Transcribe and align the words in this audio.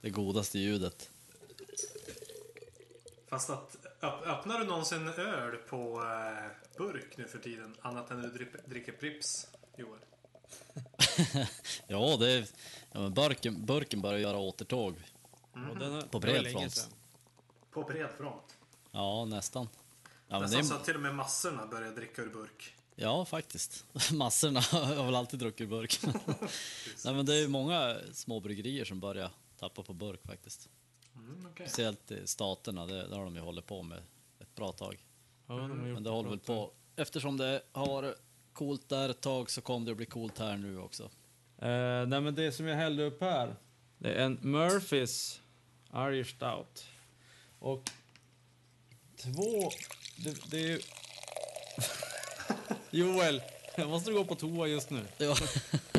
Det 0.00 0.10
godaste 0.10 0.58
ljudet. 0.58 1.10
Fast 3.28 3.50
att 3.50 3.76
öpp- 4.00 4.22
öppnar 4.26 4.58
du 4.58 4.64
någonsin 4.66 5.08
öl 5.08 5.56
på 5.56 6.02
eh, 6.02 6.76
burk 6.78 7.16
nu 7.16 7.28
för 7.28 7.38
tiden? 7.38 7.76
Annat 7.82 8.10
än 8.10 8.22
du 8.22 8.28
dricker, 8.28 8.60
dricker 8.66 8.92
Pripps, 8.92 9.46
Joel? 9.76 10.00
Ja, 11.86 12.16
det 12.20 12.32
är, 12.32 12.46
ja 12.92 13.00
men 13.00 13.14
burken, 13.14 13.66
burken 13.66 14.00
börjar 14.00 14.18
göra 14.18 14.38
återtåg. 14.38 14.94
Den 15.54 15.92
har- 15.92 16.02
På 16.02 16.18
bred 16.20 16.46
front. 16.52 16.90
På 17.70 17.82
bred 17.82 18.10
front. 18.18 18.58
Ja, 18.90 19.24
nästan. 19.24 19.68
Ja, 20.28 20.40
men 20.40 20.50
det 20.50 20.56
Nästan 20.56 20.64
så 20.64 20.74
att 20.74 20.84
till 20.84 20.94
och 20.94 21.00
med 21.00 21.14
massorna 21.14 21.66
börjar 21.66 21.90
dricka 21.92 22.22
ur 22.22 22.30
burk. 22.30 22.74
ja 22.96 23.24
faktiskt. 23.24 23.84
Massorna 24.12 24.60
har 24.72 25.04
väl 25.04 25.14
alltid 25.14 25.40
druckit 25.40 25.60
ur 25.60 25.66
burk. 25.66 26.00
Nej, 27.04 27.14
men 27.14 27.26
det 27.26 27.34
är 27.34 27.40
ju 27.40 27.48
många 27.48 27.96
små 28.12 28.40
bryggerier 28.40 28.84
som 28.84 29.00
börjar 29.00 29.30
tappa 29.58 29.82
på 29.82 29.92
burk 29.92 30.20
faktiskt. 30.26 30.68
Mm, 31.16 31.46
okej. 31.52 31.68
Speciellt 31.68 32.10
i 32.10 32.26
staterna, 32.26 32.86
det, 32.86 33.06
det 33.08 33.16
har 33.16 33.24
de 33.24 33.34
ju 33.36 33.40
hållit 33.42 33.66
på 33.66 33.82
med 33.82 34.02
ett 34.40 34.54
bra 34.54 34.72
tag. 34.72 35.04
Ja, 35.46 35.54
de 35.54 35.60
har 35.60 35.68
gjort 35.86 35.94
Men 35.94 36.02
det 36.02 36.10
håller 36.10 36.30
väl 36.30 36.38
på. 36.38 36.72
Eftersom 36.96 37.36
det 37.36 37.62
har 37.72 37.86
varit 37.86 38.14
coolt 38.52 38.88
där 38.88 39.08
ett 39.08 39.20
tag 39.20 39.50
så 39.50 39.60
kommer 39.60 39.86
det 39.86 39.90
att 39.90 39.96
bli 39.96 40.06
coolt 40.06 40.38
här 40.38 40.56
nu 40.56 40.78
också. 40.78 41.02
Eh, 41.58 42.06
nej, 42.06 42.20
men 42.20 42.34
det 42.34 42.52
som 42.52 42.66
jag 42.66 42.76
hällde 42.76 43.04
upp 43.04 43.20
här, 43.20 43.56
det 43.98 44.12
är 44.14 44.24
en 44.24 44.38
Murphys 44.42 45.40
Irish 45.96 46.36
Stout. 46.36 46.84
Och 47.58 47.90
två... 49.16 49.70
Det, 50.24 50.50
det 50.50 50.56
är 50.58 50.68
ju... 50.68 50.80
Joel, 52.90 53.42
jag 53.76 53.88
måste 53.90 54.12
gå 54.12 54.24
på 54.24 54.34
toa 54.34 54.66
just 54.66 54.90
nu. 54.90 55.04
Ja. 55.18 55.36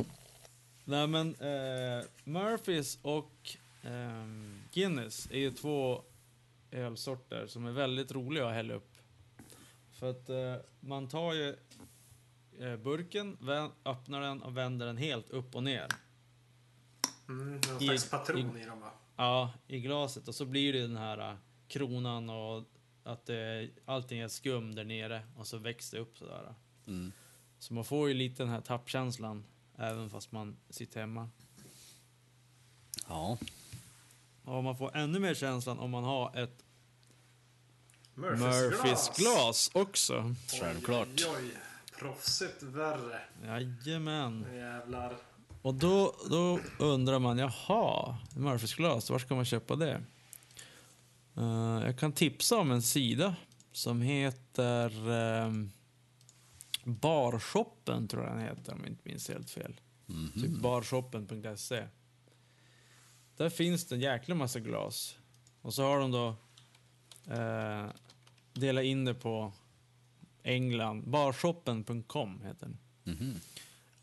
Nej 0.85 1.07
men, 1.07 1.35
eh, 1.35 2.05
Murphys 2.23 2.99
och 3.01 3.55
ehm, 3.83 4.61
Guinness 4.73 5.27
är 5.31 5.39
ju 5.39 5.51
två 5.51 6.03
ölsorter 6.71 7.47
som 7.47 7.65
är 7.65 7.71
väldigt 7.71 8.11
roliga 8.11 8.47
att 8.47 8.53
hälla 8.53 8.73
upp. 8.73 8.91
För 9.91 10.09
att 10.09 10.29
eh, 10.29 10.55
man 10.79 11.07
tar 11.07 11.33
ju 11.33 11.55
eh, 12.59 12.75
burken, 12.75 13.37
öppnar 13.85 14.21
den 14.21 14.41
och 14.41 14.57
vänder 14.57 14.85
den 14.85 14.97
helt 14.97 15.29
upp 15.29 15.55
och 15.55 15.63
ner. 15.63 15.87
Mm, 17.29 17.61
någon 17.69 17.79
slags 17.79 18.09
patron 18.09 18.57
i- 18.57 18.61
i 18.61 18.65
dem 18.65 18.81
va? 18.81 18.91
Ja, 19.15 19.53
i 19.67 19.79
glaset. 19.79 20.27
Och 20.27 20.35
så 20.35 20.45
blir 20.45 20.73
det 20.73 20.81
den 20.81 20.97
här 20.97 21.31
eh, 21.31 21.37
kronan 21.67 22.29
och 22.29 22.63
att 23.03 23.25
det, 23.25 23.69
allting 23.85 24.19
är 24.19 24.27
skum 24.27 24.75
där 24.75 24.83
nere 24.83 25.21
och 25.37 25.47
så 25.47 25.57
växer 25.57 25.97
det 25.97 26.01
upp 26.03 26.17
sådär. 26.17 26.53
Mm. 26.87 27.11
Så 27.59 27.73
man 27.73 27.85
får 27.85 28.07
ju 28.07 28.13
lite 28.13 28.43
den 28.43 28.51
här 28.51 28.61
tappkänslan 28.61 29.43
även 29.77 30.09
fast 30.09 30.31
man 30.31 30.57
sitter 30.69 30.99
hemma. 30.99 31.29
ja. 33.07 33.37
Och 34.43 34.63
man 34.63 34.77
får 34.77 34.95
ännu 34.97 35.19
mer 35.19 35.33
känslan 35.33 35.79
om 35.79 35.91
man 35.91 36.03
har 36.03 36.37
ett 36.37 36.63
Murphys, 38.13 38.39
Murphys 38.41 39.09
glas 39.17 39.71
också. 39.73 40.35
Självklart. 40.59 41.07
Oj, 41.07 41.25
oj, 41.27 41.35
oj. 41.37 41.51
Proffsigt 41.99 42.63
värre. 42.63 43.21
Jajamän. 43.43 44.45
Jävlar. 44.53 45.15
Och 45.65 45.75
då, 45.75 46.15
då 46.29 46.59
undrar 46.79 47.19
man, 47.19 47.37
jaha, 47.37 48.17
Murphys 48.35 48.73
glas, 48.73 49.09
var 49.09 49.19
ska 49.19 49.35
man 49.35 49.45
köpa 49.45 49.75
det? 49.75 50.03
Eh, 51.37 51.81
jag 51.85 51.99
kan 51.99 52.11
tipsa 52.11 52.57
om 52.57 52.71
en 52.71 52.81
sida 52.81 53.35
som 53.71 54.01
heter 54.01 55.09
um, 55.09 55.71
Barshoppen, 56.83 58.07
tror 58.07 58.23
jag 58.23 58.33
den 58.33 58.41
heter 58.41 58.73
om 58.73 58.79
jag 58.79 58.89
inte 58.89 59.09
minns 59.09 59.29
helt 59.29 59.49
fel. 59.49 59.79
Mhm. 60.05 60.31
Typ 60.33 60.61
barshoppen.se. 60.61 61.87
Där 63.37 63.49
finns 63.49 63.85
det 63.85 63.95
en 63.95 64.01
jäkla 64.01 64.35
massa 64.35 64.59
glas. 64.59 65.17
Och 65.61 65.73
så 65.73 65.83
har 65.83 65.99
de 65.99 66.11
då 66.11 66.35
eh, 67.33 67.85
delat 68.53 68.83
in 68.83 69.05
det 69.05 69.13
på 69.13 69.53
England. 70.43 71.09
Barshoppen.com 71.09 72.41
heter 72.43 72.67
den. 72.67 72.77
Mhm. 73.03 73.39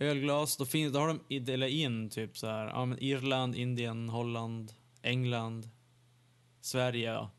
Ölglas, 0.02 0.56
då, 0.56 0.66
finns, 0.66 0.92
då 0.92 0.98
har 0.98 1.18
de 1.28 1.38
delat 1.38 1.70
in 1.70 2.10
typ 2.10 2.38
så 2.38 2.46
här, 2.46 2.66
ja, 2.66 2.84
men 2.84 2.98
Irland, 3.02 3.56
Indien, 3.56 4.08
Holland, 4.08 4.72
England, 5.02 5.68
Sverige. 6.60 7.12
Ja. 7.12 7.30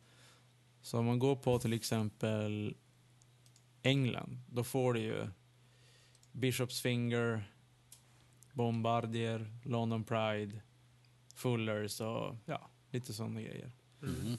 Så 0.82 1.00
om 1.00 1.06
man 1.06 1.20
går 1.20 1.36
på 1.36 1.60
till 1.60 1.74
exempel 1.74 2.76
England, 3.82 4.40
då 4.48 4.64
får 4.64 4.94
du 4.94 5.00
ju 5.00 5.28
Bishops 6.32 6.82
Finger, 6.82 7.44
Bombardier, 8.54 9.52
London 9.64 10.04
Pride, 10.04 10.62
Fullers 11.36 12.02
och 12.02 12.36
ja, 12.46 12.70
lite 12.92 13.14
sådana 13.14 13.42
grejer. 13.42 13.72
Mhm. 14.00 14.38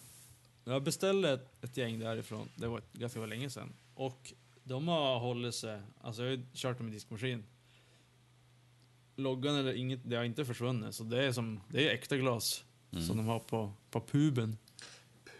Jag 0.64 0.82
beställde 0.82 1.32
ett, 1.32 1.64
ett 1.64 1.76
gäng 1.76 1.98
därifrån, 1.98 2.48
det 2.56 2.68
var 2.68 2.82
ganska 2.92 3.26
länge 3.26 3.50
sedan. 3.50 3.72
Och 3.94 4.32
de 4.64 4.88
har 4.88 5.18
hållit 5.18 5.54
sig, 5.54 5.82
alltså 6.00 6.22
jag 6.22 6.30
har 6.30 6.36
ju 6.36 6.46
kört 6.54 6.78
dem 6.78 6.88
i 6.88 6.90
diskmaskin. 6.90 7.44
Loggan 9.16 9.54
eller 9.56 9.72
inget, 9.72 10.00
det 10.04 10.16
har 10.16 10.24
inte 10.24 10.44
försvunnit. 10.44 10.94
Så 10.94 11.04
det 11.04 11.24
är 11.24 11.32
som, 11.32 11.60
det 11.68 11.88
är 11.88 11.94
äkta 11.94 12.16
glas 12.16 12.64
Mm. 12.92 13.06
som 13.06 13.16
de 13.16 13.26
har 13.26 13.38
på, 13.40 13.72
på 13.90 14.00
puben. 14.00 14.58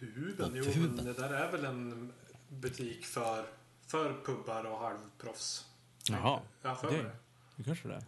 Puben, 0.01 0.53
jo 0.55 0.65
puben. 0.65 0.95
men 0.95 1.05
det 1.05 1.13
där 1.13 1.31
är 1.33 1.53
väl 1.53 1.65
en 1.65 2.13
butik 2.49 3.05
för, 3.05 3.47
för 3.87 4.15
pubbar 4.25 4.65
och 4.65 4.79
halvproffs. 4.79 5.67
Jaha, 6.11 6.41
Ja, 6.63 6.75
för 6.75 6.91
det- 6.91 7.03
det. 7.03 7.17
Det 7.57 7.65
kanske 7.65 7.89
det 7.89 7.95
är. 7.95 8.05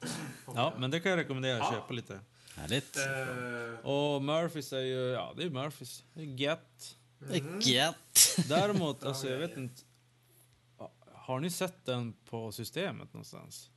Ja, 0.54 0.74
men 0.78 0.90
det 0.90 1.00
kan 1.00 1.10
jag 1.10 1.18
rekommendera 1.18 1.62
att 1.62 1.72
Ja. 1.72 1.80
köpa 1.80 1.92
lite. 1.94 2.20
Härligt. 2.54 2.96
Eh, 2.96 3.86
Och 3.86 4.22
Murphys 4.22 4.72
är 4.72 4.80
ju, 4.80 4.94
ja 5.00 5.34
det 5.36 5.42
är 5.42 5.50
Murphys. 5.50 6.04
Det 6.14 6.20
är 6.20 6.24
gött. 6.24 6.96
mm. 7.32 7.60
Gött. 7.60 8.36
Däremot, 8.48 9.04
alltså 9.04 9.28
jag 9.28 9.38
vet 9.38 9.56
inte. 9.56 9.82
Har 11.12 11.40
ni 11.40 11.50
sett 11.50 11.84
den 11.86 12.12
på 12.30 12.52
systemet 12.52 13.12
någonstans? 13.14 13.70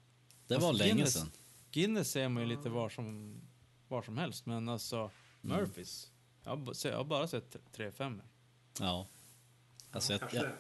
Det 0.48 0.56
Alltså, 0.56 0.68
var 0.72 0.74
länge 0.74 0.94
Guinness- 1.04 1.06
sedan. 1.10 1.32
Guinness 1.72 2.12
ser 2.12 2.30
man 2.30 2.44
ju 2.44 2.50
lite 2.50 2.70
var 2.70 2.90
som, 2.90 3.36
var 3.88 4.02
som 4.02 4.18
helst, 4.18 4.46
men 4.46 4.70
alltså 4.70 5.12
Murphys. 5.42 6.10
Jag 6.44 6.50
har, 6.52 6.58
ba- 6.58 6.74
se- 6.74 6.90
jag 6.90 6.98
har 6.98 7.04
bara 7.04 7.28
sett 7.28 7.56
3-5. 7.76 8.22
Ja. 8.80 9.08
Alltså, 9.92 10.14
jag, 10.14 10.20
Kanske 10.20 10.38
jag, 10.38 10.46
det. 10.46 10.56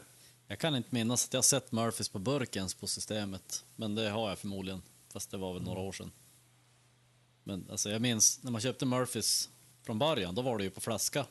jag 0.47 0.59
kan 0.59 0.75
inte 0.75 0.89
minnas 0.91 1.25
att 1.27 1.33
jag 1.33 1.45
sett 1.45 1.71
Murphys 1.71 2.09
på 2.09 2.19
burk 2.19 2.55
ens 2.55 2.73
på 2.73 2.87
systemet. 2.87 3.65
Men 3.75 3.95
det 3.95 4.09
har 4.09 4.29
jag 4.29 4.39
förmodligen. 4.39 4.81
Fast 5.13 5.31
det 5.31 5.37
var 5.37 5.53
väl 5.53 5.63
några 5.63 5.79
år 5.79 5.91
sedan. 5.91 6.11
Men 7.43 7.65
alltså, 7.71 7.89
jag 7.89 8.01
minns 8.01 8.43
när 8.43 8.51
man 8.51 8.61
köpte 8.61 8.85
Murphys 8.85 9.49
från 9.83 9.99
början, 9.99 10.35
då 10.35 10.41
var 10.41 10.57
det 10.57 10.63
ju 10.63 10.69
på 10.69 10.81
flaska. 10.81 11.25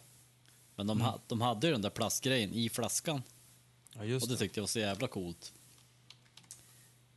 Men 0.77 0.87
de, 0.87 1.01
ha, 1.01 1.21
de 1.27 1.41
hade 1.41 1.67
ju 1.67 1.73
den 1.73 1.83
där 1.83 1.91
plastgrejen 1.91 2.53
i 2.55 2.69
flaskan. 2.69 3.23
Ja, 3.95 4.05
just 4.05 4.23
Och 4.23 4.29
det 4.29 4.35
det. 4.35 4.39
tyckte 4.39 4.59
jag 4.61 4.63
var 4.63 4.69
så 4.69 4.79
jävla 4.79 5.09
coolt. 5.09 5.53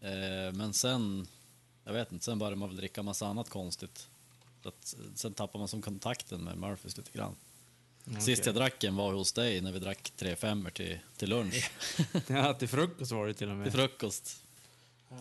Eh, 0.05 0.53
men 0.53 0.73
sen, 0.73 1.27
jag 1.83 1.93
vet 1.93 2.11
inte, 2.11 2.25
sen 2.25 2.39
började 2.39 2.55
man 2.55 2.69
väl 2.69 2.77
dricka 2.77 3.03
massa 3.03 3.27
annat 3.27 3.49
konstigt. 3.49 4.07
Så 4.63 4.69
att, 4.69 4.95
sen 5.15 5.33
tappade 5.33 5.59
man 5.59 5.67
som 5.67 5.81
kontakten 5.81 6.43
med 6.43 6.57
Murphys 6.57 6.97
lite 6.97 7.11
grann. 7.17 7.35
Sist 8.19 8.45
jag 8.45 8.55
drack 8.55 8.83
en 8.83 8.95
var 8.95 9.13
hos 9.13 9.33
dig 9.33 9.61
när 9.61 9.71
vi 9.71 9.79
drack 9.79 10.13
tre 10.15 10.35
femmor 10.35 10.69
till, 10.69 10.99
till 11.17 11.29
lunch. 11.29 11.71
Ja, 12.27 12.53
till 12.53 12.67
frukost 12.69 13.11
var 13.11 13.27
det 13.27 13.33
till 13.33 13.49
och 13.49 13.55
med. 13.55 13.65
till 13.71 13.79
frukost. 13.79 14.43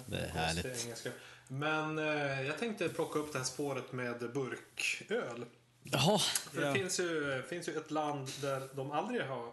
Det 0.06 0.16
är 0.18 0.28
härligt. 0.28 0.64
engelska. 0.84 1.10
Men 1.48 1.98
eh, 1.98 2.42
jag 2.42 2.58
tänkte 2.58 2.88
plocka 2.88 3.18
upp 3.18 3.32
det 3.32 3.38
här 3.38 3.44
spåret 3.44 3.92
med 3.92 4.32
burköl. 4.32 5.44
Jaha, 5.82 6.18
För 6.18 6.62
Ja. 6.62 6.68
det 6.68 6.74
finns 6.78 7.00
ju, 7.00 7.42
finns 7.48 7.68
ju 7.68 7.76
ett 7.76 7.90
land 7.90 8.28
där 8.40 8.68
de 8.74 8.90
aldrig 8.90 9.22
har 9.22 9.52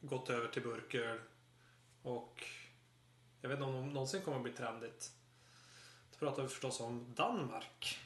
gått 0.00 0.30
över 0.30 0.48
till 0.48 0.62
burköl. 0.62 1.18
Och 2.02 2.44
jag 3.42 3.48
vet 3.48 3.56
inte 3.56 3.64
om 3.68 3.72
de 3.74 3.88
någonsin 3.92 4.22
kommer 4.22 4.36
att 4.36 4.42
bli 4.42 4.52
trendigt. 4.52 5.12
Då 6.12 6.18
pratar 6.18 6.42
vi 6.42 6.48
förstås 6.48 6.80
om 6.80 7.14
Danmark. 7.14 7.98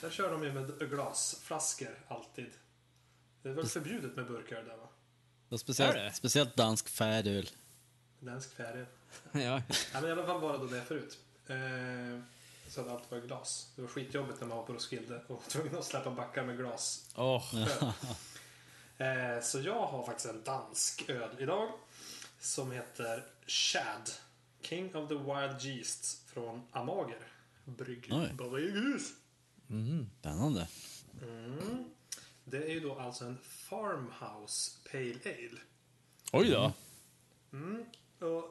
Där 0.00 0.10
kör 0.10 0.30
de 0.30 0.44
ju 0.44 0.52
med 0.52 0.90
glasflaskor 0.90 1.98
alltid. 2.08 2.50
Det 3.42 3.48
är 3.48 3.52
väl 3.52 3.66
förbjudet 3.66 4.16
med 4.16 4.26
burköl 4.26 4.64
där 4.66 4.76
va? 4.76 4.88
och 5.48 5.60
speciellt, 5.60 5.96
Är 5.96 6.04
det? 6.04 6.12
speciellt 6.12 6.56
dansk 6.56 6.88
färöl. 6.88 7.48
Dansk 8.20 8.52
färg. 8.54 8.86
ja. 9.32 9.62
Ja, 9.92 10.00
men 10.00 10.04
i 10.04 10.12
alla 10.12 10.26
fall 10.26 10.40
var 10.40 10.52
det 10.52 10.58
då 10.58 10.66
det 10.66 10.82
förut. 10.82 11.18
Eh, 11.46 12.20
så 12.68 12.80
att 12.80 12.88
allt 12.88 13.10
var 13.10 13.18
glas. 13.18 13.72
Det 13.76 13.82
var 13.82 13.88
skitjobbigt 13.88 14.40
när 14.40 14.46
man 14.48 14.56
var 14.58 14.64
på 14.64 14.72
Roskilde 14.72 15.22
och 15.28 15.34
var 15.36 15.50
tvungen 15.50 15.78
att 15.78 15.84
släppa 15.84 16.10
backar 16.10 16.44
med 16.44 16.56
glas. 16.56 17.10
Åh, 17.16 17.54
Eh, 18.98 19.42
så 19.42 19.60
jag 19.60 19.86
har 19.86 20.06
faktiskt 20.06 20.28
en 20.28 20.42
dansk 20.44 21.08
öl 21.08 21.36
idag. 21.38 21.72
Som 22.40 22.72
heter 22.72 23.24
Chad. 23.46 24.10
King 24.62 24.96
of 24.96 25.08
the 25.08 25.14
Wild 25.14 25.64
Yeasts 25.64 26.22
från 26.26 26.62
Amager. 26.70 27.26
Brygghus. 27.64 29.12
mhm. 29.66 30.10
Spännande. 30.20 30.68
Mm. 31.22 31.84
det 32.44 32.56
är 32.56 32.68
ju 32.70 32.80
då 32.80 32.98
alltså 32.98 33.24
en 33.24 33.38
Farmhouse 33.42 34.70
Pale 34.92 35.14
Ale. 35.24 35.60
Oj 36.32 36.50
då. 36.50 36.72
Mm. 37.52 37.84
Och, 38.20 38.44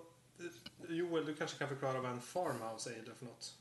Joel, 0.90 1.26
du 1.26 1.36
kanske 1.36 1.58
kan 1.58 1.68
förklara 1.70 2.02
vad 2.02 2.12
en 2.12 2.22
Farmhouse 2.22 2.90
Ale 2.90 3.00
är 3.12 3.16
för 3.20 3.26
något? 3.26 3.56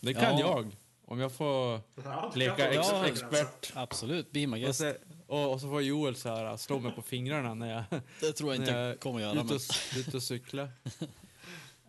Det 0.00 0.14
kan 0.14 0.22
Ja. 0.38 0.40
jag. 0.40 0.76
Om 1.04 1.20
jag 1.20 1.32
får 1.32 1.80
Ja, 2.04 2.32
leka 2.34 2.68
ex 2.70 2.90
det. 2.90 3.08
expert. 3.08 3.72
Absolut, 3.74 4.32
be 4.32 4.46
my 4.46 4.52
Och 4.56 4.58
guest. 4.60 4.80
så, 4.80 4.94
och, 5.26 5.52
och 5.52 5.60
så 5.60 5.68
får 5.68 5.82
Joel 5.82 6.16
så 6.16 6.28
här, 6.28 6.56
slå 6.56 6.78
mig 6.78 6.92
på 6.92 7.02
fingrarna 7.02 7.54
när 7.54 7.72
jag 7.90 8.00
Det 8.20 8.32
tror 8.32 8.54
jag 8.54 8.62
inte 8.62 8.72
jag 8.72 9.00
kommer 9.00 9.20
göra. 9.20 9.34
Men... 9.34 9.46
och, 9.54 9.60
ute 9.96 10.16
och 10.16 10.22
cykla. 10.22 10.68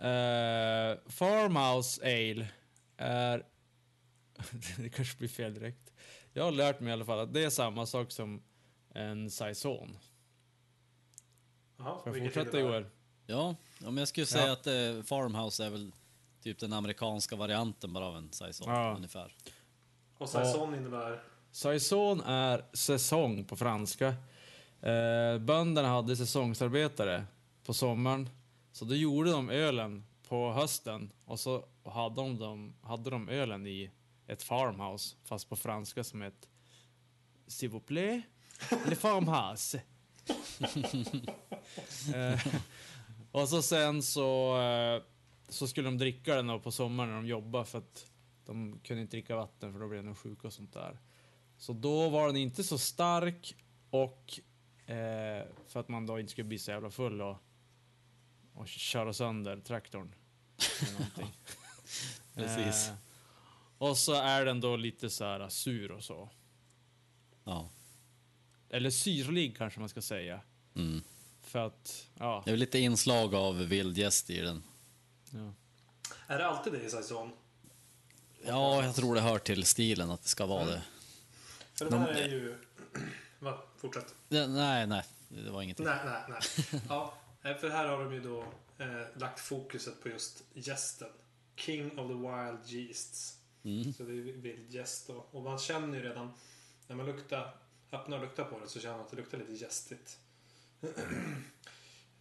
Uh, 0.02 0.98
Farmhouse 1.08 2.02
Ale 2.04 2.48
är... 2.98 3.46
det 4.78 4.90
kanske 4.90 5.18
blir 5.18 5.28
fel 5.30 5.54
direkt. 5.54 5.94
Jag 6.34 6.44
har 6.44 6.52
lärt 6.52 6.80
mig 6.80 6.90
i 6.90 6.94
alla 6.94 7.06
fall 7.06 7.20
att 7.20 7.34
det 7.34 7.44
är 7.44 7.50
samma 7.50 7.86
sak 7.86 8.12
som 8.12 8.42
en 8.94 9.32
saison. 9.32 9.98
Jaha, 11.78 12.00
Får 12.04 12.18
jag 12.18 12.26
fortsätta 12.34 12.60
Joel? 12.60 12.86
Ja, 13.26 13.56
men 13.80 13.98
jag 13.98 14.08
skulle 14.08 14.26
säga 14.26 14.46
Ja. 14.46 14.52
att 14.54 14.68
eh, 14.68 15.04
Farmhouse 15.04 15.66
är 15.66 15.70
väl 15.70 15.92
typ 16.44 16.60
den 16.60 16.74
amerikanska 16.74 17.36
varianten 17.36 17.94
bara 17.94 18.06
av 18.06 18.18
en 18.18 18.32
saison 18.32 18.70
Ja. 18.74 18.94
ungefär. 18.96 19.36
Och 20.18 20.30
saison 20.30 20.76
innebär? 20.76 21.24
Saison 21.52 22.22
är 22.22 22.66
säsong 22.74 23.46
på 23.46 23.56
franska. 23.56 24.08
Eh, 24.82 25.38
bönderna 25.40 25.88
hade 25.88 26.16
säsongsarbetare 26.16 27.26
på 27.66 27.74
sommaren. 27.74 28.30
Så 28.72 28.86
då 28.86 28.96
gjorde 28.96 29.32
de 29.32 29.50
ölen 29.50 30.06
på 30.28 30.52
hösten 30.52 31.12
och 31.26 31.40
så 31.40 31.66
hade 31.86 32.16
de, 32.16 32.38
dem, 32.38 32.74
hade 32.82 33.10
de 33.10 33.30
ölen 33.30 33.68
i 33.68 33.92
ett 34.28 34.44
farmhouse, 34.44 35.16
fast 35.24 35.50
på 35.50 35.56
franska 35.56 36.04
som 36.04 36.22
ett 36.22 36.48
S'il 37.48 37.70
vous 37.70 37.82
plaît, 37.82 38.24
le 38.88 38.96
farmhouse. 38.96 39.76
eh, 42.16 42.40
och 43.32 43.50
så 43.50 43.62
sen 43.62 44.04
så, 44.04 44.62
eh, 44.62 45.04
så 45.50 45.68
skulle 45.68 45.88
de 45.88 45.98
dricka 45.98 46.36
den 46.36 46.62
på 46.62 46.72
sommaren 46.72 47.10
när 47.10 47.16
de 47.16 47.28
jobbade 47.28 47.66
för 47.66 47.78
att 47.78 48.12
de 48.46 48.80
kunde 48.84 49.02
inte 49.02 49.18
dricka 49.18 49.36
vatten 49.36 49.74
för 49.74 49.80
då 49.80 49.88
blev 49.88 50.04
de 50.04 50.16
sjuka 50.16 50.48
och 50.48 50.54
sånt 50.54 50.74
där. 50.74 51.00
Så 51.58 51.74
då 51.74 52.10
var 52.10 52.28
den 52.28 52.38
inte 52.38 52.64
så 52.64 52.78
stark 52.78 53.56
och 53.90 54.40
eh, 54.86 55.46
för 55.68 55.80
att 55.80 55.90
man 55.90 56.06
då 56.06 56.20
inte 56.20 56.32
skulle 56.32 56.48
bli 56.48 56.60
så 56.60 56.72
jävla 56.72 56.90
full 56.90 57.22
och, 57.22 57.38
och 58.54 58.68
köra 58.68 59.14
sönder 59.14 59.60
traktorn. 59.60 60.16
Precis. 62.36 62.88
Eh, 62.90 62.94
och 63.78 63.98
så 63.98 64.14
är 64.14 64.46
den 64.46 64.62
då 64.62 64.76
lite 64.76 65.10
så 65.10 65.24
här 65.26 65.50
sur 65.50 65.92
och 65.92 66.04
så. 66.04 66.30
Ja. 67.44 67.70
Eller 68.70 68.90
syrlig 68.90 69.58
kanske 69.58 69.80
man 69.80 69.90
ska 69.90 70.02
säga. 70.02 70.42
Mm. 70.76 71.04
För 71.42 71.60
att, 71.60 72.08
ja. 72.20 72.42
Det 72.46 72.52
är 72.52 72.58
lite 72.58 72.80
inslag 72.80 73.36
av 73.36 73.58
vildgäst 73.58 74.30
i 74.30 74.42
den. 74.42 74.64
ja. 75.32 75.54
Är 76.28 76.38
det 76.38 76.48
alltid 76.48 76.74
det 76.74 76.82
i 76.84 76.90
saison? 76.90 77.32
Ja, 78.46 78.84
jag 78.84 78.96
tror 78.96 79.16
det 79.16 79.22
hör 79.22 79.40
till 79.40 79.66
stilen 79.66 80.12
att 80.12 80.22
det 80.22 80.28
ska 80.30 80.46
vara 80.46 80.66
det. 80.66 80.82
För 81.74 81.86
den 81.90 82.00
här 82.00 82.14
De- 82.14 82.20
är 82.20 82.28
ju... 82.30 82.58
Va? 83.40 83.62
Fortsätt. 83.78 84.16
Nej, 84.30 84.88
nej, 84.88 85.04
det 85.30 85.52
var 85.52 85.62
ingenting. 85.62 85.86
Nej, 85.86 85.98
nej, 86.06 86.22
nej. 86.72 86.82
Ja, 86.90 87.14
för 87.42 87.70
här 87.70 87.88
har 87.88 88.04
de 88.04 88.14
ju 88.14 88.20
då 88.20 88.46
eh, 88.78 89.02
lagt 89.18 89.40
fokuset 89.40 90.04
på 90.04 90.10
just 90.10 90.44
gästen. 90.54 91.10
King 91.56 92.00
of 92.00 92.08
the 92.08 92.14
Wild 92.14 92.70
Yeasts. 92.70 93.38
Mm. 93.64 93.94
Så 93.94 94.04
det 94.04 94.12
är 94.12 94.22
vildgäst 94.22 95.08
då. 95.08 95.26
Och 95.32 95.44
man 95.44 95.60
känner 95.60 95.98
ju 95.98 96.04
redan 96.04 96.34
när 96.88 96.96
man 96.96 97.06
luktar, 97.06 97.56
öppnar 97.92 98.18
och 98.18 98.24
luktar 98.24 98.44
på 98.44 98.60
det 98.60 98.68
så 98.68 98.80
känner 98.80 98.96
man 98.96 99.06
att 99.06 99.12
det 99.12 99.18
luktar 99.18 99.38
lite 99.38 99.54
gästigt. 99.54 100.20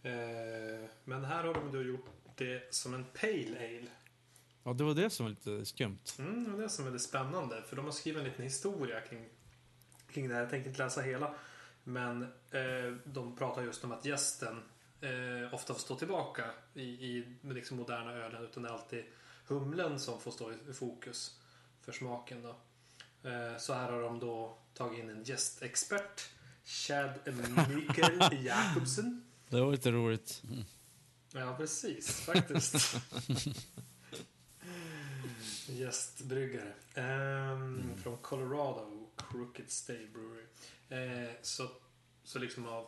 eh, 0.03 0.89
men 1.03 1.25
här 1.25 1.43
har 1.43 1.53
de 1.53 1.71
då 1.71 1.81
gjort 1.81 2.05
det 2.35 2.73
som 2.73 2.93
en 2.93 3.05
Pale 3.13 3.57
Ale. 3.57 3.87
ja, 4.63 4.73
det 4.73 4.83
var 4.83 4.93
det 4.93 5.09
som 5.09 5.25
var 5.25 5.29
lite 5.29 5.65
skumt. 5.65 5.99
Mm, 6.19 6.43
det 6.43 6.57
är 6.57 6.61
det 6.61 6.69
som 6.69 6.87
är 6.87 6.91
det 6.91 6.99
spännande. 6.99 7.63
För 7.67 7.75
de 7.75 7.85
har 7.85 7.91
skrivit 7.91 8.19
en 8.19 8.25
liten 8.25 8.43
historia 8.43 9.01
kring, 9.01 9.25
kring 10.09 10.27
det 10.27 10.33
här. 10.33 10.41
Jag 10.41 10.49
tänker 10.49 10.69
inte 10.69 10.83
läsa 10.83 11.01
hela. 11.01 11.35
Men 11.83 12.23
eh, 12.51 12.93
de 13.03 13.35
pratar 13.37 13.63
just 13.63 13.83
om 13.83 13.91
att 13.91 14.05
gästen 14.05 14.63
eh, 15.01 15.53
ofta 15.53 15.73
får 15.73 15.79
stå 15.81 15.95
tillbaka 15.95 16.45
i, 16.73 16.81
i 16.81 17.37
liksom 17.41 17.77
moderna 17.77 18.11
ölen. 18.11 18.43
Utan 18.43 18.63
det 18.63 18.69
är 18.69 18.73
alltid 18.73 19.03
humlen 19.47 19.99
som 19.99 20.19
får 20.21 20.31
stå 20.31 20.51
i, 20.51 20.73
fokus 20.73 21.39
för 21.81 21.91
smaken. 21.91 22.43
Då. 22.43 22.49
Eh, 23.29 23.57
så 23.57 23.73
här 23.73 23.91
har 23.91 24.01
de 24.01 24.19
då 24.19 24.57
tagit 24.73 24.99
in 24.99 25.09
en 25.09 25.23
gästexpert. 25.23 26.29
Chad 26.63 27.19
Mikael 27.69 28.45
Jakobsen. 28.45 29.23
Det 29.49 29.61
var 29.61 29.71
lite 29.71 29.91
roligt. 29.91 30.43
Ja, 31.33 31.55
precis. 31.57 32.21
Faktiskt. 32.21 32.95
Gästbryggare. 35.67 36.73
Ehm, 36.93 37.83
Från 38.03 38.17
Colorado, 38.17 39.09
Crooked 39.15 39.71
Stay 39.71 40.07
Brewery. 40.07 40.45
Eh, 40.89 41.29
så, 41.41 41.67
så 42.23 42.39
liksom 42.39 42.65
har 42.65 42.87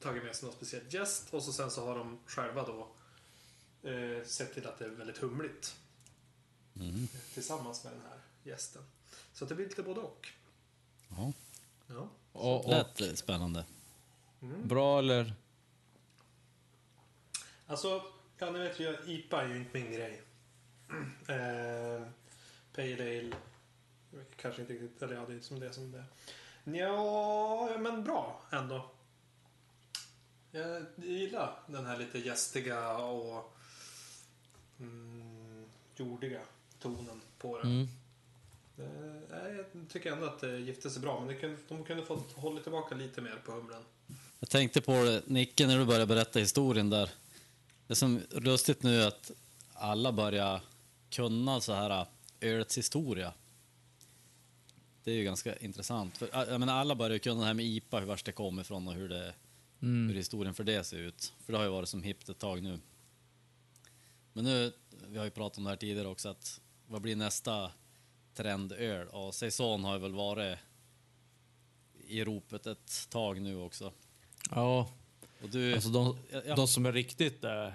tagit 0.00 0.24
med 0.24 0.36
sig 0.36 0.46
någon 0.46 0.56
speciell 0.56 0.94
gäst 0.94 1.34
och 1.34 1.42
så 1.42 1.52
sen 1.52 1.70
så 1.70 1.86
har 1.86 1.98
de 1.98 2.18
själva 2.26 2.62
då 2.66 2.88
eh, 3.90 4.24
sett 4.24 4.54
till 4.54 4.66
att 4.66 4.78
det 4.78 4.84
är 4.84 4.88
väldigt 4.88 5.18
humligt 5.18 5.76
Mm. 6.80 7.08
tillsammans 7.34 7.84
med 7.84 7.92
den 7.92 8.02
här 8.02 8.18
gästen. 8.42 8.82
Så 9.32 9.44
att 9.44 9.48
det 9.48 9.54
blir 9.54 9.68
lite 9.68 9.82
både 9.82 10.00
och. 10.00 10.28
Ja. 11.08 11.32
Ja. 11.86 12.08
Och, 12.32 12.64
och 12.64 12.70
Lät 12.70 13.00
lite 13.00 13.16
spännande. 13.16 13.64
Mm. 14.42 14.68
bra 14.68 14.98
eller? 14.98 15.34
Alltså, 17.66 18.02
ja 18.38 18.50
ni 18.50 18.58
vet 18.58 18.80
ju, 18.80 18.96
IPA 19.06 19.42
är 19.42 19.48
ju 19.48 19.56
inte 19.56 19.78
min 19.80 19.92
grej. 19.92 20.22
Eh, 21.28 22.06
Pale 22.72 23.02
Ale, 23.18 23.36
kanske 24.36 24.60
inte 24.62 24.72
riktigt, 24.72 25.02
eller 25.02 25.14
ja, 25.14 25.24
det 25.28 25.34
är 25.34 25.40
som 25.40 25.60
det 25.60 25.72
som 25.72 25.90
det 25.92 25.98
är. 25.98 26.04
Ja, 26.78 27.78
men 27.78 28.04
bra 28.04 28.42
ändå. 28.50 28.90
Jag 30.50 30.86
gillar 30.96 31.52
den 31.66 31.86
här 31.86 31.98
lite 31.98 32.18
gästiga 32.18 32.98
och 32.98 33.56
mm, 34.80 35.64
jordiga 35.96 36.40
tonen 36.80 37.20
på 37.38 37.58
den. 37.58 37.70
Mm. 37.70 37.88
Jag 39.56 39.88
tycker 39.88 40.12
ändå 40.12 40.26
att 40.26 40.40
det 40.40 40.58
gifte 40.58 40.90
sig 40.90 41.02
bra, 41.02 41.20
men 41.20 41.28
det 41.28 41.34
kunde, 41.34 41.56
de 41.68 41.84
kunde 41.84 42.04
fått 42.04 42.32
hålla 42.32 42.60
tillbaka 42.60 42.94
lite 42.94 43.20
mer 43.20 43.42
på 43.44 43.52
humlen. 43.52 43.82
Jag 44.40 44.48
tänkte 44.48 44.80
på 44.80 44.92
det, 44.92 45.22
Nicke, 45.26 45.66
när 45.66 45.78
du 45.78 45.84
började 45.84 46.06
berätta 46.06 46.38
historien 46.38 46.90
där. 46.90 47.10
Det 47.86 47.94
som 47.94 48.20
är 48.34 48.40
lustigt 48.40 48.82
nu 48.82 49.02
är 49.02 49.08
att 49.08 49.30
alla 49.74 50.12
börjar 50.12 50.60
kunna 51.10 51.60
så 51.60 51.72
här 51.72 52.06
ölets 52.40 52.78
historia. 52.78 53.32
Det 55.04 55.10
är 55.10 55.14
ju 55.14 55.24
ganska 55.24 55.56
intressant. 55.56 56.18
För, 56.18 56.28
jag 56.32 56.60
menar, 56.60 56.74
alla 56.74 56.94
börjar 56.94 57.18
kunna 57.18 57.40
det 57.40 57.46
här 57.46 57.54
med 57.54 57.66
IPA, 57.66 58.00
hur 58.00 58.06
vart 58.06 58.24
det 58.24 58.32
kommer 58.32 58.62
ifrån 58.62 58.88
och 58.88 58.94
hur, 58.94 59.08
det, 59.08 59.34
hur 59.80 59.88
Mm. 59.88 60.16
historien 60.16 60.54
för 60.54 60.64
det 60.64 60.84
ser 60.84 60.98
ut. 60.98 61.32
För 61.44 61.52
det 61.52 61.58
har 61.58 61.64
ju 61.64 61.70
varit 61.70 61.88
som 61.88 62.02
hippt 62.02 62.28
ett 62.28 62.38
tag 62.38 62.62
nu. 62.62 62.80
Men 64.32 64.44
nu, 64.44 64.72
vi 65.08 65.18
har 65.18 65.24
ju 65.24 65.30
pratat 65.30 65.58
om 65.58 65.64
det 65.64 65.70
här 65.70 65.76
tidigare 65.76 66.08
också, 66.08 66.28
att 66.28 66.60
vad 66.86 67.02
blir 67.02 67.16
nästa 67.16 67.70
trendöl? 68.34 69.08
Och 69.08 69.34
Saison 69.34 69.84
har 69.84 69.94
ju 69.94 69.98
väl 70.00 70.14
varit 70.14 70.58
i 72.06 72.24
ropet 72.24 72.66
ett 72.66 73.06
tag 73.10 73.40
nu 73.40 73.56
också. 73.56 73.92
Ja, 74.50 74.90
Och 75.42 75.48
du, 75.48 75.74
alltså 75.74 75.88
de, 75.88 76.16
ja, 76.46 76.56
de 76.56 76.68
som 76.68 76.86
är 76.86 76.92
riktigt 76.92 77.44
eh, 77.44 77.72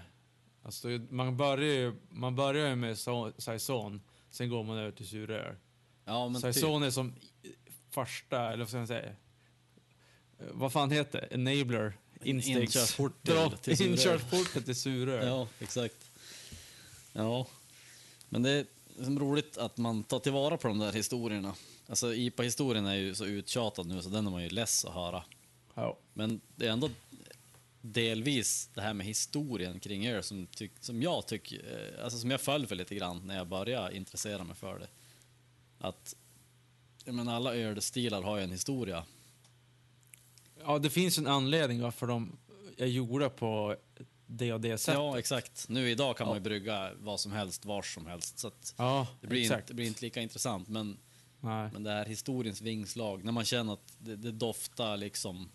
alltså 0.64 0.88
man 1.10 1.38
börjar 1.38 1.74
ju 1.74 1.94
man 2.10 2.36
börjar 2.36 2.70
ju 2.70 2.76
med 2.76 2.94
so- 2.96 3.34
saison, 3.40 4.02
sen 4.30 4.50
går 4.50 4.64
man 4.64 4.78
över 4.78 4.92
till 4.92 5.08
suröl. 5.08 5.56
ja, 6.06 6.30
men 6.30 6.42
typ, 6.42 6.54
Saison 6.54 6.84
är 6.84 6.92
som 6.92 7.14
första, 7.90 8.48
eller 8.48 8.58
vad 8.58 8.68
ska 8.68 8.78
man 8.78 8.88
säga? 8.88 9.16
Eh, 10.44 10.50
Vad 10.54 10.72
fan 10.74 10.92
heter 10.92 11.22
det? 11.22 11.36
Enabler? 11.36 11.94
Instegs. 12.24 12.58
Inkörsport 12.76 13.24
till- 13.24 13.76
till. 13.76 13.88
Inkörsporten 13.88 14.64
till 14.64 14.76
suröl. 14.76 15.28
Ja, 15.28 15.48
exakt. 15.60 15.96
Ja, 17.14 17.48
men 18.30 18.44
det 18.44 18.50
är 18.52 18.66
liksom 18.88 19.20
roligt 19.20 19.58
att 19.58 19.78
man 19.78 20.04
tar 20.04 20.20
tillvara 20.20 20.58
på 20.58 20.68
de 20.68 20.80
där 20.80 20.94
historierna. 20.94 21.56
Alltså 21.88 22.14
IPA-historien 22.14 22.86
är 22.86 22.96
ju 22.96 23.16
så 23.16 23.26
uttjatad 23.26 23.86
nu 23.88 24.02
så 24.02 24.10
den 24.10 24.28
är 24.28 24.32
man 24.32 24.44
ju 24.44 24.50
less 24.50 24.86
att 24.86 24.94
höra. 24.94 25.24
Ja. 25.74 25.98
Men 26.14 26.42
det 26.56 26.68
är 26.68 26.72
ändå 26.72 26.90
delvis 27.82 28.70
det 28.74 28.82
här 28.82 28.94
med 28.94 29.06
historien 29.08 29.80
kring 29.80 30.08
öl 30.08 30.24
som, 30.24 30.48
tyck, 30.48 30.72
som 30.80 31.02
jag 31.02 31.28
tycker, 31.28 31.92
eh, 31.98 32.04
alltså 32.04 32.20
som 32.20 32.32
jag 32.32 32.42
föll 32.42 32.68
för 32.68 32.76
lite 32.76 32.96
grann 32.96 33.28
när 33.28 33.38
jag 33.38 33.48
började 33.48 33.98
intressera 33.98 34.44
mig 34.44 34.56
för 34.56 34.80
det. 34.80 34.88
Att, 35.80 36.16
jag 37.06 37.16
menar 37.16 37.36
alla 37.36 37.56
ölstilar 37.56 38.22
har 38.22 38.38
ju 38.38 38.44
en 38.44 38.52
historia. 38.52 39.06
Ja, 40.66 40.80
det 40.80 40.90
finns 40.90 41.18
en 41.18 41.28
anledning 41.28 41.82
varför 41.82 42.08
de 42.08 42.38
är 42.78 42.86
gjorda 42.86 43.30
på 43.30 43.76
det 44.28 44.54
och 44.54 44.62
det 44.62 44.78
sättet. 44.78 45.00
Ja, 45.00 45.20
exakt. 45.20 45.70
Nu 45.70 45.90
idag 45.90 46.18
kan 46.18 46.28
man 46.28 46.38
ju 46.38 46.42
brygga 46.44 46.92
vad 47.00 47.20
som 47.20 47.32
helst, 47.32 47.66
var 47.66 47.82
som 47.82 48.06
helst. 48.06 48.40
Så 48.40 48.52
Ja, 48.78 49.08
det, 49.22 49.28
blir 49.28 49.42
exakt. 49.42 49.60
inte, 49.62 49.74
det 49.74 49.76
blir 49.76 49.88
inte 49.88 50.06
lika 50.06 50.22
intressant. 50.22 50.68
Men 50.68 50.98
Nej. 51.40 51.70
Men 51.74 51.84
det 51.84 51.90
här 51.92 52.06
historiens 52.06 52.62
vingslag, 52.62 53.24
när 53.24 53.32
man 53.32 53.46
känner 53.46 53.74
att 53.74 53.94
det, 53.98 54.16
det 54.16 54.32
doftar 54.32 54.98
liksom 54.98 55.50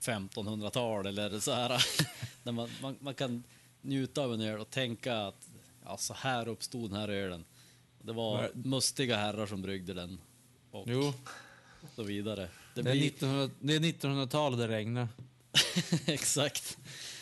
1500-tal 0.00 1.06
eller 1.06 1.40
så 1.40 1.52
här. 1.52 1.84
när 2.42 2.52
man, 2.52 2.68
man, 2.82 2.96
man 3.00 3.14
kan 3.14 3.42
njuta 3.80 4.22
av 4.22 4.34
en 4.34 4.40
öl 4.40 4.60
och 4.60 4.70
tänka 4.70 5.16
att 5.16 5.48
ja, 5.84 5.96
så 5.96 6.14
här 6.14 6.48
uppstod 6.48 6.90
den 6.90 7.00
här 7.00 7.08
ölen. 7.08 7.44
Det 8.02 8.12
var 8.12 8.36
Var- 8.36 8.50
mustiga 8.54 9.16
herrar 9.16 9.46
som 9.46 9.62
bryggde 9.62 9.94
den. 9.94 10.20
Och 10.70 10.84
Jo, 10.88 11.12
så 11.96 12.02
vidare. 12.02 12.48
Det 12.74 12.82
blir 12.82 13.06
1900, 13.06 13.50
det 13.60 13.74
är 13.74 13.80
1900-talet 13.80 14.58
det 14.58 14.68
regnar. 14.68 15.08
exakt. 16.06 16.78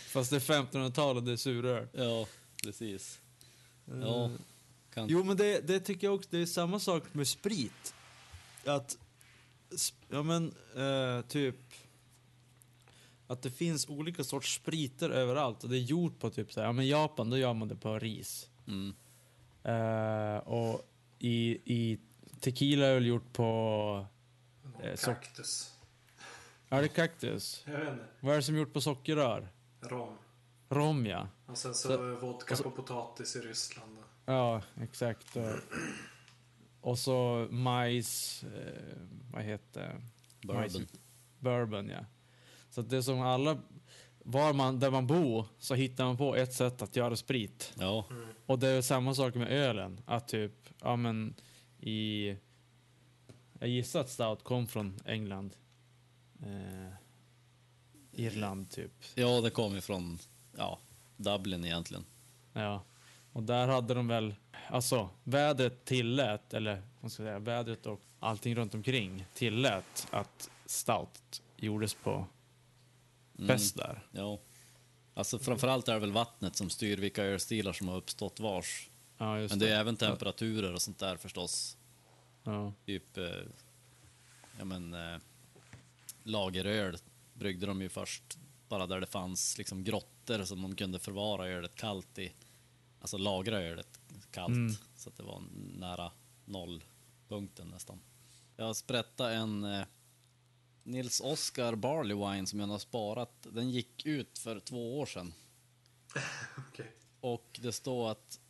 Fast 0.09 0.30
det 0.30 0.37
är 0.37 0.40
1500-talet 0.40 1.26
det 1.26 1.32
är 1.32 1.37
suröl. 1.37 1.87
Ja, 1.92 2.26
precis. 2.62 3.21
Ja, 3.85 4.25
Eh, 4.25 4.30
kan, 4.94 5.09
Jo, 5.09 5.25
men 5.25 5.37
det, 5.37 5.66
det 5.66 5.80
tycker 5.80 6.06
jag 6.06 6.14
också. 6.14 6.28
Det 6.32 6.38
är 6.38 6.47
samma 6.47 6.78
sak 6.80 7.02
med 7.12 7.28
sprit. 7.28 7.94
Att, 8.64 8.99
ja 10.09 10.23
men, 10.23 10.54
eh, 10.76 11.23
typ... 11.28 11.56
Att 13.26 13.42
det 13.42 13.50
finns 13.50 13.88
olika 13.88 14.25
sorts 14.25 14.54
spriter 14.54 15.11
överallt 15.11 15.64
och 15.64 15.71
det 15.71 15.76
är 15.76 15.80
gjort 15.80 16.18
på 16.18 16.30
typ 16.30 16.52
så 16.52 16.61
här, 16.61 16.66
ja 16.66 16.73
men 16.73 16.87
Japan, 16.88 17.30
då 17.30 17.38
gör 17.38 17.54
man 17.54 17.68
det 17.68 17.76
på 17.76 17.99
ris. 17.99 18.49
mm, 18.66 18.94
Eh, 19.64 20.37
och 20.37 20.88
i, 21.18 21.59
i 21.64 21.99
tequila 22.40 22.87
är 22.87 22.94
väl 22.94 23.06
gjort 23.06 23.32
på, 23.32 24.06
Eh, 24.82 24.94
så- 24.96 25.06
Kaktus. 25.14 25.72
är 26.68 26.82
det 26.82 26.88
kaktus? 26.88 27.62
Jag 27.66 27.78
vet 27.78 27.88
inte. 27.92 28.04
Vad 28.20 28.32
är 28.32 28.36
det 28.36 28.42
som 28.42 28.54
är 28.54 28.58
gjort 28.58 28.72
på 28.72 28.80
sockerrör? 28.80 29.48
Rom. 29.80 30.18
Rom 30.68 31.06
ja. 31.06 31.28
Och 31.46 31.58
sen 31.58 31.74
så, 31.74 31.88
Så- 31.88 32.14
vodka 32.14 32.54
och 32.54 32.58
så- 32.58 32.64
på 32.64 32.70
potatis 32.70 33.36
i 33.36 33.38
Ryssland. 33.40 33.96
Ja, 34.26 34.62
exakt. 34.80 35.36
Och, 36.80 36.98
så 36.98 37.46
majs, 37.50 38.44
eh, 38.44 38.96
vad 39.32 39.42
heter 39.42 40.00
bourbon. 40.42 40.86
Bourbon, 41.38 41.88
ja. 41.88 42.04
Så 42.70 42.80
att 42.80 42.90
det 42.90 42.96
är 42.96 43.02
som 43.02 43.20
alla, 43.20 43.58
var 44.18 44.52
man, 44.52 44.80
där 44.80 44.90
man 44.90 45.06
bor 45.06 45.46
så 45.58 45.74
hittar 45.74 46.04
man 46.04 46.16
på 46.16 46.36
ett 46.36 46.52
sätt 46.52 46.82
att 46.82 46.96
göra 46.96 47.16
sprit. 47.16 47.72
Ja, 47.78 48.06
Mm. 48.10 48.28
Och 48.46 48.58
det 48.58 48.68
är 48.68 48.82
samma 48.82 49.14
sak 49.14 49.34
med 49.34 49.48
ölen. 49.52 50.00
Att 50.06 50.28
typ, 50.28 50.52
ja 50.80 50.96
men 50.96 51.34
i... 51.80 52.36
Jag 53.62 53.69
gissar 53.71 54.00
att 54.00 54.11
stout 54.11 54.45
kom 54.45 54.66
från 54.66 55.00
England. 55.07 55.57
Eh, 56.42 56.92
Irland 58.12 58.71
typ. 58.71 58.92
ja, 59.14 59.40
det 59.40 59.50
kom 59.50 59.75
ju 59.75 59.81
från 59.81 60.19
ja, 60.57 60.78
Dublin 61.16 61.64
egentligen. 61.64 62.04
Ja. 62.52 62.83
Och 63.33 63.42
där 63.42 63.69
hade 63.69 63.95
de 63.95 64.09
väl, 64.09 64.35
alltså 64.69 65.11
vädret 65.25 65.85
tillät, 65.85 66.54
eller 66.54 66.83
vad 67.00 67.12
ska 67.12 67.23
jag 67.23 67.28
säga, 67.28 67.38
vädret 67.38 67.87
och 67.87 68.00
allting 68.21 68.54
runt 68.54 68.75
omkring 68.75 69.25
tillät 69.35 70.07
att 70.11 70.50
stout 70.66 71.42
gjordes 71.57 71.95
på 71.95 72.26
Mm. 73.38 73.49
fest 73.49 73.76
där. 73.76 74.07
Ja. 74.12 74.40
Alltså 75.14 75.38
framförallt 75.38 75.88
är 75.88 75.92
det 75.95 75.99
väl 76.00 76.12
vattnet 76.12 76.57
som 76.57 76.71
styr 76.71 76.97
vilka 76.97 77.25
ölstilar 77.25 77.73
som 77.73 77.88
har 77.88 77.97
uppstått 77.97 78.40
vars. 78.40 78.90
Ja, 79.19 79.38
just 79.38 79.52
Men 79.52 79.59
det 79.59 79.69
är 79.69 79.81
även 79.81 79.97
temperaturer 79.97 80.73
och 80.75 80.83
sånt 80.83 80.99
där 80.99 81.16
förstås. 81.16 81.76
Ja. 82.44 82.72
Typ, 82.87 83.16
eh, 83.16 83.42
ja 84.58 84.64
men, 84.64 84.94
eh, 84.94 85.18
lageröl 86.22 86.96
bryggde 87.34 87.66
de 87.66 87.82
ju 87.82 87.88
först 87.88 88.38
bara 88.68 88.87
där 88.87 89.00
det 89.00 89.06
fanns 89.06 89.58
liksom 89.58 89.84
grottor 89.84 90.44
som 90.44 90.62
de 90.62 90.76
kunde 90.76 90.99
förvara 90.99 91.49
ölet 91.49 91.75
kallt 91.75 92.18
i. 92.18 92.32
Alltså 93.00 93.16
lagra 93.16 93.61
ölet 93.61 94.00
kallt 94.30 94.49
Mm. 94.56 94.75
så 94.96 95.08
att 95.08 95.16
det 95.16 95.22
var 95.22 95.42
nära 95.78 96.12
nollpunkten 96.44 97.68
nästan. 97.68 98.00
Jag 98.56 98.64
har 98.64 98.75
sprättat 98.75 99.32
en 99.32 99.64
eh, 99.64 99.84
Nils 100.82 101.20
Oskar 101.20 101.75
Barley 101.75 102.16
Wine 102.16 102.46
som 102.46 102.61
jag 102.61 102.66
har 102.66 102.78
sparat. 102.78 103.46
Den 103.50 103.70
gick 103.70 104.06
ut 104.06 104.38
för 104.38 104.61
två 104.61 104.99
år 105.00 105.06
sedan. 105.06 105.34
Okej. 106.68 106.92
Och 107.20 107.58
det 107.62 107.72
står 107.72 108.11
att 108.11 108.40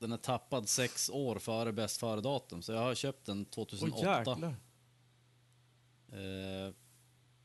den 0.00 0.12
är 0.12 0.16
tappad 0.16 0.68
sex 0.68 1.10
år 1.10 1.38
före 1.38 1.72
bäst 1.72 1.96
före-datum. 1.96 2.62
Så 2.62 2.72
jag 2.72 2.80
har 2.80 2.94
köpt 2.94 3.26
den 3.26 3.40
Åh 3.40 3.66
2008. 3.66 4.18
jäklar. 4.18 4.54
Eh, 6.12 6.72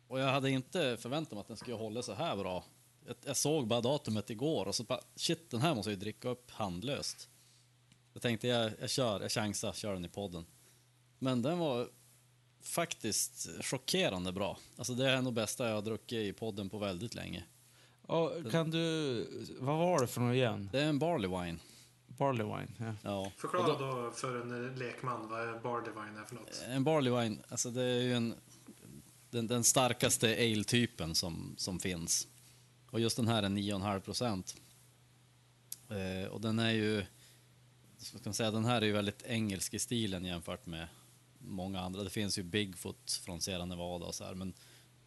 och 0.07 0.19
jag 0.19 0.27
hade 0.27 0.49
inte 0.49 0.97
förväntat 0.99 1.31
mig 1.31 1.39
att 1.41 1.47
den 1.47 1.57
skulle 1.57 1.75
hålla 1.75 2.01
så 2.01 2.13
här 2.13 2.35
bra. 2.35 2.63
Jag, 3.05 3.15
jag 3.25 3.37
såg 3.37 3.67
bara 3.67 3.81
datumet 3.81 4.29
igår 4.29 4.67
och 4.67 4.75
så 4.75 4.83
bara, 4.83 5.01
shit, 5.15 5.49
den 5.49 5.61
här 5.61 5.75
måste 5.75 5.91
jag 5.91 5.97
ju 5.97 5.99
dricka 5.99 6.29
upp 6.29 6.51
handlöst. 6.51 7.29
Jag 8.13 8.21
tänkte 8.21 8.47
jag, 8.47 8.71
jag 8.79 8.89
kör, 8.89 9.21
jag 9.21 9.31
chansar, 9.31 9.73
kör 9.73 9.93
den 9.93 10.05
i 10.05 10.09
podden. 10.09 10.45
Men 11.19 11.41
den 11.41 11.59
var 11.59 11.89
faktiskt 12.61 13.49
chockerande 13.61 14.31
bra. 14.31 14.57
Alltså 14.77 14.93
det 14.93 15.09
är 15.09 15.21
nog 15.21 15.33
bästa 15.33 15.67
jag 15.67 15.75
har 15.75 15.81
druckit 15.81 16.19
i 16.19 16.33
podden 16.33 16.69
på 16.69 16.77
väldigt 16.77 17.15
länge. 17.15 17.43
Och 18.01 18.51
kan 18.51 18.71
du, 18.71 19.47
vad 19.59 19.77
var 19.77 20.01
det 20.01 20.07
för 20.07 20.21
något 20.21 20.35
igen? 20.35 20.69
Det 20.71 20.81
är 20.81 20.85
en 20.85 20.99
barley 20.99 21.29
wine. 21.29 21.59
Barley 22.17 22.45
wine, 22.45 22.67
ja. 22.77 22.93
Ja. 23.03 23.31
Förklara 23.37 23.73
Och 23.73 23.79
då 23.79 24.11
för 24.11 24.41
en 24.41 24.75
lekman 24.75 25.29
vad 25.29 25.61
barley 25.61 25.91
wine 25.91 26.21
är 26.21 26.25
för 26.25 26.35
något. 26.35 26.63
En 26.67 26.83
barley 26.83 27.13
wine, 27.13 27.37
alltså 27.49 27.69
det 27.69 27.83
är 27.83 28.01
ju 28.01 28.13
en, 28.13 28.35
den, 29.29 29.47
den 29.47 29.63
starkaste 29.63 30.27
ale-typen 30.27 31.15
som, 31.15 31.55
som 31.57 31.79
finns. 31.79 32.27
Och 32.91 32.99
just 32.99 33.17
den 33.17 33.27
här 33.27 33.43
är 33.43 33.49
9,5 33.49 33.99
procent. 33.99 34.55
Eh, 35.89 36.29
och 36.29 36.41
den 36.41 36.59
är 36.59 36.71
ju, 36.71 37.05
ska 37.97 38.17
man 38.23 38.33
säga, 38.33 38.51
den 38.51 38.65
här 38.65 38.81
är 38.81 38.85
ju 38.85 38.91
väldigt 38.91 39.23
engelsk 39.23 39.73
i 39.73 39.79
stilen 39.79 40.25
jämfört 40.25 40.65
med 40.65 40.87
många 41.39 41.79
andra. 41.79 42.03
Det 42.03 42.09
finns 42.09 42.39
ju 42.39 42.43
Bigfoot 42.43 43.11
från 43.11 43.41
Sierra 43.41 43.65
Nevada 43.65 44.05
och 44.05 44.15
så 44.15 44.23
här, 44.23 44.33
men 44.33 44.53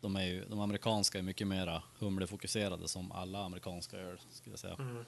de, 0.00 0.16
är 0.16 0.24
ju, 0.24 0.44
de 0.44 0.60
amerikanska 0.60 1.18
är 1.18 1.22
mycket 1.22 1.46
mera 1.46 1.82
humlefokuserade 1.98 2.88
som 2.88 3.12
alla 3.12 3.44
amerikanska 3.44 3.96
öl, 3.96 4.20
skulle 4.30 4.52
jag 4.52 4.60
säga. 4.60 4.74
Mm. 4.74 5.04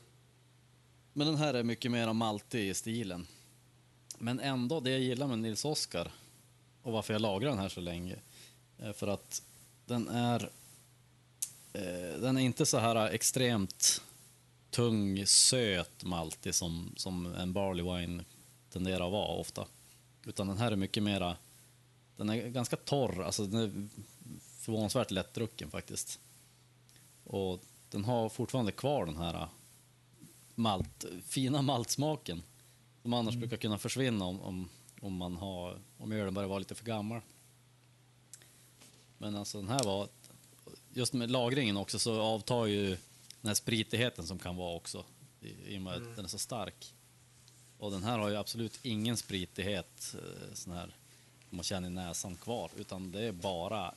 Men 1.20 1.26
den 1.26 1.36
här 1.36 1.54
är 1.54 1.62
mycket 1.62 1.90
mer 1.90 2.12
maltig 2.12 2.68
i 2.68 2.74
stilen. 2.74 3.26
Men 4.18 4.40
ändå, 4.40 4.80
det 4.80 4.90
jag 4.90 5.00
gillar 5.00 5.26
med 5.26 5.38
Nils 5.38 5.64
Oskar 5.64 6.12
och 6.82 6.92
varför 6.92 7.14
jag 7.14 7.22
lagrar 7.22 7.50
den 7.50 7.58
här 7.58 7.68
så 7.68 7.80
länge 7.80 8.16
är 8.78 8.92
för 8.92 9.06
att 9.06 9.42
den 9.86 10.08
är 10.08 10.50
eh, 11.72 12.20
den 12.20 12.36
är 12.36 12.40
inte 12.40 12.66
så 12.66 12.78
här 12.78 13.10
extremt 13.10 14.02
tung, 14.70 15.26
söt 15.26 16.04
maltig 16.04 16.54
som, 16.54 16.92
som 16.96 17.34
en 17.34 17.52
barley 17.52 17.84
wine 17.84 18.24
tenderar 18.70 19.06
att 19.06 19.12
vara 19.12 19.38
ofta. 19.38 19.66
Utan 20.26 20.48
den 20.48 20.58
här 20.58 20.72
är 20.72 20.76
mycket 20.76 21.02
mera, 21.02 21.36
den 22.16 22.30
är 22.30 22.48
ganska 22.48 22.76
torr, 22.76 23.22
alltså 23.22 23.46
den 23.46 23.60
är 23.60 23.88
förvånansvärt 24.40 25.10
lättdrucken 25.10 25.70
faktiskt. 25.70 26.20
Och 27.24 27.60
den 27.90 28.04
har 28.04 28.28
fortfarande 28.28 28.72
kvar 28.72 29.06
den 29.06 29.16
här 29.16 29.48
malt, 30.60 31.04
fina 31.24 31.62
maltsmaken 31.62 32.42
som 33.02 33.12
annars 33.12 33.36
brukar 33.36 33.56
kunna 33.56 33.78
försvinna 33.78 34.24
om, 34.24 34.40
om, 34.40 34.68
om, 35.00 35.16
man 35.16 35.36
har, 35.36 35.78
om 35.98 36.12
ölen 36.12 36.34
börjar 36.34 36.48
vara 36.48 36.58
lite 36.58 36.74
för 36.74 36.84
gammal. 36.84 37.20
Men 39.18 39.36
alltså 39.36 39.58
den 39.58 39.68
här 39.68 39.84
var, 39.84 40.08
just 40.92 41.12
med 41.12 41.30
lagringen 41.30 41.76
också 41.76 41.98
så 41.98 42.20
avtar 42.20 42.66
ju 42.66 42.88
den 43.40 43.48
här 43.48 43.54
spritigheten 43.54 44.26
som 44.26 44.38
kan 44.38 44.56
vara 44.56 44.76
också 44.76 45.04
i, 45.40 45.74
i 45.74 45.78
och 45.78 45.82
med 45.82 45.92
att 45.94 46.16
den 46.16 46.24
är 46.24 46.28
så 46.28 46.38
stark. 46.38 46.94
Och 47.78 47.90
den 47.90 48.02
här 48.02 48.18
har 48.18 48.28
ju 48.28 48.36
absolut 48.36 48.78
ingen 48.82 49.16
spritighet 49.16 50.14
eh, 50.18 50.54
sån 50.54 50.72
här 50.72 50.94
man 51.50 51.64
känner 51.64 51.88
i 51.88 51.92
näsan 51.92 52.36
kvar 52.36 52.70
utan 52.76 53.12
det 53.12 53.24
är 53.24 53.32
bara 53.32 53.94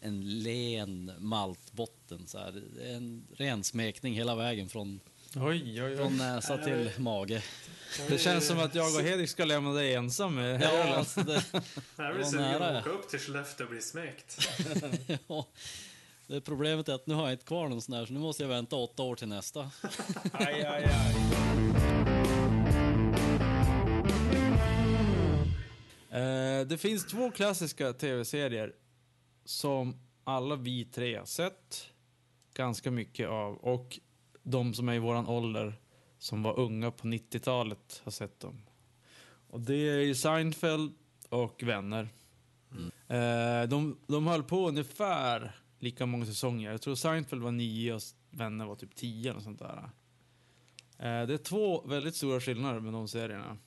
en 0.00 0.42
len 0.42 1.12
maltbotten 1.18 2.26
så 2.26 2.38
här. 2.38 2.62
En 2.82 3.26
ren 3.36 3.64
smekning 3.64 4.14
hela 4.14 4.34
vägen 4.34 4.68
från 4.68 5.00
Oj, 5.36 5.82
oj, 5.82 5.96
från 5.96 6.16
näsa 6.16 6.58
till 6.58 6.90
mage. 6.98 7.42
Det 8.08 8.18
känns 8.18 8.46
som 8.46 8.58
att 8.58 8.74
jag 8.74 8.94
och 8.94 9.00
Hedvig 9.02 9.28
ska 9.28 9.44
lämna 9.44 9.72
dig 9.72 9.94
ensam 9.94 10.34
med 10.34 10.62
Ja, 10.62 10.68
ölen. 10.70 10.94
alltså 10.94 11.22
det, 11.22 11.44
Jag 11.96 12.14
blir 12.14 12.24
sugen 12.24 12.62
att 12.62 12.86
åka 12.86 12.90
upp 12.90 13.08
till 13.08 13.18
Skellefteå 13.18 13.64
och 13.66 13.70
bli 13.70 13.80
smekt. 13.82 14.48
ja, 15.28 15.46
det 16.26 16.40
problemet 16.40 16.88
är 16.88 16.94
att 16.94 17.06
nu 17.06 17.14
har 17.14 17.22
jag 17.22 17.32
inte 17.32 17.44
kvar 17.44 17.68
någon 17.68 17.82
sån 17.82 17.94
här 17.94 18.06
så 18.06 18.12
nu 18.12 18.18
måste 18.20 18.42
jag 18.42 18.48
vänta 18.48 18.76
åtta 18.76 19.02
år 19.02 19.16
till 19.16 19.28
nästa. 19.28 19.60
Aj, 20.32 20.62
aj, 20.62 20.84
aj. 20.84 21.14
Eh, 26.10 26.66
det 26.66 26.78
finns 26.78 27.06
två 27.06 27.30
klassiska 27.30 27.92
tv-serier 27.92 28.72
som 29.44 29.96
alla 30.24 30.56
vi 30.56 30.84
tre 30.84 31.16
har 31.18 31.24
sett 31.24 31.86
ganska 32.54 32.90
mycket 32.90 33.28
av 33.28 33.56
och 33.56 33.98
de 34.50 34.74
som 34.74 34.88
är 34.88 34.94
i 34.94 34.98
våran 34.98 35.26
ålder 35.26 35.80
som 36.18 36.42
var 36.42 36.58
unga 36.58 36.90
på 36.90 37.06
90-talet 37.06 38.00
har 38.04 38.12
sett 38.12 38.40
dem. 38.40 38.62
Och 39.50 39.60
det 39.60 39.88
är 39.88 40.00
ju 40.00 40.14
Seinfeld 40.14 40.92
och 41.28 41.62
Vänner. 41.62 42.08
Eh, 43.08 43.68
de, 43.68 43.98
de 44.06 44.26
höll 44.26 44.42
på 44.42 44.68
ungefär 44.68 45.56
lika 45.78 46.06
många 46.06 46.26
säsonger. 46.26 46.70
Jag 46.70 46.82
tror 46.82 46.94
Seinfeld 46.94 47.42
var 47.42 47.50
nio 47.50 47.94
och 47.94 48.00
Vänner 48.30 48.66
var 48.66 48.76
typ 48.76 48.94
tio 48.94 49.30
eller 49.30 49.40
sånt 49.40 49.58
där. 49.58 49.90
Eh, 50.98 51.26
det 51.26 51.34
är 51.34 51.44
två 51.44 51.86
väldigt 51.86 52.14
stora 52.14 52.40
skillnader 52.40 52.80
med 52.80 52.92
de 52.92 53.08
serierna. 53.08 53.58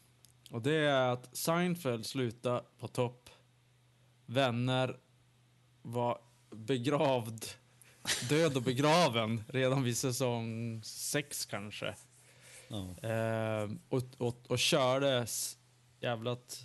Och 0.52 0.62
det 0.62 0.76
är 0.76 1.10
att 1.10 1.38
Seinfeld 1.38 2.06
slutade 2.06 2.64
på 2.80 2.88
topp. 2.88 3.30
Vänner 4.26 4.98
var 5.82 6.22
begravd, 6.50 7.46
död 8.30 8.58
och 8.58 8.64
begraven 8.64 9.44
redan 9.48 9.84
vid 9.84 9.98
säsong 9.98 10.82
sex 10.84 11.46
kanske. 11.46 11.96
Ja. 12.68 13.10
Eh, 13.10 13.70
och, 13.90 14.04
och, 14.18 14.38
och 14.48 14.60
kördes 14.60 15.58
jävlat... 16.00 16.64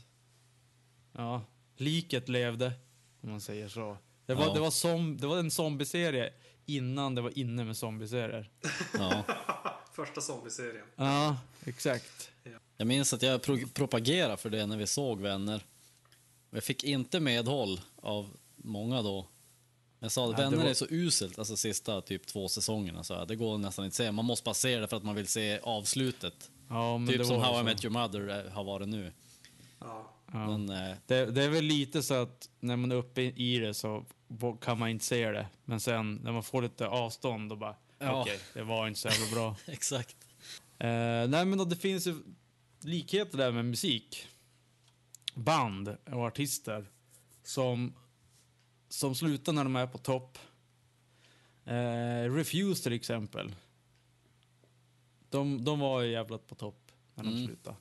Ja, 1.13 1.43
liket 1.77 2.29
levde, 2.29 2.73
om 3.21 3.31
man 3.31 3.41
säger 3.41 3.69
så. 3.69 3.97
Det 4.27 4.35
var, 4.35 4.47
Ja. 4.47 4.55
det 4.55 4.61
var, 4.61 4.71
som, 4.71 5.17
det 5.17 5.27
var 5.27 5.39
en 5.39 5.51
zombieserie 5.51 6.33
innan 6.67 7.15
det 7.15 7.21
var 7.21 7.39
inne 7.39 7.65
med 7.65 7.77
zombieserier. 7.77 8.51
Ja. 8.99 9.25
Första 9.93 10.21
zombieserien. 10.21 10.87
Ja, 10.97 11.37
exakt. 11.65 12.31
Jag 12.77 12.87
minns 12.87 13.13
att 13.13 13.23
jag 13.23 13.43
pro 13.43 13.59
propagerade 13.75 14.37
för 14.37 14.51
det 14.51 14.67
när 14.67 14.77
vi 14.77 14.87
såg 14.87 15.21
Vänner. 15.21 15.63
Jag 16.51 16.65
fick 16.65 16.85
inte 16.85 17.21
medhåll 17.21 17.81
av 17.97 18.37
många 18.57 19.03
då. 19.03 19.27
Jag 19.99 20.13
sa 20.13 20.25
att 20.25 20.31
Ja, 20.31 20.37
det 20.37 20.43
Vänner 20.51 20.57
var- 20.63 20.71
är 20.71 20.75
så 20.75 20.87
uselt, 20.91 21.39
alltså 21.39 21.57
sista 21.57 22.01
typ 22.01 22.27
två 22.27 22.49
säsongerna. 22.49 23.05
Så 23.05 23.15
här. 23.15 23.27
Det 23.27 23.37
går 23.37 23.59
nästan 23.59 23.85
inte 23.85 23.93
att 23.93 23.97
se. 24.07 24.13
Man 24.13 24.25
måste 24.25 24.45
bara 24.45 24.55
se 24.55 24.77
det 24.79 24.89
för 24.89 24.97
att 24.97 25.05
man 25.05 25.15
vill 25.15 25.27
se 25.27 25.59
avslutet. 25.63 26.51
Ja, 26.69 26.99
men 26.99 27.09
typ 27.09 27.19
det 27.19 27.25
som 27.25 27.37
var 27.41 27.45
How 27.45 27.61
I. 27.61 27.65
Met 27.65 27.85
Your 27.85 27.93
Mother 27.93 28.47
eh, 28.47 28.53
har 28.53 28.65
varit 28.65 28.89
nu. 28.89 29.13
Ja. 29.81 30.13
Ja. 30.33 30.47
Men 30.59 30.71
eh, 30.71 30.97
Det, 31.07 31.27
det 31.27 31.43
är 31.45 31.49
väl 31.49 31.65
lite 31.65 32.03
så 32.03 32.15
att 32.15 32.49
när 32.61 32.77
man 32.77 32.93
är 32.93 32.97
uppe 32.97 33.23
i 33.23 33.59
det 33.59 33.75
så 33.75 34.05
kan 34.61 34.79
man 34.79 34.89
inte 34.89 35.05
se 35.05 35.31
det. 35.31 35.47
Men 35.65 35.81
sen 35.81 36.15
när 36.15 36.33
man 36.33 36.43
får 36.43 36.63
lite 36.63 36.87
avstånd 36.89 37.49
då 37.51 37.57
bara, 37.57 37.77
Ja. 37.99 38.21
okej, 38.23 38.39
det 38.55 38.63
var 38.63 38.89
inte 38.89 39.01
så 39.01 39.09
jävla 39.09 39.27
bra. 39.37 39.57
exakt. 39.67 40.17
Eh, 40.79 40.89
nej 41.29 41.45
men 41.45 41.59
då, 41.59 41.65
det 41.65 41.77
finns 41.77 42.07
ju 42.07 42.17
likheter 42.81 43.39
där 43.39 43.53
med 43.53 43.65
musik. 43.65 44.27
Band 45.35 45.89
och 46.13 46.21
artister 46.27 46.87
som, 47.45 47.95
som 48.97 49.15
slutar 49.15 49.53
när 49.53 49.65
de 49.65 49.77
är 49.77 49.87
på 49.87 49.99
topp. 49.99 50.39
Eh, 51.65 52.35
Refuse 52.35 52.83
till 52.83 52.93
exempel. 52.93 53.55
De, 55.31 55.65
de 55.65 55.79
var 55.81 56.01
ju 56.03 56.13
jävligt 56.13 56.47
på 56.47 56.55
topp 56.55 56.93
när 57.15 57.25
de 57.25 57.31
Mm. 57.31 57.47
slutade. 57.47 57.77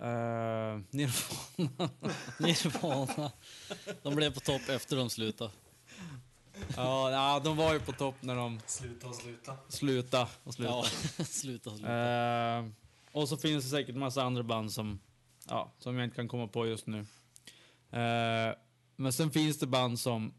Eh, 0.00 0.80
Nirvana. 0.90 1.90
Nirvana. 2.40 3.32
De 4.02 4.14
blev 4.14 4.34
på 4.34 4.40
topp 4.40 4.68
efter 4.68 4.96
de 4.96 5.10
slutade. 5.10 5.50
ja, 6.76 7.10
ja, 7.10 7.40
de 7.44 7.56
var 7.56 7.72
ju 7.74 7.80
på 7.80 7.92
topp 7.92 8.14
när 8.20 8.36
de 8.36 8.60
Sluta 8.66 9.06
och 9.08 9.14
sluta. 9.14 9.56
slutade 9.68 10.28
och 10.44 10.54
slutade. 10.54 10.76
Ja, 10.76 10.84
sluta, 11.24 11.70
sluta. 11.70 11.92
Eh, 12.58 12.66
och 13.12 13.28
så 13.28 13.36
finns 13.36 13.64
det 13.64 13.70
säkert 13.70 13.96
massa 13.96 14.22
andra 14.22 14.42
band 14.42 14.72
som, 14.72 15.00
ja, 15.48 15.72
som 15.78 15.96
jag 15.96 16.04
inte 16.04 16.16
kan 16.16 16.28
komma 16.28 16.46
på 16.48 16.66
just 16.66 16.86
nu. 16.86 16.98
Eh, 17.90 18.54
men 19.00 19.12
sen 19.12 19.30
finns 19.30 19.58
det 19.58 19.66
band 19.66 19.98
som, 19.98 20.32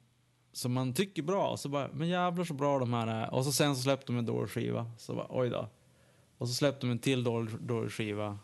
som 0.51 0.73
man 0.73 0.93
tycker 0.93 1.23
bra, 1.23 1.57
så 1.57 1.69
bara, 1.69 1.89
men 1.93 2.07
jävlar 2.07 2.43
så 2.43 2.53
bra 2.53 2.79
de 2.79 2.93
här 2.93 3.07
är. 3.07 3.33
Och 3.33 3.45
så 3.45 3.51
sen 3.51 3.75
så 3.75 3.81
släppte 3.81 4.05
de 4.05 4.17
en 4.17 4.25
dålig 4.25 4.49
skiva, 4.49 4.91
så 4.97 5.15
bara, 5.15 5.27
oj 5.29 5.49
då. 5.49 5.69
Och 6.37 6.47
så 6.47 6.53
släppte 6.53 6.87
de 6.87 6.91
en 6.91 6.99
till 6.99 7.23
dålig, 7.23 7.53
dålig 7.59 7.91
skiva, 7.91 8.39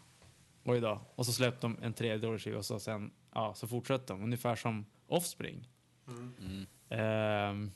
oj 0.63 0.79
då. 0.79 1.01
Och 1.15 1.25
så 1.25 1.34
släppte 1.34 1.67
de 1.67 1.77
en 1.81 1.93
tredje 1.93 2.17
dålig 2.17 2.41
skiva, 2.41 2.57
och 2.57 2.65
så 2.65 2.79
sen, 2.79 3.12
ja, 3.34 3.53
så 3.55 3.67
fortsätter 3.67 4.13
de. 4.13 4.24
Ungefär 4.24 4.55
som 4.55 4.86
Offspring. 5.07 5.69
Mm. 6.07 6.34
Mm. 6.39 6.65
Ehm, 6.89 7.72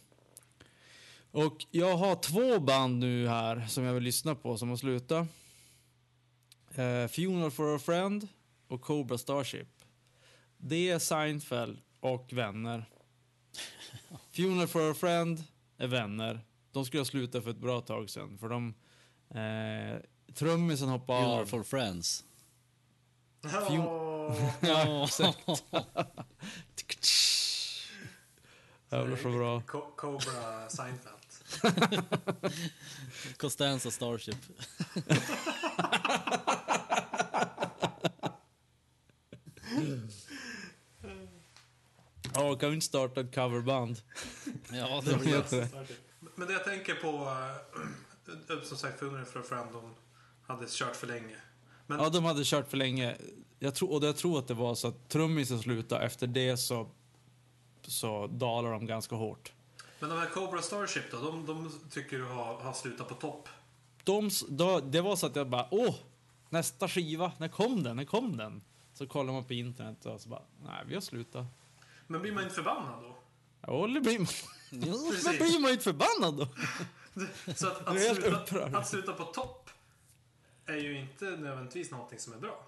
och 1.31 1.65
jag 1.71 1.97
har 1.97 2.15
två 2.15 2.59
band 2.59 2.99
nu 2.99 3.27
här 3.27 3.67
som 3.67 3.83
jag 3.83 3.93
vill 3.93 4.03
lyssna 4.03 4.35
på 4.35 4.57
som 4.57 4.69
har 4.69 4.77
slutat. 4.77 5.27
Uh, 6.77 7.07
Funeral 7.07 7.51
for 7.51 7.75
a 7.75 7.79
Friend 7.79 8.27
och 8.67 8.81
Cobra 8.81 9.17
Starship. 9.17 9.67
Det 10.57 10.89
är 10.89 10.99
Seinfeld 10.99 11.79
och 11.99 12.33
vänner. 12.33 12.85
Funeral 14.31 14.67
for 14.67 14.91
a 14.91 14.93
Friend 14.93 15.43
är 15.77 15.87
vänner. 15.87 16.45
De 16.71 16.85
skulle 16.85 17.01
ha 17.01 17.05
slutat 17.05 17.43
för 17.43 17.51
ett 17.51 17.57
bra 17.57 17.81
tag 17.81 18.09
sedan 18.09 18.37
för 18.37 18.49
de... 18.49 18.73
Eh, 19.29 19.99
trummisen 20.33 20.89
hoppade 20.89 21.19
Funeral 21.21 21.41
av. 21.41 21.45
for 21.45 21.63
Friends. 21.63 22.23
Ja. 23.41 24.35
Ja, 24.61 25.03
exakt. 25.05 25.39
Jävlar 28.91 29.17
så 29.17 29.29
bra. 29.31 29.61
Co- 29.61 29.91
Cobra 29.95 30.69
Seinfeld. 30.69 31.15
Costanza 33.37 33.91
Starship. 33.91 34.37
Ja, 42.35 42.48
kan 42.59 42.69
vi 42.69 42.75
inte 42.75 42.85
starta 42.87 43.21
ett 43.21 43.35
coverband? 43.35 44.01
Ja, 44.71 45.01
Det 45.05 45.17
blir 45.19 45.43
det. 45.49 45.69
Men 46.35 46.47
det 46.47 46.53
jag 46.53 46.63
tänker 46.63 46.95
på, 46.95 47.07
eh, 48.49 48.61
som 48.63 48.77
sagt, 48.77 48.99
for 48.99 49.21
a 49.39 49.43
Friend, 49.49 49.71
de 49.73 49.95
hade 50.47 50.65
kört 50.69 50.95
för 50.95 51.07
länge. 51.07 51.35
Men 51.87 51.99
Ja, 51.99 52.09
de 52.09 52.25
hade 52.25 52.41
kört 52.43 52.69
för 52.69 52.77
länge. 52.77 53.17
Jag 53.59 53.75
tror, 53.75 53.93
och 53.93 54.03
jag 54.03 54.17
tror 54.17 54.39
att 54.39 54.47
det 54.47 54.53
var 54.53 54.75
så 54.75 54.87
att 54.87 55.09
trummisen 55.09 55.59
slutade. 55.59 56.05
Efter 56.05 56.27
det 56.27 56.57
så, 56.57 56.89
så 57.81 58.27
dalar 58.27 58.71
de 58.71 58.85
ganska 58.85 59.15
hårt. 59.15 59.51
Men 59.99 60.09
de 60.09 60.19
här 60.19 60.29
Cobra 60.29 60.61
Starship 60.61 61.11
då, 61.11 61.17
de, 61.17 61.45
de 61.45 61.71
tycker 61.91 62.17
du 62.17 62.25
har, 62.25 62.55
har 62.59 62.73
slutat 62.73 63.07
på 63.07 63.15
topp. 63.15 63.49
De, 64.03 64.29
då, 64.49 64.79
det 64.79 65.01
var 65.01 65.15
så 65.15 65.25
att 65.25 65.35
jag 65.35 65.49
bara, 65.49 65.67
åh, 65.71 65.95
nästa 66.49 66.87
skiva, 66.87 67.31
när 67.37 67.47
kom 67.47 67.83
den? 67.83 67.95
När 67.95 68.05
kom 68.05 68.37
den? 68.37 68.61
Så 68.93 69.07
kollar 69.07 69.33
man 69.33 69.43
på 69.43 69.53
internet 69.53 70.05
och 70.05 70.21
så 70.21 70.29
bara, 70.29 70.41
nej, 70.63 70.83
vi 70.87 70.93
har 70.93 71.01
slutat. 71.01 71.45
Men 72.11 72.21
blir 72.21 72.31
man 72.31 72.43
inte 72.43 72.55
förbannad 72.55 73.01
då? 73.01 73.17
Ja, 73.61 73.87
det 73.87 74.01
blir 74.01 74.19
man. 74.19 74.27
Precis. 74.27 75.25
Men 75.25 75.35
blir 75.35 75.61
man 75.61 75.71
inte 75.71 75.83
förbannad 75.83 76.37
då? 76.37 76.47
Så 77.55 77.67
att, 77.67 77.87
att, 77.87 78.01
sluta, 78.15 78.77
att 78.77 78.87
sluta 78.87 79.13
på 79.13 79.23
topp 79.23 79.69
är 80.65 80.75
ju 80.77 80.99
inte 80.99 81.25
nödvändigtvis 81.25 81.91
någonting 81.91 82.19
som 82.19 82.33
är 82.33 82.37
bra. 82.37 82.63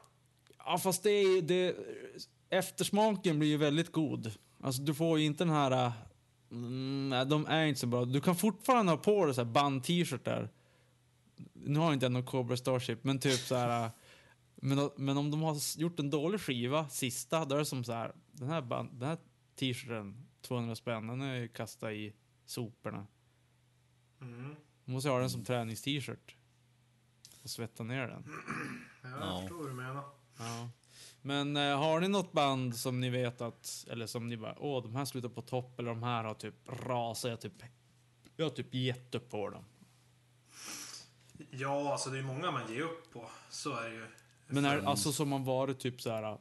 Ja, 0.58 0.78
fast 0.78 1.04
det 1.04 1.10
är 1.10 1.36
ju- 1.36 1.42
det, 1.42 1.76
eftersmaken 2.50 3.40
blir 3.40 3.50
ju 3.50 3.58
väldigt 3.58 3.92
god. 3.92 4.32
Alltså, 4.64 4.82
du 4.82 4.94
får 4.94 5.20
ju 5.20 5.26
inte 5.26 5.44
den 5.44 5.54
här... 5.54 5.92
Mm, 6.52 7.10
nej, 7.10 7.26
de 7.26 7.46
är 7.46 7.66
inte 7.66 7.80
så 7.80 7.88
bra. 7.88 8.06
Du 8.06 8.22
kan 8.22 8.36
fortfarande 8.36 8.92
ha 8.92 8.98
på 8.98 9.26
dig 9.26 9.36
så 9.36 9.42
här 9.44 9.52
band-t-shirtar. 9.52 10.50
Nu 11.54 11.80
har 11.80 11.94
inte 11.94 12.06
jag 12.06 12.12
någon 12.12 12.26
Cobra 12.26 12.58
Starship, 12.58 13.04
men 13.04 13.20
typ 13.20 13.40
så 13.40 13.56
här... 13.56 13.92
Men, 14.56 14.90
men 14.98 15.18
om 15.18 15.32
de 15.32 15.42
har 15.42 15.80
gjort 15.80 16.00
en 16.00 16.10
dålig 16.10 16.42
skiva, 16.42 16.90
sista, 16.90 17.46
då 17.46 17.56
är 17.56 17.60
det 17.60 17.66
som 17.66 17.84
så 17.84 17.92
här... 17.94 18.12
Den 18.32 18.50
här, 18.50 18.62
band, 18.62 18.90
den 19.00 19.08
här 19.10 19.18
t-shirten, 19.62 20.28
200 20.42 20.76
spänn, 20.76 21.08
den 21.08 21.22
är 21.22 21.36
ju 21.36 21.48
kastad 21.48 21.94
i 21.94 22.14
soporna. 22.46 23.08
Mm. 24.22 24.56
Du 24.86 24.92
måste 24.92 25.10
ha 25.10 25.20
den 25.20 25.30
som 25.30 25.44
tränings-t-shirt. 25.46 26.36
Och 27.44 27.50
svetta 27.50 27.84
ner 27.84 28.08
den. 28.08 28.24
Ja, 29.04 29.10
jag 29.10 29.20
Ja. 29.20 29.40
förstår 29.42 29.58
vad 29.58 29.68
du 29.68 29.74
menar. 29.74 30.04
Ja. 30.38 30.70
Men 31.22 31.58
eh, 31.58 31.78
har 31.78 32.00
ni 32.00 32.08
något 32.08 32.32
band 32.32 32.76
som 32.76 33.00
ni 33.00 33.10
vet 33.10 33.42
att, 33.42 33.86
eller 33.90 34.08
som 34.08 34.30
ni 34.30 34.38
bara, 34.38 34.56
åh, 34.60 34.84
de 34.84 34.96
här 34.96 35.06
slutar 35.06 35.30
på 35.30 35.42
topp, 35.42 35.80
eller 35.80 35.90
de 35.90 36.04
här 36.04 36.24
har 36.24 36.34
typ 36.34 36.56
rasat, 36.68 37.30
jag 37.32 37.42
typ, 37.42 37.64
jag 38.38 38.46
har 38.46 38.50
typ 38.50 38.74
gett 38.74 39.16
upp 39.16 39.30
på 39.30 39.50
dem. 39.50 39.64
Ja, 41.52 41.92
alltså 41.92 42.10
det 42.10 42.18
är 42.20 42.24
många 42.24 42.52
man 42.52 42.74
ger 42.74 42.82
upp 42.82 43.12
på. 43.14 43.30
Så 43.50 43.76
är 43.76 43.90
det 43.90 43.96
ju. 43.96 44.06
Men 44.48 44.66
är, 44.66 44.82
alltså 44.82 45.12
som 45.12 45.30
man 45.30 45.44
varit 45.44 45.80
typ 45.80 46.02
så 46.02 46.10
här, 46.10 46.38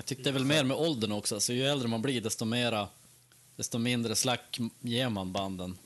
Jag 0.00 0.06
tyckte 0.06 0.24
det 0.24 0.30
är 0.30 0.32
väl 0.32 0.44
mer 0.44 0.64
med 0.64 0.76
åldern 0.76 1.12
också, 1.12 1.34
alltså 1.34 1.52
ju 1.52 1.62
äldre 1.62 1.88
man 1.88 2.02
blir 2.02 2.20
desto 2.20 2.44
mera, 2.44 2.88
desto 3.56 3.78
mindre 3.78 4.16
slack 4.16 4.58
ger 4.80 5.08
man 5.08 5.32
banden. 5.32 5.78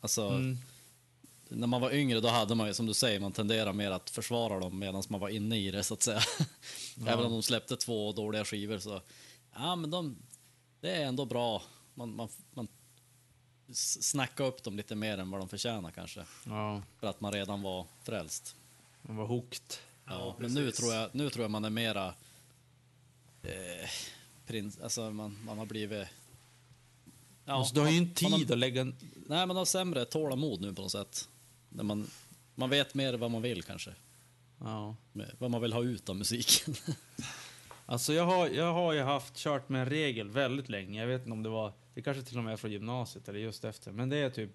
Alltså, 0.00 0.28
mm, 0.28 0.58
när 1.48 1.66
man 1.66 1.80
var 1.80 1.90
yngre 1.94 2.20
då 2.20 2.28
hade 2.28 2.54
man 2.54 2.66
ju, 2.66 2.74
som 2.74 2.86
du 2.86 2.94
säger, 2.94 3.20
man 3.20 3.32
tenderar 3.32 3.72
mer 3.72 3.90
att 3.90 4.10
försvara 4.10 4.60
dem 4.60 4.78
medan 4.78 5.02
man 5.08 5.20
var 5.20 5.28
inne 5.28 5.58
i 5.58 5.70
det 5.70 5.82
så 5.82 5.94
att 5.94 6.02
säga. 6.02 6.20
Även 7.06 7.24
om 7.24 7.32
de 7.32 7.42
släppte 7.42 7.76
två 7.76 8.12
dåliga 8.12 8.44
skivor 8.44 8.78
så, 8.78 9.00
ja 9.54 9.76
men 9.76 9.90
de, 9.90 10.16
det 10.80 10.90
är 10.90 11.06
ändå 11.06 11.24
bra. 11.24 11.62
Man, 11.94 12.16
man, 12.16 12.28
man 12.54 12.68
snackar 13.72 14.44
upp 14.44 14.62
dem 14.62 14.76
lite 14.76 14.94
mer 14.94 15.18
än 15.18 15.30
vad 15.30 15.40
de 15.40 15.48
förtjänar 15.48 15.90
kanske. 15.90 16.24
ja, 16.46 16.82
För 17.00 17.06
att 17.06 17.20
man 17.20 17.32
redan 17.32 17.62
var 17.62 17.86
frälst. 18.02 18.56
man 19.02 19.16
var 19.16 19.26
hooked. 19.26 19.74
Ja, 20.04 20.36
men 20.38 20.54
nu 20.54 20.70
tror, 20.70 20.94
jag, 20.94 21.14
nu 21.14 21.30
tror 21.30 21.44
jag 21.44 21.50
man 21.50 21.64
är 21.64 21.70
mera... 21.70 22.14
Eh, 23.46 23.88
prins, 24.46 24.78
alltså 24.80 25.10
man, 25.10 25.38
man 25.44 25.58
har 25.58 25.66
blivit... 25.66 26.08
Ja, 27.44 27.52
alltså, 27.52 27.74
du 27.74 27.80
har 27.80 27.90
ju 27.90 27.96
inte 27.96 28.24
man 28.24 28.32
har- 28.32 28.38
tid 28.38 28.50
att 28.52 28.58
lägga, 28.58 28.80
en- 28.80 28.96
Nej, 29.26 29.46
man 29.46 29.56
har 29.56 29.64
sämre 29.64 30.04
tålamod 30.04 30.60
nu 30.60 30.74
på 30.74 30.82
något 30.82 30.92
sätt. 30.92 31.28
När 31.68 31.84
man, 31.84 32.10
man 32.54 32.70
vet 32.70 32.94
mer 32.94 33.14
vad 33.14 33.30
man 33.30 33.42
vill 33.42 33.62
kanske. 33.62 33.94
ja. 34.60 34.96
Vad 35.38 35.50
man 35.50 35.60
vill 35.62 35.72
ha 35.72 35.82
ut 35.82 36.08
av 36.08 36.16
musiken. 36.16 36.74
Alltså 37.88 38.12
jag 38.12 38.26
har, 38.26 38.48
jag 38.48 38.72
har 38.72 38.92
ju 38.92 39.00
haft 39.02 39.36
kört 39.36 39.68
med 39.68 39.80
en 39.82 39.88
regel 39.88 40.28
väldigt 40.30 40.68
länge. 40.68 41.00
Jag 41.00 41.06
vet 41.08 41.20
inte 41.20 41.32
om 41.32 41.42
det 41.42 41.48
var, 41.48 41.72
det 41.94 42.02
kanske 42.02 42.22
till 42.22 42.38
och 42.38 42.44
med 42.44 42.52
är 42.52 42.56
från 42.56 42.72
gymnasiet 42.72 43.28
eller 43.28 43.38
just 43.38 43.64
efter. 43.64 43.92
Men 43.92 44.08
det 44.08 44.16
är 44.16 44.30
typ, 44.30 44.50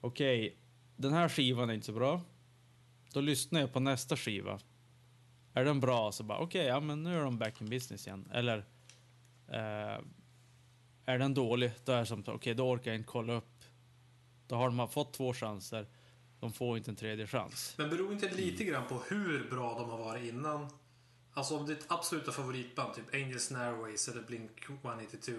okej, 0.00 0.56
den 0.96 1.12
här 1.12 1.28
skivan 1.28 1.70
är 1.70 1.74
inte 1.74 1.86
så 1.86 1.92
bra. 1.92 2.20
Då 3.12 3.20
lyssnar 3.20 3.60
jag 3.60 3.72
på 3.72 3.80
nästa 3.80 4.16
skiva. 4.16 4.60
Är 5.56 5.64
den 5.64 5.80
bra 5.80 6.12
så 6.12 6.22
bara 6.22 6.38
okej, 6.38 6.66
ja 6.66 6.80
men 6.80 7.02
nu 7.02 7.16
är 7.16 7.24
de 7.24 7.38
back 7.38 7.60
in 7.60 7.68
business 7.68 8.06
igen. 8.06 8.28
Eller 8.32 8.58
eh, 9.48 10.00
är 11.06 11.18
den 11.18 11.34
dålig, 11.34 11.72
då 11.84 11.92
är 11.92 12.00
det 12.00 12.06
som 12.06 12.24
okej, 12.26 12.54
då 12.54 12.70
orkar 12.70 12.90
jag 12.90 12.98
inte 12.98 13.08
kolla 13.08 13.32
upp. 13.32 13.64
Då 14.46 14.54
har 14.56 14.70
de 14.70 14.88
fått 14.88 15.12
två 15.12 15.32
chanser, 15.34 15.86
de 16.40 16.52
får 16.52 16.76
inte 16.76 16.90
en 16.90 16.96
tredje 16.96 17.26
chans. 17.26 17.74
Men 17.78 17.90
beror 17.90 18.12
inte 18.12 18.34
lite 18.34 18.64
grann 18.64 18.88
på 18.88 19.02
hur 19.08 19.50
bra 19.50 19.78
de 19.78 19.90
har 19.90 19.98
varit 19.98 20.32
innan? 20.32 20.68
Alltså 21.32 21.58
om 21.58 21.66
ditt 21.66 21.84
absoluta 21.88 22.32
favoritband, 22.32 22.94
typ 22.94 23.14
Angels 23.14 23.50
Narways 23.50 24.08
eller 24.08 24.22
Blink 24.22 24.64
182 24.68 25.32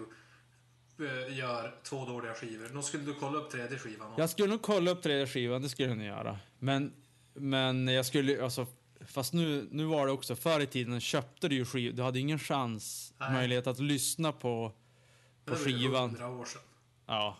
eh, 0.99 1.37
gör 1.37 1.75
två 1.83 2.05
dåliga 2.05 2.33
skivor. 2.33 2.69
Då 2.73 2.81
skulle 2.81 3.03
du 3.03 3.13
kolla 3.13 3.37
upp 3.37 3.51
tredje 3.51 3.77
skivan. 3.77 4.13
Jag 4.17 4.29
skulle 4.29 4.49
nog 4.49 4.61
kolla 4.61 4.91
upp 4.91 5.01
tredje 5.01 5.27
skivan, 5.27 5.61
det 5.61 5.69
skulle 5.69 5.87
jag 5.87 5.97
nog 5.97 6.07
göra. 6.07 6.39
Men, 6.59 6.93
men 7.33 7.87
jag 7.87 8.05
skulle, 8.05 8.43
alltså, 8.43 8.67
fast 9.07 9.33
nu, 9.33 9.67
nu 9.71 9.85
var 9.85 10.05
det 10.05 10.11
också, 10.11 10.35
förr 10.35 10.59
i 10.59 10.65
tiden 10.65 11.01
köpte 11.01 11.47
du 11.47 11.55
ju 11.55 11.65
skivor, 11.65 11.93
du 11.97 12.03
hade 12.03 12.19
ingen 12.19 12.39
chans, 12.39 13.13
Nej. 13.17 13.33
möjlighet 13.33 13.67
att 13.67 13.79
lyssna 13.79 14.31
på, 14.31 14.39
på 14.39 14.73
Det 15.45 15.51
var 15.51 15.67
ju 15.67 15.77
skivan. 15.77 16.09
100 16.09 16.29
år 16.29 16.45
sedan. 16.45 16.61
Ja. 17.05 17.37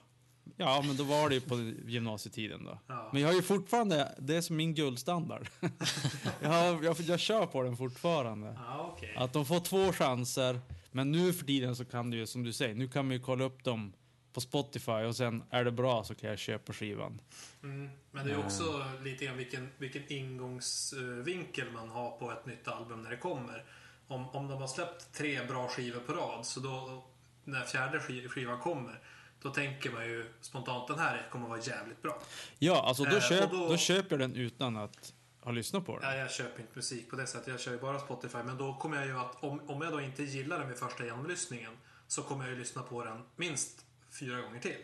ja, 0.58 0.84
men 0.88 0.97
då 0.97 1.04
var 1.04 1.30
det 1.30 1.36
ju 1.36 1.41
på 1.41 1.73
gymnasietiden 1.88 2.63
då. 2.63 2.80
Ja. 2.88 3.10
Men 3.13 3.21
jag 3.21 3.30
har 3.30 3.36
ju 3.36 3.41
fortfarande, 3.41 4.15
det 4.19 4.36
är 4.36 4.41
som 4.41 4.56
min 4.56 4.73
guldstandard. 4.73 5.47
jag, 6.41 6.49
har, 6.49 6.84
jag, 6.84 6.99
jag 6.99 7.19
kör 7.19 7.45
på 7.45 7.63
den 7.63 7.78
fortfarande. 7.78 8.58
Ja, 8.67 8.93
okej. 8.95 9.15
Att 9.17 9.34
de 9.34 9.45
får 9.45 9.60
två 9.60 9.91
chanser, 9.93 10.60
men 10.91 11.12
nu 11.12 11.34
för 11.34 11.45
tiden 11.45 11.75
så 11.75 11.86
kan 11.86 12.10
du 12.10 12.17
ju, 12.17 12.28
som 12.28 12.43
du 12.43 12.54
säger, 12.54 12.75
nu 12.75 12.88
kan 12.88 13.06
man 13.08 13.13
ju 13.13 13.19
kolla 13.19 13.43
upp 13.43 13.63
dem 13.63 13.93
på 14.36 14.41
Spotify 14.41 14.91
och 14.91 15.15
sen 15.15 15.43
är 15.50 15.63
det 15.63 15.71
bra 15.71 16.04
så 16.04 16.15
kan 16.15 16.30
jag 16.30 16.39
köpa 16.39 16.74
skivan. 16.74 17.21
Mm. 17.63 17.89
Men 18.12 18.28
det 18.28 18.34
är 18.34 18.39
också 18.39 18.86
lite 19.04 19.26
grann 19.26 19.38
vilken, 19.38 19.69
vilken 19.78 20.12
ingångsvinkel 20.12 21.71
man 21.71 21.89
har 21.89 22.12
på 22.12 22.32
ett 22.32 22.45
nytt 22.45 22.67
album 22.67 23.02
när 23.02 23.10
det 23.10 23.17
kommer. 23.17 23.63
Om, 24.08 24.30
om 24.30 24.48
de 24.48 24.62
har 24.62 24.67
släppt 24.67 25.13
tre 25.13 25.45
bra 25.45 25.67
skivor 25.67 26.00
på 26.00 26.13
rad, 26.13 26.45
så 26.45 26.60
då 26.60 27.04
när 27.43 27.62
fjärde 27.65 28.00
skiv- 28.00 28.28
skivan 28.28 28.60
kommer, 28.60 29.00
då 29.41 29.50
tänker 29.50 29.91
man 29.91 30.06
ju 30.06 30.26
spontant 30.41 30.88
den 30.88 31.00
här 31.00 31.28
kommer 31.32 31.48
vara 31.48 31.60
jävligt 31.60 32.02
bra. 32.02 32.21
Ja, 32.60 32.84
alltså 32.88 33.04
då, 33.04 33.15
Eh, 33.15 33.21
köp, 33.21 33.52
då- 33.52 33.67
då... 33.69 33.78
köper 33.78 34.10
jag 34.12 34.19
den 34.19 34.36
utan 34.36 34.78
att 34.78 35.13
ha 35.41 35.52
lyssnat 35.52 35.86
på 35.86 36.00
den. 36.00 36.10
Ja, 36.10 36.15
jag 36.17 36.32
köper 36.32 36.62
inte 36.62 36.71
musik 36.76 37.10
på 37.10 37.15
det 37.15 37.28
sättet, 37.28 37.48
jag 37.48 37.60
kör 37.60 37.71
ju 37.71 37.78
bara 37.80 38.00
Spotify. 38.00 38.38
Men 38.45 38.58
då 38.58 38.74
kommer 38.74 38.98
jag 38.98 39.06
ju 39.06 39.17
att, 39.19 39.43
om, 39.43 39.69
om 39.69 39.82
jag 39.82 39.91
då 39.93 40.02
inte 40.02 40.24
gillar 40.24 40.60
den 40.60 40.67
vid 40.67 40.78
första 40.78 41.06
genomlyssningen, 41.06 41.71
så 42.08 42.21
kommer 42.21 42.43
jag 42.45 42.54
ju 42.54 42.60
lyssna 42.60 42.82
på 42.82 43.04
den 43.06 43.21
minst 43.36 43.85
fyra 44.19 44.41
gånger 44.41 44.60
till. 44.60 44.82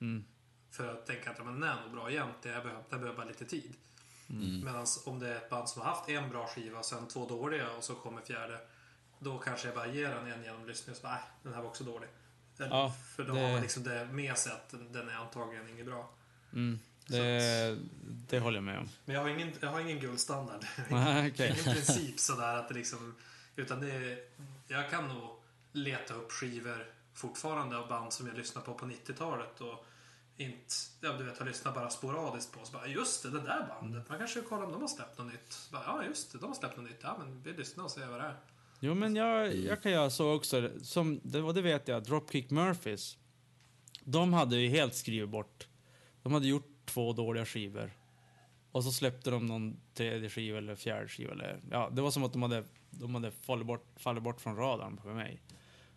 Mm. 0.00 0.24
För 0.70 0.92
att 0.92 1.06
tänka 1.06 1.30
att 1.30 1.44
men 1.44 1.60
den 1.60 1.62
är 1.70 1.80
nog 1.82 1.92
bra 1.92 2.10
jämt, 2.10 2.34
jag 2.42 2.62
behöver, 2.62 2.82
jag 2.90 3.00
behöver 3.00 3.16
bara 3.16 3.26
lite 3.26 3.44
tid. 3.44 3.74
Mm. 4.30 4.64
Medan 4.64 4.86
om 5.06 5.18
det 5.18 5.28
är 5.28 5.36
ett 5.36 5.50
band 5.50 5.68
som 5.68 5.82
har 5.82 5.88
haft 5.88 6.08
en 6.08 6.30
bra 6.30 6.46
skiva 6.46 6.78
och 6.78 6.84
sen 6.84 7.08
två 7.08 7.28
dåliga 7.28 7.70
och 7.70 7.84
så 7.84 7.94
kommer 7.94 8.20
fjärde, 8.22 8.60
då 9.18 9.38
kanske 9.38 9.66
jag 9.68 9.74
bara 9.74 9.86
ger 9.86 10.08
den 10.14 10.32
en 10.32 10.42
genomlyssning 10.44 10.90
och 10.92 10.96
så 10.96 11.02
bara, 11.02 11.12
nej, 11.14 11.22
den 11.42 11.54
här 11.54 11.60
var 11.60 11.68
också 11.68 11.84
dålig. 11.84 12.08
Eller, 12.58 12.68
Ja, 12.68 12.94
för 13.16 13.24
då 13.24 13.34
det- 13.34 13.40
har 13.40 13.52
man 13.52 13.62
liksom 13.62 13.82
det 13.82 14.04
med 14.04 14.38
sig 14.38 14.52
att 14.52 14.68
den- 14.70 14.92
den 14.92 15.08
är 15.08 15.14
antagligen 15.14 15.68
inget 15.68 15.86
bra. 15.86 16.10
Mm. 16.52 16.78
Det, 17.06 17.78
det 18.28 18.38
håller 18.38 18.56
jag 18.56 18.64
med 18.64 18.78
om. 18.78 18.88
Men 19.04 19.14
jag 19.14 19.22
har 19.22 19.28
ingen, 19.28 19.52
jag 19.60 19.68
har 19.68 19.80
ingen 19.80 19.98
guldstandard. 20.00 20.64
Okej. 21.32 21.50
Ingen 21.50 21.74
princip 21.74 22.20
sådär 22.20 22.56
att 22.56 22.68
det 22.68 22.74
liksom... 22.74 23.14
Utan 23.56 23.80
det 23.80 23.90
är, 23.90 24.18
Jag 24.68 24.90
kan 24.90 25.08
nog 25.08 25.42
leta 25.72 26.14
upp 26.14 26.32
skivor 26.32 26.86
fortfarande 27.14 27.78
av 27.78 27.88
band 27.88 28.12
som 28.12 28.26
jag 28.26 28.36
lyssnade 28.36 28.66
på 28.66 28.74
på 28.74 28.86
90-talet 28.86 29.60
och 29.60 29.84
inte, 30.36 30.74
ja 31.00 31.12
du 31.12 31.24
vet, 31.24 31.38
har 31.38 31.46
lyssnat 31.46 31.74
bara 31.74 31.90
sporadiskt 31.90 32.52
på. 32.52 32.64
Så 32.64 32.72
bara, 32.72 32.86
just 32.86 33.22
det, 33.22 33.30
det 33.30 33.40
där 33.40 33.66
bandet. 33.68 34.08
Man 34.08 34.18
kanske 34.18 34.40
kollar 34.40 34.64
om 34.64 34.72
de 34.72 34.80
har 34.80 34.88
släppt 34.88 35.18
något 35.18 35.26
nytt. 35.26 35.52
Så 35.52 35.72
bara, 35.72 35.82
ja, 35.86 36.04
just 36.04 36.32
det, 36.32 36.38
de 36.38 36.46
har 36.46 36.54
släppt 36.54 36.76
något 36.76 36.86
nytt. 36.86 37.00
Ja, 37.02 37.16
men 37.18 37.42
vi 37.42 37.52
lyssnar 37.52 37.84
och 37.84 37.90
ser 37.90 38.06
vad 38.06 38.20
det 38.20 38.26
är. 38.26 38.36
Jo, 38.80 38.94
men 38.94 39.16
jag, 39.16 39.56
jag 39.56 39.82
kan 39.82 39.92
göra 39.92 40.10
så 40.10 40.34
också. 40.34 40.70
Som, 40.82 41.20
det, 41.22 41.42
och 41.42 41.54
det 41.54 41.62
vet 41.62 41.88
jag, 41.88 42.02
Dropkick 42.02 42.50
Murphys. 42.50 43.18
De 44.04 44.32
hade 44.32 44.56
ju 44.56 44.68
helt 44.68 44.94
skrivit 44.94 45.28
bort. 45.28 45.68
De 46.22 46.32
hade 46.32 46.46
gjort 46.48 46.70
två 46.84 47.12
dåliga 47.12 47.44
skivor. 47.44 47.90
Och 48.72 48.84
så 48.84 48.92
släppte 48.92 49.30
de 49.30 49.46
någon 49.46 49.76
tredje 49.94 50.30
skiva 50.30 50.58
eller 50.58 50.76
fjärde 50.76 51.08
skiva. 51.08 51.32
Eller, 51.32 51.60
ja, 51.70 51.90
det 51.92 52.02
var 52.02 52.10
som 52.10 52.24
att 52.24 52.32
de 52.32 52.42
hade, 52.42 52.64
de 52.90 53.14
hade 53.14 53.30
fallit, 53.30 53.66
bort, 53.66 53.86
fallit 53.96 54.22
bort 54.22 54.40
från 54.40 54.56
radarn 54.56 54.96
på 54.96 55.08
mig. 55.08 55.40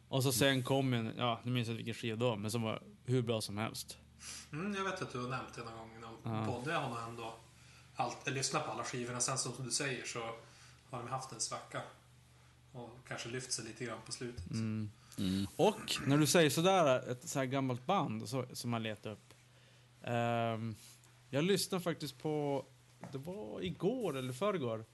Och 0.09 0.23
så 0.23 0.31
sen 0.31 0.63
kom 0.63 0.93
en, 0.93 1.13
ja, 1.17 1.39
nu 1.43 1.51
minns 1.51 1.67
jag 1.67 1.73
inte 1.73 1.83
vilken 1.83 1.93
skiva 2.01 2.15
då, 2.15 2.35
men 2.35 2.51
som 2.51 2.61
var 2.61 2.83
hur 3.05 3.21
bra 3.21 3.41
som 3.41 3.57
helst. 3.57 3.97
Mm, 4.51 4.73
jag 4.75 4.83
vet 4.83 5.01
att 5.01 5.11
du 5.13 5.19
har 5.21 5.29
nämnt 5.29 5.53
det 5.55 5.63
någon 5.63 5.77
gång 5.77 5.91
i 5.97 5.99
någon 5.99 6.17
Ja. 6.23 6.45
podd. 6.45 6.73
Jag 6.73 6.79
har 6.79 7.09
ändå 7.09 7.35
allt, 7.95 8.29
lyssnat 8.29 8.65
på 8.65 8.71
alla 8.71 8.83
skivorna. 8.83 9.19
Sen 9.19 9.37
som 9.37 9.51
du 9.65 9.71
säger 9.71 10.05
så 10.05 10.19
har 10.89 10.99
de 10.99 11.07
haft 11.07 11.31
en 11.31 11.39
svacka. 11.39 11.81
Och 12.71 12.89
kanske 13.07 13.29
lyft 13.29 13.51
sig 13.51 13.65
lite 13.65 13.85
grann 13.85 13.97
på 14.05 14.11
slutet. 14.11 14.51
Mm. 14.51 14.89
Mm. 15.17 15.47
Och 15.55 15.97
när 16.05 16.17
du 16.17 16.27
säger 16.27 16.49
sådär, 16.49 17.09
ett 17.11 17.29
så 17.29 17.39
här 17.39 17.45
gammalt 17.45 17.85
band 17.85 18.29
så, 18.29 18.45
som 18.53 18.69
man 18.69 18.83
letar 18.83 19.11
upp. 19.11 19.33
Ehm, 20.03 20.75
jag 21.29 21.43
lyssnade 21.43 21.83
faktiskt 21.83 22.17
på, 22.17 22.65
det 23.11 23.17
var 23.17 23.61
igår 23.61 24.17
eller 24.17 24.33
förrgår. 24.33 24.85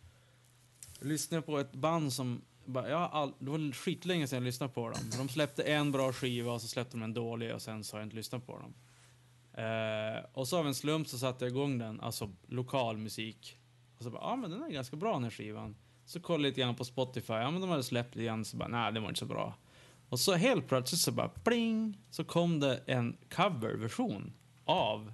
Jag 0.99 1.07
lyssnade 1.07 1.41
på 1.41 1.59
ett 1.59 1.71
band 1.73 2.13
som, 2.13 2.41
bara- 2.65 2.89
jag 2.89 3.09
all, 3.11 3.33
det 3.39 3.49
var 3.49 3.71
skitlänge 3.71 4.27
sedan 4.27 4.37
jag 4.37 4.43
lyssnade 4.43 4.73
på 4.73 4.89
dem. 4.89 4.99
De 5.17 5.29
släppte 5.29 5.63
en 5.63 5.91
bra 5.91 6.13
skiva 6.13 6.51
och 6.51 6.61
så 6.61 6.67
släppte 6.67 6.97
de 6.97 7.03
en 7.03 7.13
dålig 7.13 7.53
och 7.53 7.61
sen 7.61 7.83
så 7.83 7.95
har 7.95 8.01
jag 8.01 8.05
inte 8.05 8.15
lyssnat 8.15 8.45
på 8.45 8.59
dem. 8.59 8.73
Eh, 9.63 10.23
och 10.33 10.47
så 10.47 10.57
av 10.59 10.67
en 10.67 10.75
slump 10.75 11.07
så 11.07 11.17
satte 11.17 11.45
jag 11.45 11.51
igång 11.51 11.77
den, 11.77 11.99
alltså 12.01 12.31
lokal 12.47 12.97
musik. 12.97 13.57
Och 13.97 14.03
så 14.03 14.09
bara, 14.09 14.21
ja 14.21 14.35
men 14.35 14.51
den 14.51 14.63
är 14.63 14.69
ganska 14.69 14.95
bra 14.95 15.13
den 15.13 15.23
här 15.23 15.29
skivan. 15.31 15.75
Så 16.05 16.19
kollade 16.19 16.43
jag 16.43 16.49
lite 16.51 16.61
grann 16.61 16.75
på 16.75 16.85
Spotify, 16.85 17.33
ja 17.33 17.51
men 17.51 17.61
de 17.61 17.69
hade 17.69 17.83
släppt 17.83 18.15
igen 18.15 18.45
så 18.45 18.57
bara, 18.57 18.67
nej 18.69 18.93
det 18.93 18.99
var 18.99 19.07
inte 19.07 19.19
så 19.19 19.25
bra. 19.25 19.53
Och 20.09 20.19
så 20.19 20.33
helt 20.33 20.67
plötsligt 20.67 21.01
så 21.01 21.11
bara 21.11 21.29
pling 21.29 21.97
så 22.09 22.23
kom 22.23 22.59
det 22.59 22.77
en 22.87 23.17
coverversion 23.29 24.33
av 24.65 25.13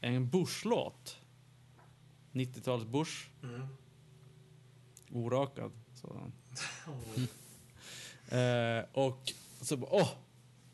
en 0.00 0.30
Bush-låt. 0.30 1.18
90-tals 2.32 2.84
Bush, 2.84 3.28
Mm. 3.42 3.66
orakad 5.10 5.72
sådan. 6.02 6.32
Oh. 6.86 8.38
Eh, 8.38 8.84
och 8.92 9.32
så 9.60 9.76
bara, 9.76 9.90
åh, 9.90 10.08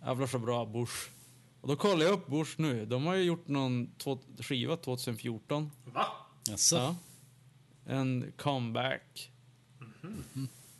jävlar 0.00 0.26
så 0.26 0.38
bra 0.38 0.64
Bush. 0.64 1.10
Och 1.60 1.68
då 1.68 1.76
kollade 1.76 2.04
jag 2.04 2.12
upp 2.12 2.26
Bush 2.26 2.60
nu. 2.60 2.86
De 2.86 3.06
har 3.06 3.14
ju 3.14 3.22
gjort 3.22 3.48
någon 3.48 3.90
två, 3.98 4.18
skiva 4.38 4.76
2014. 4.76 5.70
Va? 5.84 6.06
Jaså? 6.48 6.76
Ja. 6.76 6.96
En 7.84 8.32
comeback. 8.36 9.30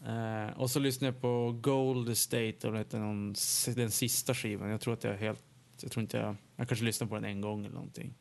Eh, 0.07 0.59
och 0.59 0.71
så 0.71 0.79
lyssnade 0.79 1.15
jag 1.15 1.21
på 1.21 1.53
Gold 1.61 2.09
Estate 2.09 2.59
och 2.63 2.73
det 2.73 2.99
någon, 2.99 3.35
den 3.75 3.91
sista 3.91 4.35
skivan. 4.35 4.71
Jag 4.71 4.81
tror 4.81 4.95
att 4.95 5.05
jag 5.05 5.17
helt, 5.17 5.43
jag 5.81 5.91
tror 5.91 6.03
inte 6.03 6.17
jag, 6.17 6.37
jag 6.57 6.69
kanske 6.69 6.85
lyssnade 6.85 7.09
på 7.09 7.15
den 7.15 7.25
en 7.25 7.41
gång 7.41 7.65
eller 7.65 7.75
någonting. 7.75 8.15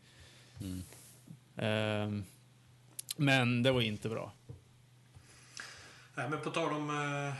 Mm. 0.61 0.83
Eh, 1.55 2.23
men 3.17 3.63
det 3.63 3.71
var 3.71 3.81
inte 3.81 4.09
bra. 4.09 4.33
Nej, 6.17 6.29
men 6.29 6.41
på 6.41 6.49
tal 6.51 6.73
om 6.73 6.89
eh, 6.89 7.33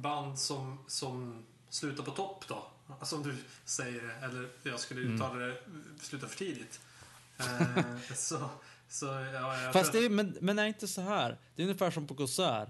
band 0.00 0.38
som, 0.38 0.78
som 0.86 1.44
slutar 1.68 2.02
på 2.04 2.10
topp 2.10 2.44
då. 2.48 2.66
Som 3.02 3.22
du 3.22 3.36
säger 3.64 4.18
eller 4.22 4.48
jag 4.62 4.80
skulle 4.80 5.00
Mm. 5.00 5.14
uttala 5.14 5.34
det, 5.34 5.56
sluta 6.00 6.26
för 6.28 6.36
tidigt. 6.38 6.80
Eh, 7.38 7.84
så, 8.14 8.50
så 8.88 9.06
ja, 9.06 9.70
Fast 9.72 9.92
det 9.92 9.98
är, 9.98 10.10
men, 10.10 10.36
men 10.40 10.58
är 10.58 10.66
inte 10.66 10.88
så 10.88 11.00
här. 11.00 11.38
Det 11.56 11.62
är 11.62 11.66
ungefär 11.66 11.90
som 11.90 12.06
på 12.06 12.14
konsert. 12.14 12.68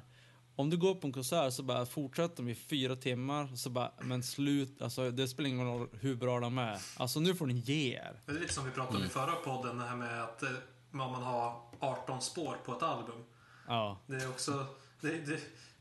Om 0.57 0.71
du 0.71 0.77
går 0.77 0.95
på 0.95 1.07
en 1.07 1.13
konsert 1.13 1.53
så 1.53 1.63
bara 1.63 1.87
fortsätter 1.87 2.37
de 2.37 2.49
i 2.49 2.55
fyra 2.55 2.97
timmar, 2.97 3.57
så 3.57 3.71
bara, 3.71 3.93
men 4.01 4.23
slut, 4.23 4.83
alltså 4.83 5.11
det 5.11 5.29
spelar 5.29 5.49
ingen 5.51 5.67
roll 5.67 5.89
hur 6.01 6.15
bra 6.17 6.41
de 6.41 6.59
är. 6.59 6.79
Alltså 6.97 7.21
nu 7.21 7.35
får 7.35 7.47
ni 7.47 7.55
ge 7.55 7.95
er. 7.95 8.21
Det 8.27 8.33
är 8.33 8.41
lite 8.41 8.53
som 8.55 8.65
vi 8.65 8.71
pratade 8.71 8.99
om 8.99 9.05
i 9.05 9.09
förra 9.09 9.33
podden, 9.33 9.79
det 9.79 9.85
här 9.85 9.97
med 9.97 10.23
att 10.23 10.43
eh, 10.43 10.49
man 10.91 11.13
man 11.13 11.23
har 11.23 11.61
18 11.81 12.23
spår 12.23 12.57
på 12.65 12.73
ett 12.77 12.83
album. 12.83 13.25
Ja. 13.69 13.99
Det 14.07 14.17
är 14.17 14.29
också... 14.29 14.67
Det, 15.05 15.19
det, 15.19 15.41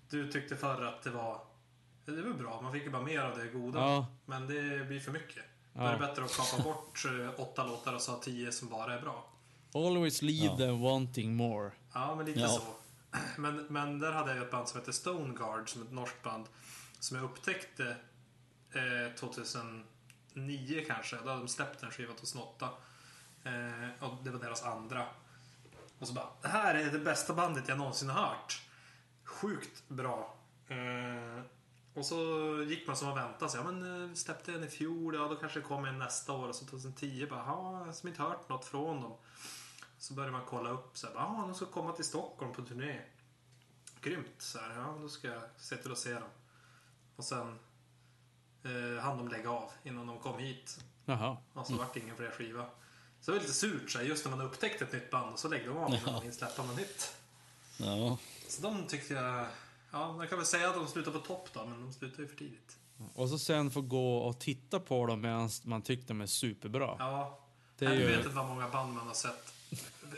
du 0.09 0.31
tyckte 0.31 0.55
förr 0.55 0.81
att 0.86 1.03
det 1.03 1.09
var... 1.09 1.41
Det 2.05 2.21
var 2.21 2.33
bra, 2.33 2.62
man 2.62 2.71
fick 2.73 2.83
ju 2.83 2.89
bara 2.89 3.01
mer 3.01 3.19
av 3.19 3.38
det 3.38 3.47
goda. 3.47 3.79
Ja. 3.79 4.07
Men 4.25 4.47
det 4.47 4.88
blir 4.88 4.99
för 4.99 5.12
mycket. 5.12 5.43
Då 5.73 5.81
Ja. 5.81 5.88
är 5.89 5.93
det 5.99 6.07
bättre 6.07 6.23
att 6.23 6.38
kapa 6.38 6.63
bort 6.63 7.05
eh, 7.05 7.39
åtta 7.39 7.65
låtar 7.65 7.93
och 7.93 8.01
så 8.01 8.12
ha 8.12 8.19
tio 8.19 8.51
som 8.51 8.69
bara 8.69 8.93
är 8.93 9.01
bra. 9.01 9.29
Always 9.73 10.21
leave 10.21 10.45
Ja. 10.45 10.57
them 10.57 10.81
wanting 10.81 11.36
more. 11.36 11.71
Ja, 11.93 12.15
men 12.15 12.25
lite 12.25 12.39
Ja. 12.39 12.47
så. 12.47 12.62
Men, 13.38 13.65
men 13.69 13.99
där 13.99 14.12
hade 14.12 14.36
jag 14.36 14.43
ett 14.45 14.51
band 14.51 14.67
som 14.67 14.79
hette 14.79 14.93
Stone 14.93 15.33
Guard, 15.33 15.69
som 15.69 15.81
ett 15.81 15.91
norskt 15.91 16.23
band, 16.23 16.45
som 16.99 17.17
jag 17.17 17.23
upptäckte 17.25 17.95
eh, 18.71 19.15
2009 19.19 20.83
kanske. 20.88 21.15
Då 21.15 21.29
hade 21.29 21.39
de 21.41 21.47
släppt 21.47 21.83
en 21.83 21.91
skiva 21.91 22.13
2008. 22.13 22.69
Eh, 23.43 24.03
och 24.03 24.23
det 24.23 24.29
var 24.29 24.39
deras 24.39 24.63
andra. 24.63 25.05
Och 25.99 26.07
så 26.07 26.13
bara, 26.13 26.27
det 26.41 26.47
här 26.47 26.75
är 26.75 26.91
det 26.91 26.99
bästa 26.99 27.33
bandet 27.33 27.63
jag 27.67 27.77
någonsin 27.77 28.09
har 28.09 28.21
hört. 28.27 28.62
Sjukt 29.43 29.84
bra. 29.89 30.36
Eh, 30.67 31.41
och 31.93 32.06
så 32.06 32.15
gick 32.67 32.88
man 32.88 32.97
som 32.97 33.08
man 33.08 33.17
väntade 33.17 33.51
sig. 33.51 33.60
Ja, 33.65 33.71
men 33.71 34.10
eh, 34.10 34.13
släppte 34.15 34.53
en 34.53 34.63
i 34.63 34.67
fjol, 34.67 35.15
ja 35.15 35.27
då 35.27 35.36
kanske 35.36 35.60
det 35.60 35.65
kommer 35.65 35.88
en 35.88 35.99
nästa 35.99 36.34
år. 36.34 36.47
Och 36.47 36.56
så 36.56 36.65
2010 36.65 37.27
bara, 37.29 37.39
ja, 37.39 37.53
har 37.53 38.08
inte 38.08 38.21
hört 38.21 38.49
något 38.49 38.65
från 38.65 39.01
dem. 39.01 39.13
Så 39.97 40.13
började 40.13 40.32
man 40.32 40.45
kolla 40.49 40.69
upp 40.69 40.97
så 40.97 41.08
här, 41.08 41.15
ah, 41.15 41.41
de 41.47 41.56
ska 41.56 41.65
komma 41.65 41.91
till 41.91 42.06
Stockholm 42.06 42.53
på 42.53 42.62
turné. 42.62 43.01
grymt. 44.01 44.36
Så 44.38 44.60
här, 44.60 44.75
ja, 44.75 44.97
då 45.01 45.10
ska 45.10 45.27
jag 45.27 45.41
se 45.58 45.77
till 45.77 45.91
att 45.91 45.97
se 45.97 46.13
dem. 46.13 46.29
Och 47.15 47.23
sen 47.23 47.60
eh, 48.63 49.03
hann 49.03 49.17
de 49.17 49.27
lägga 49.27 49.49
av 49.49 49.71
innan 49.84 50.08
de 50.08 50.19
kom 50.19 50.39
hit. 50.39 50.79
Jaha. 51.06 51.38
Och 51.53 51.67
så 51.67 51.75
vart 51.75 51.93
det 51.93 51.99
ingen 51.99 52.15
fler 52.15 52.32
skiva. 52.32 52.65
Så 53.21 53.32
det 53.32 53.38
var 53.38 53.41
lite 53.41 53.53
surt 53.53 53.91
så 53.91 53.97
här, 53.97 54.06
just 54.06 54.25
när 54.25 54.36
man 54.36 54.45
upptäckte 54.45 54.86
ett 54.86 54.93
nytt 54.93 55.12
band 55.12 55.34
och 55.34 55.39
så 55.39 55.47
lägger 55.47 55.67
de 55.67 55.77
av 55.77 55.89
innan 55.89 55.99
Ja. 56.06 56.12
de 56.12 56.21
hinner 56.21 56.36
släppa 56.36 56.63
något 56.63 56.77
nytt. 56.77 57.15
Ja. 57.77 58.17
Så 58.55 58.61
de 58.61 58.87
tyckte 58.87 59.13
jag... 59.13 59.45
Ja, 59.91 60.13
man 60.13 60.27
kan 60.27 60.37
väl 60.37 60.47
säga 60.47 60.69
att 60.69 60.75
de 60.75 60.87
slutar 60.87 61.11
på 61.11 61.19
topp 61.19 61.49
då, 61.53 61.65
men 61.65 61.81
de 61.81 61.93
slutar 61.93 62.21
ju 62.23 62.27
för 62.27 62.35
tidigt. 62.35 62.77
Och 63.13 63.29
så 63.29 63.39
sen 63.39 63.71
få 63.71 63.81
gå 63.81 64.17
och 64.17 64.39
titta 64.39 64.79
på 64.79 65.05
dem 65.05 65.21
medan 65.21 65.49
man 65.63 65.81
tyckte 65.81 66.07
de 66.07 66.21
är 66.21 66.25
superbra. 66.25 66.95
Ja, 66.99 67.39
Det 67.77 67.85
är 67.85 67.93
ju... 67.93 68.07
vet 68.07 68.17
inte 68.25 68.29
vad 68.35 68.45
många 68.47 68.69
band 68.69 68.93
man 68.93 69.07
har 69.07 69.13
sett. 69.13 69.53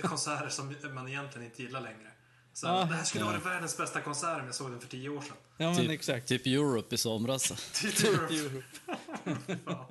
Konserter 0.01 0.49
som 0.49 0.75
man 0.93 1.07
egentligen 1.07 1.45
inte 1.47 1.63
gillar 1.63 1.81
längre. 1.81 2.11
Så 2.53 2.67
Ja. 2.67 2.71
det 2.79 2.85
här 2.95 3.03
skulle 3.03 3.23
Ja. 3.25 3.29
vara 3.31 3.39
världens 3.39 3.77
bästa 3.77 4.01
konsert 4.01 4.39
om 4.39 4.45
jag 4.45 4.55
såg 4.55 4.71
den 4.71 4.79
för 4.81 4.87
tio 4.87 5.09
år 5.09 5.21
sedan. 5.21 5.37
Ja, 5.57 5.65
men 5.69 5.75
Typ, 5.77 5.89
exakt. 5.91 6.27
typ 6.27 6.45
Europe 6.45 6.95
i 6.95 6.97
somras. 6.97 7.71
Typ, 7.81 7.93
ja. 9.65 9.87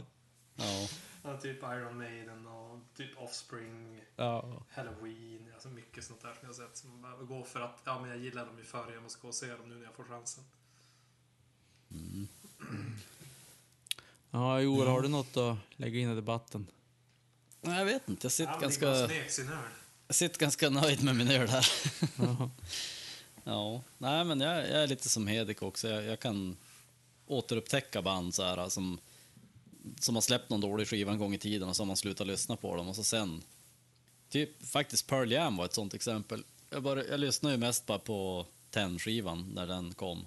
Ja. 0.57 0.88
Ja, 1.24 1.37
typ 1.40 1.62
Iron 1.62 1.98
Maiden 1.98 2.46
och 2.46 2.63
typ 2.96 3.18
Offspring, 3.18 4.00
Ja. 4.16 4.62
Halloween, 4.70 5.50
alltså 5.54 5.68
mycket 5.68 6.04
sånt 6.04 6.22
där 6.22 6.28
som 6.28 6.38
jag 6.42 6.48
har 6.48 6.54
sett. 6.54 6.76
Som 6.76 6.90
man 6.90 7.02
behöver 7.02 7.24
gå 7.24 7.44
för 7.44 7.61
att, 7.61 7.80
ja 7.85 8.00
men 8.00 8.11
jag 8.11 8.18
gillar 8.18 8.46
dem 8.46 8.59
ju 8.59 8.64
förr, 8.64 8.92
jag 8.94 9.02
måste 9.02 9.20
gå 9.22 9.28
och 9.28 9.35
se 9.35 9.46
dem 9.46 9.68
nu 9.68 9.74
när 9.74 9.85
jag 9.85 9.94
får 9.94 10.04
chansen. 10.04 10.44
Ja, 14.30 14.61
Joel, 14.61 14.88
har 14.88 15.02
du 15.02 15.09
något 15.09 15.37
att 15.37 15.57
lägga 15.76 15.98
in 15.98 16.11
i 16.12 16.14
debatten? 16.14 16.66
Nej, 17.61 17.78
Jag 17.78 17.85
vet 17.85 18.09
inte, 18.09 18.24
jag 18.24 18.33
sitter, 18.33 18.61
ganska, 18.61 18.87
jag 20.07 20.16
sitter 20.16 20.38
ganska 20.40 20.70
nöjd 20.70 21.04
med 21.04 21.16
min 21.16 21.30
öl 21.30 21.48
här. 21.48 21.66
Ja. 22.16 22.50
Ja, 23.46 23.83
nej 23.98 24.24
men 24.24 24.40
jag, 24.40 24.59
jag 24.59 24.83
är 24.83 24.87
lite 24.87 25.09
som 25.09 25.26
Hedik 25.26 25.62
också. 25.62 25.88
Jag, 25.88 26.04
jag 26.04 26.20
kan 26.20 26.57
återupptäcka 27.26 28.02
band 28.02 28.35
så 28.35 28.42
här, 28.42 28.68
som, 28.68 28.98
som 30.01 30.14
har 30.14 30.23
släppt 30.23 30.51
någon 30.51 30.61
dålig 30.61 30.88
skiva 30.88 31.12
en 31.12 31.18
gång 31.18 31.35
i 31.35 31.38
tiden 31.38 31.68
och 31.68 31.77
så 31.77 31.83
har 31.83 31.87
man 31.87 31.97
slutat 31.97 32.27
lyssna 32.27 32.57
på 32.57 32.77
dem 32.77 32.88
och 32.88 32.97
så 32.97 33.05
sen... 33.05 33.42
Typ 34.29 34.66
faktiskt 34.66 35.07
Pearl 35.07 35.33
Jam 35.33 35.57
var 35.57 35.64
ett 35.64 35.75
sånt 35.75 35.94
exempel. 35.94 36.44
Jag, 36.70 36.83
bara, 36.83 37.05
jag 37.05 37.20
lyssnade 37.20 37.55
ju 37.55 37.61
mest 37.61 37.87
bara 37.87 37.99
på 37.99 38.47
Ten-skivan 38.70 39.51
när 39.55 39.66
den 39.66 39.94
kom. 39.94 40.27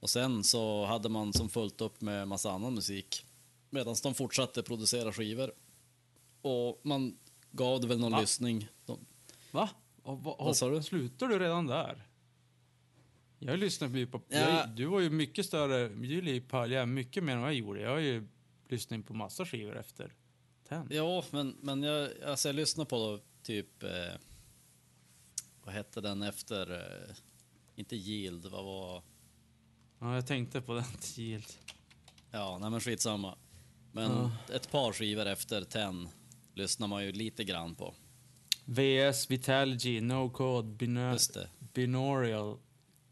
Och 0.00 0.10
sen 0.10 0.44
så 0.44 0.84
hade 0.84 1.08
man 1.08 1.32
som 1.32 1.48
fullt 1.48 1.80
upp 1.80 2.00
med 2.00 2.28
massa 2.28 2.50
annan 2.50 2.74
musik 2.74 3.24
medan 3.70 3.96
de 4.02 4.14
fortsatte 4.14 4.62
producera 4.62 5.12
skivor. 5.12 5.52
Och 6.42 6.80
man 6.82 7.18
gav 7.50 7.80
det 7.80 7.86
väl 7.86 7.98
någon 7.98 8.12
Va? 8.12 8.20
lyssning. 8.20 8.68
De, 8.86 8.98
Va? 9.50 9.68
Och, 10.02 10.22
va 10.22 10.36
Vad 10.38 10.56
sa 10.56 10.68
du? 10.68 10.82
Slutar 10.82 11.28
du 11.28 11.38
redan 11.38 11.66
där? 11.66 12.06
Jag 13.38 13.58
lyssnar 13.58 13.88
ju 13.88 14.06
på... 14.06 14.20
Ja. 14.28 14.38
Jag, 14.38 14.68
du 14.68 14.86
var 14.86 15.00
ju 15.00 15.10
mycket 15.10 15.46
större... 15.46 15.88
Du 15.88 16.06
gillar 16.06 16.32
ju 16.32 16.40
Pearl 16.40 16.72
Jam 16.72 16.94
mycket 16.94 17.24
mer 17.24 17.32
än 17.32 17.40
vad 17.40 17.50
jag 17.50 17.56
gjorde. 17.56 17.80
Jag 17.80 17.90
har 17.90 17.98
ju 17.98 18.28
lyssnat 18.68 19.06
på 19.06 19.14
massa 19.14 19.46
skivor 19.46 19.76
efter 19.76 20.14
Ten. 20.68 20.86
Ja, 20.90 21.24
men, 21.30 21.56
men 21.60 21.82
jag, 21.82 22.22
alltså 22.22 22.48
jag 22.48 22.56
lyssnade 22.56 22.90
på 22.90 23.20
typ... 23.42 23.82
Eh, 23.82 24.14
vad 25.62 25.74
hette 25.74 26.00
den 26.00 26.22
efter... 26.22 26.70
Eh, 26.72 27.14
inte 27.76 27.96
Yield, 27.96 28.46
vad 28.46 28.64
var... 28.64 29.02
Ja, 29.98 30.14
jag 30.14 30.26
tänkte 30.26 30.60
på 30.60 30.74
den 30.74 30.84
Yield. 31.16 31.46
Ja, 32.30 32.58
nej 32.58 32.70
men 32.70 32.80
skitsamma. 32.80 33.38
Men 33.92 34.10
Ja. 34.12 34.32
ett 34.54 34.70
par 34.70 34.92
skivor 34.92 35.26
efter 35.26 35.64
Ten 35.64 36.08
lyssnar 36.54 36.86
man 36.86 37.04
ju 37.04 37.12
lite 37.12 37.44
grann 37.44 37.74
på. 37.74 37.94
VS, 38.64 39.30
Vitalogy, 39.30 40.00
No 40.00 40.30
Code, 40.30 40.68
Bina. 40.68 41.18
Binaural, 41.72 42.58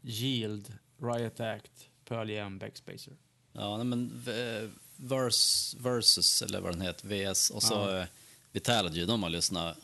Yield, 0.01 0.73
Riot 0.97 1.39
Act, 1.39 1.89
Pearl 2.05 2.29
Jam, 2.29 2.59
Backspacer. 2.59 3.17
Ja, 3.51 3.77
nej 3.77 3.85
men 3.85 4.23
eh, 4.27 4.69
Verse, 4.97 5.77
Versus, 5.79 6.41
eller 6.41 6.61
vad 6.61 6.71
den 6.73 6.81
heter, 6.81 7.07
VS, 7.33 7.49
och 7.49 7.63
så 7.63 7.73
Ja. 7.73 7.97
eh, 7.99 8.05
Vitalogy, 8.51 9.05
de 9.05 9.23
har 9.23 9.29
lyssnat... 9.29 9.77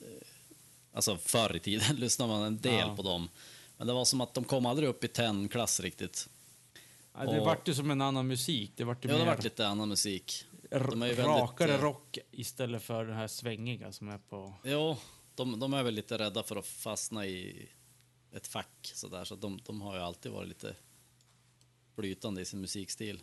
Eh, 0.00 0.06
alltså 0.92 1.16
förr 1.16 1.56
i 1.56 1.60
tiden 1.60 1.96
lyssnade 2.00 2.32
man 2.32 2.42
en 2.42 2.60
del 2.60 2.78
Ja. 2.88 2.96
på 2.96 3.02
dem. 3.02 3.28
Men 3.76 3.86
det 3.86 3.92
var 3.92 4.04
som 4.04 4.20
att 4.20 4.34
de 4.34 4.44
kom 4.44 4.66
aldrig 4.66 4.88
upp 4.88 5.04
i 5.04 5.08
Ten-klass 5.08 5.80
riktigt. 5.80 6.28
Ja, 7.14 7.20
det 7.24 7.40
Och- 7.40 7.46
vart 7.46 7.68
ju 7.68 7.74
som 7.74 7.90
en 7.90 8.00
annan 8.00 8.26
musik. 8.26 8.72
Det 8.76 8.84
vart 8.84 9.04
ju 9.04 9.08
Ja, 9.08 9.18
det 9.18 9.24
varit 9.24 9.44
lite 9.44 9.66
annan 9.68 9.88
musik. 9.88 10.44
de 10.70 11.02
är 11.02 11.06
ju 11.06 11.14
väldigt, 11.14 11.26
rakare 11.26 11.74
eh, 11.74 11.80
rock 11.80 12.18
istället 12.30 12.82
för 12.82 13.04
den 13.04 13.16
här 13.16 13.28
svängiga 13.28 13.92
som 13.92 14.08
är 14.08 14.18
på... 14.18 14.54
Jo, 14.64 14.96
de, 15.34 15.60
de 15.60 15.74
är 15.74 15.82
väl 15.82 15.94
lite 15.94 16.18
rädda 16.18 16.42
för 16.42 16.56
att 16.56 16.66
fastna 16.66 17.26
i 17.26 17.68
ett 18.32 18.46
fack 18.46 18.90
sådär, 18.94 19.24
så 19.24 19.36
de, 19.36 19.60
de 19.66 19.80
har 19.80 19.94
ju 19.96 20.00
alltid 20.02 20.32
varit 20.32 20.48
lite 20.48 20.74
flytande 21.94 22.40
i 22.42 22.44
sin 22.44 22.60
musikstil. 22.60 23.20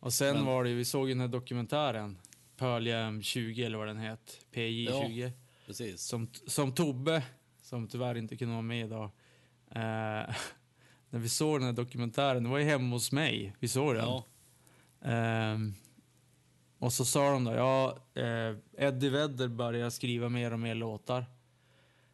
Och 0.00 0.12
sen 0.12 0.34
Men- 0.36 0.44
var 0.44 0.64
det 0.64 0.74
vi 0.74 0.84
såg 0.84 1.08
ju 1.08 1.14
den 1.14 1.20
här 1.20 1.28
dokumentären, 1.28 2.18
Pearl 2.56 2.86
Jam 2.86 3.22
20 3.22 3.64
eller 3.64 3.78
vad 3.78 3.86
den 3.86 3.96
het, 3.96 4.40
PJ 4.52 4.84
Ja. 4.84 5.04
20. 5.06 5.32
Precis. 5.66 6.02
Som, 6.02 6.28
som 6.46 6.72
Tobbe, 6.74 7.22
som 7.62 7.88
tyvärr 7.88 8.14
inte 8.16 8.36
kunde 8.36 8.52
vara 8.54 8.62
med 8.62 8.86
idag, 8.86 9.04
eh, 9.70 9.80
när 11.10 11.18
vi 11.18 11.28
såg 11.28 11.60
den 11.60 11.66
här 11.66 11.72
dokumentären, 11.72 12.42
det 12.42 12.48
var 12.48 12.58
ju 12.58 12.64
hemma 12.64 12.94
hos 12.96 13.12
mig, 13.12 13.56
vi 13.60 13.68
såg 13.68 13.94
den. 13.94 14.04
Ja, 14.04 14.24
Ehm, 15.04 15.74
och 16.78 16.92
så 16.92 17.04
sa 17.04 17.30
de 17.30 17.44
då, 17.44 17.52
ja, 17.52 17.98
eh, 18.14 18.56
Eddie 18.86 19.08
Vedder 19.08 19.48
börjar 19.48 19.90
skriva 19.90 20.28
mer 20.28 20.52
och 20.52 20.60
mer 20.60 20.74
låtar. 20.74 21.26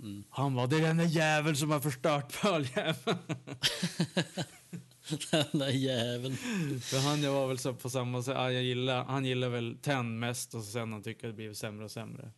Mm. 0.00 0.24
Han 0.30 0.54
var 0.54 0.66
det 0.66 0.76
är 0.76 0.80
den 0.82 0.96
där 0.96 1.04
jäveln 1.04 1.56
som 1.56 1.70
har 1.70 1.80
förstört 1.80 2.40
Pearl. 2.42 2.64
den 5.30 5.46
där 5.60 5.68
jäveln. 5.68 6.36
För 6.80 6.98
han 6.98 7.22
jag 7.22 7.32
var 7.32 7.46
väl 7.48 7.58
så 7.58 7.74
på 7.74 7.90
samma 7.90 8.22
sätt, 8.22 8.34
ja, 8.36 8.52
jag 8.52 8.62
gillar, 8.62 9.04
han 9.04 9.24
gillar 9.24 9.48
väl 9.48 9.76
Ten 9.82 10.18
mest 10.18 10.54
och 10.54 10.64
sen 10.64 10.92
han 10.92 11.02
tycker 11.02 11.26
det 11.26 11.32
blivit 11.32 11.58
sämre 11.58 11.84
och 11.84 11.90
sämre. 11.90 12.30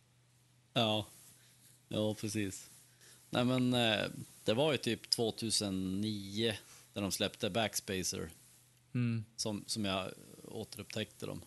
Ja, 0.73 1.05
ja 1.87 2.13
precis. 2.13 2.69
Nej 3.29 3.45
men 3.45 3.73
eh, 3.73 4.05
det 4.43 4.53
var 4.53 4.71
ju 4.71 4.77
typ 4.77 5.09
2009 5.09 6.53
när 6.93 7.01
de 7.01 7.11
släppte 7.11 7.49
Backspacer 7.49 8.29
Mm. 8.93 9.25
som, 9.35 9.63
som 9.67 9.85
jag 9.85 10.11
återupptäckte 10.43 11.25
dem. 11.25 11.41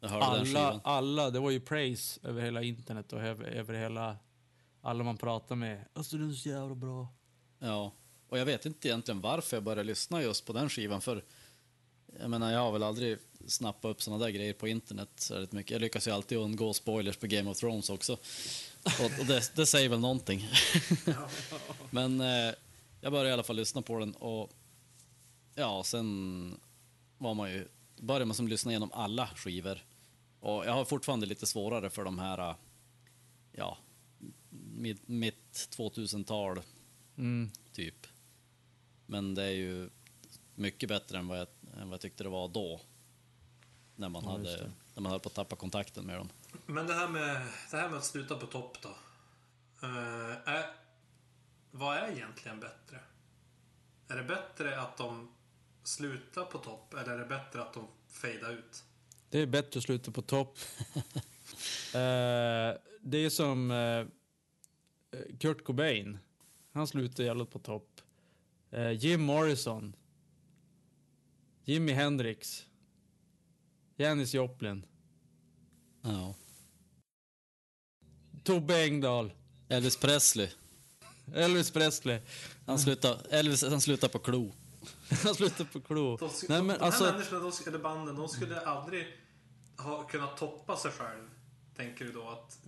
Jag 0.00 0.08
hörde 0.08 0.24
den 0.24 0.32
Alla, 0.34 0.44
skivan. 0.44 0.80
alla, 0.84 1.30
det 1.30 1.38
var 1.40 1.50
ju 1.50 1.60
praise 1.60 2.20
över 2.22 2.42
hela 2.42 2.62
internet 2.62 3.12
och 3.12 3.20
över, 3.20 3.44
över 3.44 3.74
hela, 3.74 4.16
alla 4.80 5.04
man 5.04 5.16
pratar 5.18 5.56
med. 5.56 5.84
Alltså 5.92 6.16
den 6.16 6.30
är 6.30 6.34
så 6.34 6.48
jävla 6.48 6.74
bra. 6.74 7.08
Ja, 7.58 7.92
och 8.30 8.38
jag 8.38 8.44
vet 8.44 8.66
inte 8.66 8.88
egentligen 8.88 9.20
varför 9.20 9.56
jag 9.56 9.64
började 9.64 9.82
lyssna 9.84 10.22
just 10.22 10.44
på 10.46 10.52
den 10.52 10.70
skivan 10.70 11.00
för 11.00 11.24
jag 12.20 12.30
menar, 12.30 12.52
jag 12.52 12.60
har 12.60 12.72
väl 12.72 12.82
aldrig 12.82 13.18
snappat 13.46 13.90
upp 13.90 14.02
såna 14.02 14.18
där 14.18 14.28
grejer 14.30 14.52
på 14.52 14.68
internet 14.68 15.08
så 15.16 15.34
väldigt 15.34 15.52
mycket. 15.52 15.70
Jag 15.70 15.80
lyckas 15.80 16.06
ju 16.08 16.10
alltid 16.10 16.38
undgå 16.38 16.74
spoilers 16.74 17.16
på 17.16 17.26
Game 17.26 17.50
of 17.50 17.58
Thrones 17.58 17.90
också. 17.90 18.12
Och, 18.82 19.20
och 19.20 19.26
det, 19.26 19.52
det 19.56 19.66
säger 19.66 19.88
väl 19.88 20.00
någonting. 20.00 20.48
Men 21.90 22.20
eh, 22.20 22.54
jag 23.00 23.12
började 23.12 23.28
i 23.30 23.32
alla 23.32 23.42
fall 23.42 23.56
lyssna 23.56 23.82
på 23.82 23.98
den 23.98 24.14
och 24.14 24.50
ja, 25.54 25.82
sen 25.84 26.60
var 27.18 27.34
man 27.34 27.52
ju, 27.52 27.68
började 27.96 28.24
man 28.24 28.34
som 28.34 28.48
lyssna 28.48 28.72
igenom 28.72 28.92
alla 28.92 29.26
skivor. 29.26 29.84
Och 30.40 30.66
jag 30.66 30.72
har 30.72 30.84
fortfarande 30.84 31.26
lite 31.26 31.46
svårare 31.46 31.90
för 31.90 32.04
de 32.04 32.18
här, 32.18 32.54
ja, 33.52 33.78
mitt, 34.74 35.08
mitt 35.08 35.68
2000-tal 35.76 36.60
Mm. 37.18 37.50
typ. 37.72 38.06
Men 39.10 39.34
det 39.34 39.42
är 39.42 39.50
ju 39.50 39.90
mycket 40.54 40.88
bättre 40.88 41.18
än 41.18 41.28
vad 41.28 41.38
jag, 41.38 41.46
än 41.76 41.88
vad 41.88 41.92
jag 41.92 42.00
tyckte 42.00 42.24
det 42.24 42.30
var 42.30 42.48
då. 42.48 42.80
När 43.96 44.08
man, 44.08 44.24
Ja, 44.24 44.30
hade, 44.30 44.70
när 44.94 45.02
man 45.02 45.12
höll 45.12 45.20
på 45.20 45.28
att 45.28 45.34
tappa 45.34 45.56
kontakten 45.56 46.04
med 46.04 46.16
dem. 46.16 46.28
Men 46.66 46.86
det 46.86 46.94
här 46.94 47.08
med, 47.08 47.46
det 47.70 47.76
här 47.76 47.88
med 47.88 47.98
att 47.98 48.04
sluta 48.04 48.36
på 48.36 48.46
topp 48.46 48.78
då. 48.82 48.88
Eh, 49.82 50.48
är, 50.48 50.66
vad 51.70 51.96
är 51.96 52.12
egentligen 52.12 52.60
bättre? 52.60 53.00
Är 54.08 54.16
det 54.16 54.24
bättre 54.24 54.80
att 54.80 54.96
de 54.96 55.30
slutar 55.82 56.44
på 56.44 56.58
topp 56.58 56.94
eller 56.94 57.12
är 57.12 57.18
det 57.18 57.26
bättre 57.26 57.62
att 57.62 57.74
de 57.74 57.86
fejdar 58.08 58.50
ut? 58.50 58.84
Det 59.30 59.38
är 59.38 59.46
bättre 59.46 59.78
att 59.78 59.84
sluta 59.84 60.10
på 60.10 60.22
topp. 60.22 60.58
eh, 61.94 62.80
det 63.00 63.18
är 63.18 63.30
som 63.30 63.70
eh, 63.70 64.06
Kurt 65.38 65.64
Cobain. 65.64 66.18
Han 66.72 66.86
slutade 66.86 67.24
jävla 67.24 67.44
på 67.44 67.58
topp. 67.58 67.89
Eh, 68.72 68.90
Jim 68.90 69.20
Morrison. 69.20 69.96
Jimi 71.64 71.92
Hendrix. 71.92 72.66
Janis 73.96 74.34
Joplin. 74.34 74.86
Ja. 76.02 76.34
Tobbe 78.44 78.84
Engdahl. 78.84 79.32
Elvis 79.68 79.96
Presley, 79.96 80.48
Elvis 81.34 81.70
Presley. 81.70 82.20
han 82.66 82.78
slutade, 82.78 83.20
Elvis, 83.30 83.62
han 83.62 83.80
slutade 83.80 84.12
på 84.12 84.18
klo. 84.18 84.52
Han 85.24 85.34
slutade 85.34 85.68
på 85.72 85.80
Klo. 85.80 86.16
De, 86.16 86.26
Nej, 86.48 86.58
de, 86.58 86.66
men 86.66 86.78
de 86.78 86.84
alltså- 86.84 87.04
här 87.04 87.12
människorna, 87.12 87.40
de, 87.64 87.68
eller 87.68 87.78
banden, 87.78 88.16
de 88.16 88.28
skulle 88.28 88.60
aldrig 88.60 89.06
ha 89.78 90.02
kunnat 90.02 90.36
toppa 90.36 90.76
sig 90.76 90.90
själv. 90.90 91.28
Tänker 91.76 92.04
du 92.04 92.12
då 92.12 92.28
att 92.28 92.58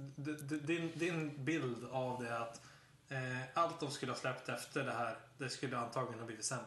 din, 0.66 0.92
din 0.94 1.44
bild 1.44 1.84
av 1.90 2.22
det 2.22 2.28
är 2.28 2.40
att 2.40 2.60
allt 3.54 3.80
de 3.80 3.90
skulle 3.90 4.12
ha 4.12 4.16
släppt 4.18 4.48
efter 4.48 4.84
det 4.84 4.92
här, 4.92 5.16
det 5.38 5.48
skulle 5.48 5.78
antagligen 5.78 6.18
ha 6.18 6.26
blivit 6.26 6.44
sämre. 6.44 6.64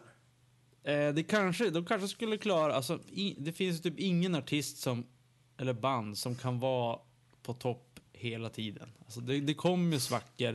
Eh, 0.83 1.13
det 1.13 1.23
kanske, 1.23 1.69
de 1.69 1.85
kanske 1.85 2.07
skulle 2.07 2.37
klara, 2.37 2.73
alltså 2.75 2.99
i, 3.11 3.35
det 3.39 3.51
finns 3.53 3.81
typ 3.81 3.99
ingen 3.99 4.35
artist 4.35 4.77
som, 4.77 5.05
eller 5.57 5.73
band 5.73 6.17
som 6.17 6.35
kan 6.35 6.59
vara 6.59 6.99
på 7.43 7.53
topp 7.53 7.99
hela 8.13 8.49
tiden. 8.49 8.89
Alltså 9.05 9.19
det, 9.19 9.39
det 9.39 9.53
kommer 9.53 9.93
ju 9.93 9.99
svackor 9.99 10.53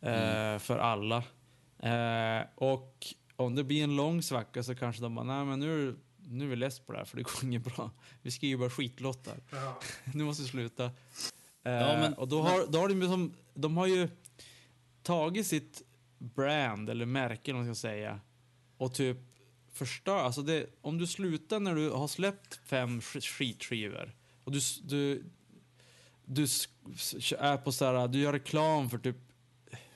eh, 0.00 0.58
för 0.58 0.78
alla. 0.78 1.16
Eh, 1.78 2.46
och 2.54 3.06
om 3.36 3.54
det 3.54 3.64
blir 3.64 3.84
en 3.84 3.96
lång 3.96 4.22
svacka 4.22 4.62
så 4.62 4.74
kanske 4.74 5.02
de 5.02 5.14
bara, 5.14 5.24
nej 5.24 5.44
men 5.44 5.60
nu, 5.60 5.96
nu 6.16 6.44
är 6.44 6.48
vi 6.48 6.56
less 6.56 6.80
på 6.80 6.92
det 6.92 6.98
här 6.98 7.04
för 7.04 7.16
det 7.16 7.22
går 7.22 7.44
inget 7.44 7.64
bra. 7.64 7.90
Vi 8.22 8.30
skriver 8.30 8.58
bara 8.60 8.70
skitlåtar. 8.70 9.34
Ja. 9.52 9.78
nu 10.14 10.24
måste 10.24 10.42
vi 10.42 10.48
sluta. 10.48 10.84
Eh, 10.84 10.92
Ja, 11.72 11.98
men- 12.00 12.14
och 12.14 12.28
då 12.28 12.42
har, 12.42 12.66
då 12.66 12.78
har 12.78 12.88
de, 12.88 13.02
ju 13.02 13.08
som, 13.08 13.34
de 13.54 13.76
har 13.76 13.86
ju 13.86 14.08
tagit 15.08 15.46
sitt 15.46 15.82
brand, 16.18 16.90
eller 16.90 17.06
märke 17.06 17.52
vad 17.52 17.64
man 17.64 17.74
ska 17.74 17.80
säga, 17.80 18.20
och 18.76 18.94
typ 18.94 19.16
förstör, 19.72 20.18
alltså 20.18 20.42
det, 20.42 20.66
om 20.80 20.98
du 20.98 21.06
slutar 21.06 21.60
när 21.60 21.74
du 21.74 21.90
har 21.90 22.08
släppt 22.08 22.60
fem 22.66 23.00
sk- 23.00 23.20
skitskivor 23.20 24.16
och 24.44 24.52
du, 24.52 24.60
du, 24.82 25.24
du 26.24 26.42
är 27.38 27.56
på 27.56 27.72
så 27.72 27.84
här, 27.84 28.08
du 28.08 28.18
gör 28.18 28.32
reklam 28.32 28.90
för 28.90 28.98
typ 28.98 29.16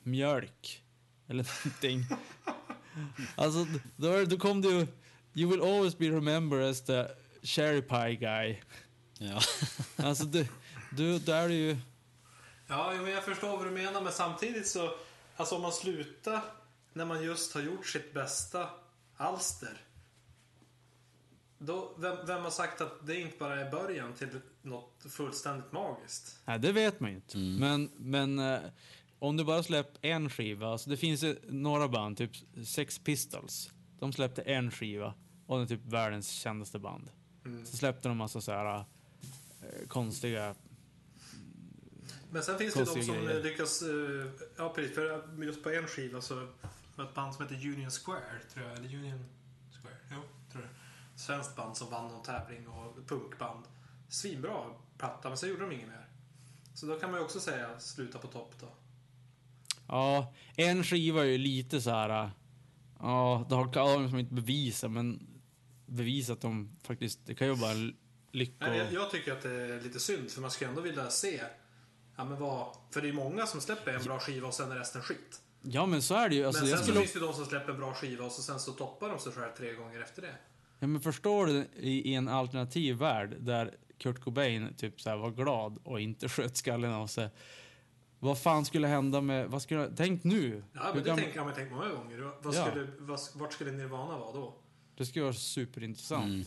mjölk 0.02 0.82
eller 1.28 1.46
någonting. 1.64 2.04
alltså, 3.34 3.66
då, 3.96 4.24
då 4.24 4.38
kom 4.38 4.60
du, 4.60 4.86
you 5.34 5.50
will 5.50 5.60
always 5.60 5.98
be 5.98 6.10
remembered 6.10 6.70
as 6.70 6.84
the 6.84 7.06
cherry 7.42 7.82
pie 7.82 8.16
guy. 8.16 8.56
Ja. 9.18 9.40
Alltså 9.96 10.24
du, 10.24 10.46
du, 10.96 11.18
där 11.18 11.42
är 11.42 11.48
ju... 11.48 11.76
Ja, 12.66 12.92
men 13.02 13.10
jag 13.10 13.24
förstår 13.24 13.56
vad 13.56 13.66
du 13.66 13.70
menar, 13.70 14.00
men 14.00 14.12
samtidigt 14.12 14.66
så... 14.68 14.94
Alltså 15.36 15.54
om 15.54 15.62
man 15.62 15.72
slutar 15.72 16.42
när 16.92 17.04
man 17.04 17.24
just 17.24 17.54
har 17.54 17.60
gjort 17.60 17.86
sitt 17.86 18.14
bästa 18.14 18.68
alster. 19.16 19.80
Då, 21.58 21.94
vem, 21.98 22.16
vem 22.26 22.42
har 22.42 22.50
sagt 22.50 22.80
att 22.80 23.06
det 23.06 23.20
inte 23.20 23.36
bara 23.38 23.60
är 23.60 23.70
början 23.70 24.12
till 24.12 24.28
något 24.62 25.06
fullständigt 25.08 25.72
magiskt? 25.72 26.40
Nej, 26.44 26.58
det 26.58 26.72
vet 26.72 27.00
man 27.00 27.10
ju 27.10 27.16
inte. 27.16 27.38
Men, 27.38 27.90
men 27.96 28.38
eh, 28.38 28.60
om 29.18 29.36
du 29.36 29.44
bara 29.44 29.62
släpper 29.62 30.08
en 30.08 30.30
skiva, 30.30 30.68
alltså 30.68 30.90
det 30.90 30.96
finns 30.96 31.22
ju 31.22 31.36
några 31.48 31.88
band, 31.88 32.16
typ 32.16 32.30
Sex 32.66 32.98
Pistols. 32.98 33.70
De 33.98 34.12
släppte 34.12 34.42
en 34.42 34.70
skiva 34.70 35.14
och 35.46 35.56
den 35.56 35.64
är 35.64 35.68
typ 35.68 35.84
världens 35.84 36.28
kändaste 36.28 36.78
band. 36.78 37.10
Mm. 37.44 37.66
Så 37.66 37.76
släppte 37.76 38.08
de 38.08 38.16
massa 38.16 38.40
så 38.40 38.52
här 38.52 38.76
eh, 38.76 38.84
konstiga... 39.88 40.54
Men 42.32 42.42
sen 42.42 42.58
finns 42.58 42.74
det 42.74 42.80
de 42.84 43.02
som 43.02 43.14
grejer. 43.24 43.42
lyckas... 43.42 43.82
eh, 43.82 44.26
Ja, 44.56 44.68
precis. 44.74 44.94
För 44.94 45.22
just 45.44 45.62
på 45.62 45.70
en 45.70 45.86
skiva 45.86 46.20
så 46.20 46.48
var 46.96 47.04
ett 47.04 47.14
band 47.14 47.34
som 47.34 47.42
heter 47.48 47.66
Union 47.66 47.90
Square, 47.90 48.38
tror 48.52 48.66
jag. 48.66 48.76
Eller 48.76 48.94
Union 48.96 49.24
Square? 49.82 49.96
Jo, 50.10 50.20
tror 50.52 50.64
jag. 50.64 50.70
Svenskt 51.20 51.56
band 51.56 51.76
som 51.76 51.90
vann 51.90 52.08
någon 52.12 52.22
tävling 52.22 52.68
och 52.68 53.06
punkband. 53.08 53.64
Svinbra 54.08 54.64
platta, 54.98 55.28
men 55.28 55.38
så 55.38 55.46
gjorde 55.46 55.60
de 55.60 55.72
inget 55.72 55.88
mer. 55.88 56.06
Så 56.74 56.86
då 56.86 56.98
kan 56.98 57.10
man 57.10 57.20
ju 57.20 57.24
också 57.24 57.40
säga 57.40 57.78
sluta 57.80 58.18
på 58.18 58.26
topp 58.26 58.54
då. 58.60 58.68
Ja, 59.88 60.34
en 60.56 60.84
skiva 60.84 61.20
är 61.20 61.24
ju 61.24 61.38
lite 61.38 61.80
så 61.80 61.90
här... 61.90 62.24
eh, 62.24 62.30
Ja, 62.98 63.46
det 63.48 63.54
har 63.54 63.72
kan 63.72 64.10
de 64.10 64.18
inte 64.18 64.34
bevisa, 64.34 64.88
men 64.88 65.26
bevisa 65.86 66.32
att 66.32 66.40
de 66.40 66.76
faktiskt... 66.82 67.26
Det 67.26 67.34
kan 67.34 67.46
ju 67.46 67.54
vara 67.54 67.70
en 67.72 67.96
lycko... 68.32 68.54
Nej, 68.60 68.78
jag, 68.78 68.92
jag 68.92 69.10
tycker 69.10 69.32
att 69.32 69.42
det 69.42 69.50
är 69.50 69.80
lite 69.80 70.00
synd, 70.00 70.30
för 70.30 70.40
man 70.40 70.50
skulle 70.50 70.70
ändå 70.70 70.82
vilja 70.82 71.10
se... 71.10 71.40
Ja, 72.16 72.24
men 72.24 72.38
vad, 72.40 72.76
för 72.90 73.02
det 73.02 73.08
är 73.08 73.12
många 73.12 73.46
som 73.46 73.60
släpper 73.60 73.92
en 73.94 74.02
bra 74.04 74.18
skiva 74.18 74.48
och 74.48 74.54
sen 74.54 74.72
är 74.72 74.76
resten 74.76 75.02
skit. 75.02 75.40
Ja, 75.62 75.86
men 75.86 76.02
så 76.02 76.14
är 76.14 76.28
det 76.28 76.34
ju. 76.34 76.44
Alltså, 76.46 76.62
men 76.62 76.70
jag 76.70 76.78
sen 76.78 76.84
skulle... 76.84 76.96
så 76.96 77.00
finns 77.02 77.12
det 77.12 77.18
ju 77.20 77.26
de 77.26 77.34
som 77.34 77.44
släpper 77.46 77.72
en 77.72 77.78
bra 77.78 77.94
skiva 77.94 78.24
och 78.24 78.32
så 78.32 78.42
sen 78.42 78.60
så 78.60 78.72
toppar 78.72 79.08
de 79.08 79.18
sig 79.18 79.32
själv 79.32 79.50
tre 79.56 79.72
gånger 79.74 80.00
efter 80.00 80.22
det. 80.22 80.34
Ja, 80.78 80.86
men 80.86 81.00
förstår 81.00 81.46
du 81.46 81.66
i, 81.76 82.10
i 82.10 82.14
en 82.14 82.28
alternativ 82.28 82.96
värld 82.96 83.36
där 83.40 83.74
Kurt 83.98 84.20
Cobain 84.20 84.74
typ 84.76 85.00
så 85.00 85.10
här 85.10 85.16
var 85.16 85.30
glad 85.30 85.78
och 85.84 86.00
inte 86.00 86.28
sköt 86.28 86.56
skallen 86.56 86.92
av 86.92 87.06
sig. 87.06 87.28
Vad 88.18 88.38
fan 88.42 88.64
skulle 88.64 88.86
hända 88.86 89.20
med... 89.20 89.50
Vad 89.50 89.62
skulle, 89.62 89.92
tänk 89.96 90.24
nu! 90.24 90.64
Ja, 90.72 90.80
Hur 90.86 90.94
men 90.94 91.02
det 91.04 91.10
gam- 91.10 91.16
tänker 91.16 91.36
jag 91.36 91.46
mig 91.46 91.54
tänkt 91.54 91.72
många 91.72 91.88
gånger. 91.88 92.32
Vad 92.42 92.54
Ja. 92.54 92.66
skulle, 92.66 92.86
vad, 92.98 93.20
vart 93.34 93.52
skulle 93.52 93.72
Nirvana 93.72 94.18
vara 94.18 94.32
då? 94.32 94.54
det 94.96 95.06
skulle 95.06 95.22
vara 95.24 95.34
superintressant. 95.34 96.24
Mm. 96.24 96.44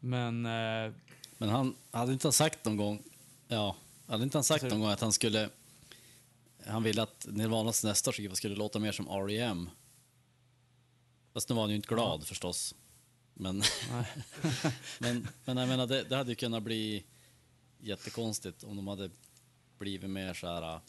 Men... 0.00 0.46
Eh, 0.86 0.92
Men 1.38 1.48
han 1.48 1.74
hade 1.90 2.12
inte 2.12 2.32
sagt 2.32 2.64
någon 2.64 2.76
gång, 2.76 3.02
ja, 3.48 3.76
hade 4.06 4.24
inte 4.24 4.36
han 4.38 4.44
sagt 4.44 4.62
Alltså- 4.62 4.76
någon 4.76 4.82
gång 4.82 4.92
att 4.92 5.00
han 5.00 5.12
skulle, 5.12 5.50
han 6.66 6.82
ville 6.82 7.02
att 7.02 7.26
Nirvanas 7.30 7.84
nästa 7.84 8.12
skiva 8.12 8.34
skulle 8.34 8.56
låta 8.56 8.78
mer 8.78 8.92
som 8.92 9.08
R.E.M. 9.08 9.70
Fast 11.32 11.48
nu 11.48 11.54
var 11.54 11.62
han 11.62 11.70
ju 11.70 11.76
inte 11.76 11.88
glad 11.88 12.26
förstås. 12.26 12.74
Men, 13.34 13.62
men, 14.98 15.28
men 15.44 15.56
jag 15.56 15.68
menar, 15.68 15.86
det, 15.86 16.02
det 16.02 16.16
hade 16.16 16.30
ju 16.30 16.36
kunnat 16.36 16.62
bli 16.62 17.04
jättekonstigt 17.78 18.64
om 18.64 18.76
de 18.76 18.88
hade 18.88 19.10
blivit 19.78 20.10
mer 20.10 20.34
så 20.34 20.46
här 20.46 20.74
äh, 20.74 20.80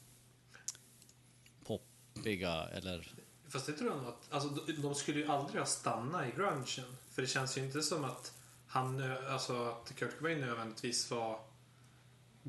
poppiga 1.64 2.68
eller 2.68 3.12
Fast 3.50 3.66
det 3.66 3.74
tror 3.74 3.90
jag 3.90 3.98
nog 3.98 4.08
att... 4.08 4.34
Alltså, 4.34 4.50
de, 4.82 4.96
skulle 4.96 5.20
ju 5.20 5.28
aldrig 5.28 5.62
ha 5.62 5.66
stannat 5.66 6.28
i 6.28 6.32
grungen. 6.36 6.98
För 7.12 7.22
det 7.22 7.28
känns 7.28 7.58
ju 7.58 7.66
inte 7.66 7.82
som 7.82 8.04
att 8.04 8.34
han... 8.68 9.12
Alltså 9.30 9.66
att 9.66 9.96
Kurt 9.96 10.18
Cobain 10.18 10.42
nödvändigtvis 10.42 11.12
var 11.12 11.40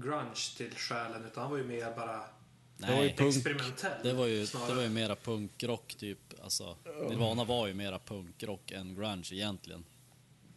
grunge 0.01 0.57
till 0.57 0.75
själen. 0.75 1.25
Utan 1.25 1.43
han 1.43 1.51
var 1.51 1.59
ju 1.59 1.65
mer 1.65 1.97
bara 1.97 2.17
var 2.17 2.89
ju 2.89 2.95
Nej, 2.97 3.17
punk. 3.17 3.37
experimentell. 3.37 4.03
det 4.03 4.13
var 4.13 4.27
ju, 4.27 4.47
snarare. 4.47 4.69
det 4.69 4.75
var 4.75 4.83
ju 4.83 4.89
mera 4.89 5.17
punkrock 5.17 5.95
typ. 5.95 6.19
Alltså, 6.43 6.77
Nirvana 7.09 7.45
var 7.45 7.67
ju 7.67 7.75
mera 7.75 7.99
punkrock 7.99 8.71
än 8.71 8.95
grunge 8.95 9.29
egentligen. 9.33 9.85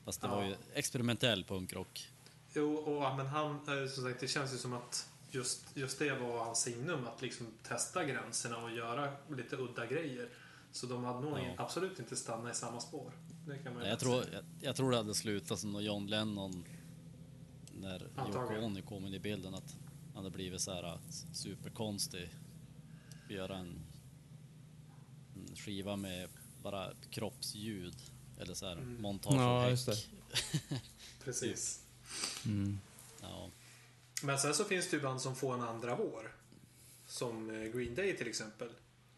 Fast 0.06 0.22
det 0.22 0.28
var 0.28 0.42
Ja. 0.44 0.50
ju 0.50 0.56
experimentell 0.74 1.44
punkrock. 1.44 2.08
Jo, 2.54 2.76
och 2.76 3.16
men 3.18 3.26
han... 3.28 3.52
eh, 3.84 3.90
Som 3.90 4.04
sagt, 4.04 4.20
det 4.20 4.28
känns 4.28 4.54
ju 4.54 4.58
som 4.58 4.74
att 4.74 5.10
just, 5.32 5.66
just 5.74 6.00
det 6.00 6.14
var 6.20 6.44
hans 6.44 6.62
signum. 6.62 7.08
Att 7.08 7.22
liksom 7.22 7.48
testa 7.64 8.04
gränserna 8.06 8.58
och 8.58 8.72
göra 8.72 9.14
lite 9.30 9.56
udda 9.56 9.86
grejer. 9.86 10.30
Så 10.72 10.86
de 10.86 11.04
hade 11.04 11.20
nog 11.20 11.38
Ja. 11.40 11.54
absolut 11.58 12.00
inte 12.00 12.16
stannat 12.16 12.56
i 12.56 12.58
samma 12.58 12.80
spår. 12.80 13.12
Det 13.48 13.58
kan 13.58 13.74
man 13.74 13.82
Nej, 13.82 13.90
jag, 13.92 14.00
tror, 14.00 14.24
jag, 14.34 14.44
jag 14.62 14.76
tror 14.76 14.92
det 14.92 14.98
hade 14.98 15.16
slutat 15.16 15.60
som 15.60 15.84
John 15.84 16.08
Lennon, 16.08 16.66
när 17.82 18.00
Yoko. 18.28 18.66
Ono 18.66 18.82
kom 18.82 19.06
in 19.06 19.14
i 19.14 19.20
bilden, 19.20 19.54
att 19.56 19.76
han 20.14 20.24
hade 20.24 20.30
blivit 20.36 20.62
så 20.62 20.74
här 20.74 20.84
äh, 20.84 21.00
superkonstig. 21.34 22.30
Göra 23.30 23.58
en, 23.58 23.80
en 25.36 25.56
skiva 25.56 25.96
med 25.96 26.30
bara 26.64 26.94
kroppsljud. 27.10 27.96
Eller 28.40 28.54
så 28.54 28.66
här 28.66 28.74
Mm. 28.78 29.02
montage 29.02 29.36
Ja, 29.36 29.70
just 29.70 29.88
häck. 29.88 30.10
Precis. 31.24 31.84
mm. 32.46 32.80
Ja. 33.22 33.50
Men 34.24 34.40
sen 34.40 34.54
så 34.54 34.64
finns 34.64 34.90
det 34.90 34.98
ju 34.98 35.04
band 35.04 35.22
som 35.22 35.36
får 35.36 35.54
en 35.54 35.62
andra 35.62 35.96
vår. 35.96 36.36
Som 37.08 37.50
eh, 37.50 37.72
Green 37.72 37.96
Day 37.96 38.18
till 38.18 38.28
exempel. 38.28 38.70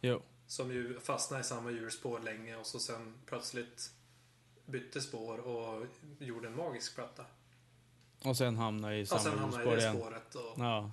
Jo. 0.01 0.21
Som 0.47 0.71
ju 0.71 0.99
fastnade 0.99 1.41
i 1.41 1.43
samma 1.43 1.71
hjulspår 1.71 2.19
länge 2.19 2.55
och 2.55 2.65
så 2.65 2.79
sen 2.79 3.13
plötsligt 3.25 3.91
bytte 4.65 5.01
spår 5.01 5.37
och 5.37 5.85
gjorde 6.19 6.47
en 6.47 6.55
magisk 6.55 6.95
platta. 6.95 7.25
Och 8.23 8.37
sen 8.37 8.57
hamna 8.57 8.95
i 8.97 9.03
Och 9.03 9.07
sen 9.07 9.19
samma 9.19 9.37
hamnade 9.41 9.63
i 9.63 9.65
spår 9.65 9.75
det 9.75 9.81
igen. 9.81 9.95
spåret. 9.97 10.35
Och 10.35 10.53
Ja. 10.57 10.91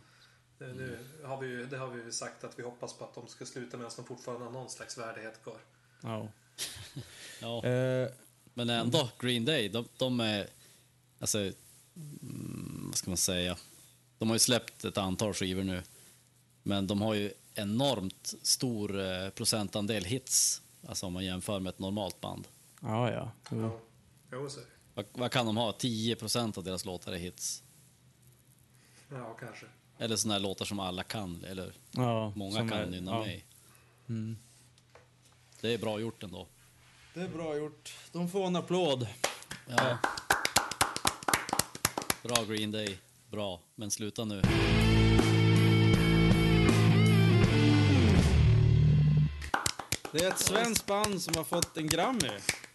nu 0.59 0.99
har 1.25 1.40
vi 1.40 1.47
ju, 1.47 1.66
det 1.66 1.77
har 1.79 1.87
vi 1.88 2.03
ju 2.05 2.12
sagt 2.12 2.45
att 2.45 2.59
vi 2.59 2.62
hoppas 2.62 2.93
på 2.99 3.05
att 3.05 3.14
de 3.14 3.29
ska 3.29 3.47
sluta 3.47 3.77
medan 3.77 3.93
de 3.97 4.05
fortfarande 4.05 4.45
har 4.45 4.53
någon 4.53 4.71
slags 4.71 4.99
värdighet 4.99 5.43
kvar. 5.43 5.59
ja. 6.03 6.29
ja. 7.40 7.64
Eh, 7.64 8.09
Men 8.55 8.71
ändå, 8.71 9.09
Green 9.19 9.45
Day, 9.45 9.69
de, 9.69 9.85
de 9.97 10.21
är... 10.21 10.47
Alltså, 11.19 11.38
mm, 11.38 12.85
vad 12.87 12.95
ska 12.97 13.11
man 13.11 13.16
säga? 13.16 13.57
De 14.19 14.29
har 14.29 14.35
ju 14.35 14.38
släppt 14.38 14.85
ett 14.85 14.99
antal 14.99 15.35
skivor 15.35 15.62
nu. 15.64 15.83
Men 16.62 16.87
de 16.87 17.01
har 17.03 17.14
ju 17.14 17.33
enormt 17.55 18.35
stor 18.43 19.01
eh, 19.01 19.28
procentandel 19.31 20.05
hits. 20.05 20.62
Alltså 20.87 21.07
om 21.07 21.12
man 21.12 21.24
jämför 21.24 21.61
med 21.61 21.70
ett 21.70 21.78
normalt 21.78 22.20
band. 22.20 22.49
ja, 22.83 23.11
ja. 23.12 23.31
Jo. 23.51 23.61
Ja. 23.62 23.81
Jo, 24.33 24.49
så. 24.51 24.61
Vad, 24.95 25.07
vad 25.12 25.30
kan 25.30 25.47
de 25.47 25.57
ha? 25.57 25.72
10 25.72 26.16
procent 26.16 26.59
av 26.59 26.64
deras 26.64 26.84
låtar 26.84 27.12
är 27.12 27.16
hits. 27.18 27.62
Ja, 29.11 29.36
kanske. 29.41 29.66
Eller 29.99 30.16
såna 30.16 30.34
här 30.34 30.41
låtar 30.41 30.64
som 30.64 30.80
alla 30.80 31.03
kan, 31.03 31.45
eller 31.45 31.72
ja 31.91 32.32
många 32.36 32.57
som 32.59 32.68
kan 32.68 32.78
är- 32.78 32.86
nynna 32.86 33.11
ja. 33.11 33.24
med. 33.24 33.41
Mm. 34.09 34.36
Det 35.61 35.74
är 35.74 35.78
bra 35.78 36.01
gjort 36.01 36.22
ändå. 36.22 36.47
Det 37.14 37.20
är 37.20 37.28
bra 37.28 37.57
gjort. 37.57 37.95
De 38.12 38.28
får 38.28 38.47
en 38.47 38.57
applåd. 38.57 39.07
Ja. 39.68 39.99
Bra 42.22 42.45
Green 42.45 42.70
Day, 42.70 42.99
bra. 43.30 43.61
Men 43.74 43.91
sluta 43.91 44.24
nu. 44.24 44.43
Det 50.12 50.24
är 50.24 50.28
ett 50.28 50.38
svenskt 50.38 50.86
band 50.86 51.22
som 51.22 51.34
har 51.36 51.45
fått 51.45 51.76
en 51.76 51.86
Grammy. 51.86 52.28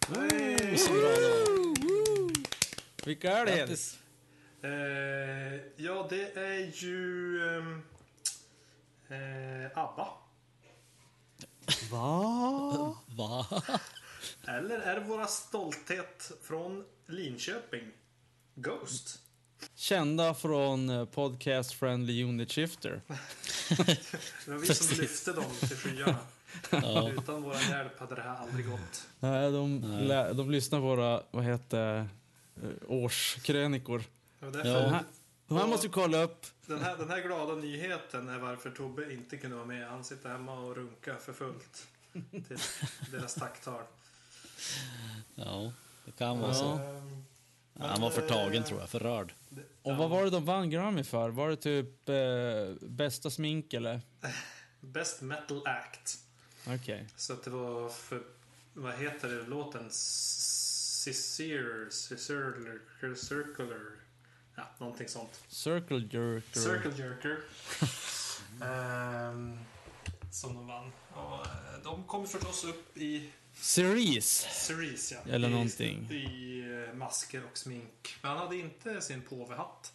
Oh, 0.09 0.75
så 0.77 0.91
bra 0.93 1.09
då. 1.21 1.64
Vilka 3.05 3.37
är 3.37 3.45
det? 3.45 3.57
Grattis. 3.57 3.99
Eh, 4.61 5.83
ja, 5.85 6.07
det 6.09 6.37
är 6.37 6.71
ju 6.83 7.39
ehm, 7.57 7.83
eh, 9.09 9.77
ABBA. 9.77 10.07
Va? 11.91 12.97
Va? 13.07 13.61
Eller 14.47 14.79
är 14.79 14.99
det 14.99 15.05
våra 15.05 15.27
stolthet 15.27 16.31
från 16.43 16.85
Linköping? 17.07 17.91
Ghost? 18.55 19.19
Kända 19.75 20.33
från 20.33 20.89
eh, 20.89 21.05
Podcast 21.05 21.73
Friendly 21.73 22.23
Unit 22.23 22.51
Shifter. 22.51 23.01
Det 24.45 24.51
var 24.51 24.57
vi 24.57 24.67
som 24.75 24.97
lyfte 24.97 25.33
dem 25.33 25.51
till 25.59 25.77
skyarna. 25.77 26.17
Ja. 26.71 27.09
Utan 27.09 27.43
vår 27.43 27.55
hjälp 27.69 27.99
hade 27.99 28.15
det 28.15 28.21
här 28.21 28.35
aldrig 28.35 28.69
gått. 28.69 29.07
Nej, 29.19 29.51
de, 29.51 29.79
Nej. 30.07 30.35
de 30.35 30.51
lyssnar 30.51 30.79
på 30.79 30.85
våra, 30.85 31.23
vad 31.31 31.43
heter 31.43 32.09
årskrönikor. 32.87 34.03
Det 34.39 34.45
var 34.45 34.51
därför 34.53 34.69
Ja. 34.69 34.79
De 34.81 34.89
här, 34.93 35.03
de 35.47 35.57
här 35.57 35.67
måste 35.67 35.87
vi 35.87 35.93
kolla 35.93 36.23
upp. 36.23 36.45
den, 36.65 36.79
här, 36.83 36.97
den 36.97 37.09
här 37.09 37.21
glada 37.21 37.55
nyheten 37.55 38.29
är 38.29 38.39
varför 38.39 38.69
Tobbe 38.69 39.13
inte 39.13 39.37
kunde 39.37 39.55
vara 39.55 39.65
med. 39.67 39.87
Han 39.87 40.03
sitter 40.03 40.29
hemma 40.29 40.59
och 40.59 40.75
runkar 40.75 41.15
för 41.17 41.33
fullt 41.33 41.87
till 42.31 42.57
deras 43.11 43.33
tacktal. 43.35 43.81
ja, 45.35 45.71
det 46.05 46.11
kan 46.11 46.39
vara 46.39 46.49
Ja. 46.51 46.55
så. 46.55 46.75
Men, 47.77 47.89
Han 47.89 48.01
var 48.01 48.09
för 48.09 48.27
tagen 48.27 48.61
eh, 48.63 48.67
tror 48.67 48.79
jag, 48.79 48.89
för 48.89 48.99
rörd. 48.99 49.33
det- 49.49 49.61
Och 49.81 49.91
ja, 49.91 49.95
vad 49.95 50.09
var 50.09 50.23
det 50.23 50.29
de 50.29 50.45
vann 50.45 50.69
Grammy 50.69 51.03
för? 51.03 51.29
Var 51.29 51.49
det 51.49 51.55
typ 51.55 52.09
eh, 52.09 52.87
bästa 52.89 53.29
smink 53.29 53.73
eller? 53.73 54.01
Best 54.81 55.21
Metal 55.21 55.61
Act. 55.67 56.17
Okej. 56.67 57.07
Så 57.15 57.33
att 57.33 57.43
det 57.43 57.49
var 57.49 57.89
för, 57.89 58.21
vad 58.73 58.93
heter 58.95 59.27
det, 59.29 59.43
låten? 59.43 59.89
Sincere, 61.05 61.91
Circular, 61.91 63.15
Circular, 63.15 63.91
ja, 64.55 64.63
någonting 64.77 65.07
sånt. 65.07 65.43
Circle 65.47 65.97
Jerker. 65.97 66.59
Circle 66.59 67.03
Jerker. 67.03 67.39
Ehm, 68.61 69.59
som 70.31 70.55
de 70.55 70.67
vann. 70.67 70.91
Och, 71.13 71.47
de 71.83 72.03
kom 72.03 72.27
förstås 72.27 72.63
upp 72.63 72.97
i 72.97 73.29
Cerise. 73.53 74.49
Cerise, 74.49 75.15
ja. 75.15 75.33
Eller 75.33 75.47
I, 75.47 75.51
någonting. 75.51 76.11
I 76.11 76.59
eh, 76.89 76.93
masker 76.93 77.43
och 77.51 77.57
smink. 77.57 78.17
Men 78.21 78.31
han 78.31 78.39
hade 78.39 78.57
inte 78.57 79.01
sin 79.01 79.21
påvehatt. 79.21 79.93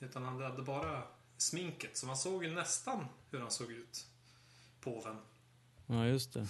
Utan 0.00 0.24
han 0.24 0.40
hade 0.40 0.62
bara 0.62 1.02
sminket. 1.36 1.96
Så 1.96 2.06
man 2.06 2.16
såg 2.16 2.44
ju 2.44 2.50
nästan 2.50 3.06
hur 3.30 3.38
han 3.38 3.50
såg 3.50 3.72
ut. 3.72 4.06
Påven. 4.80 5.16
Ja, 5.86 6.06
just 6.06 6.32
det. 6.32 6.46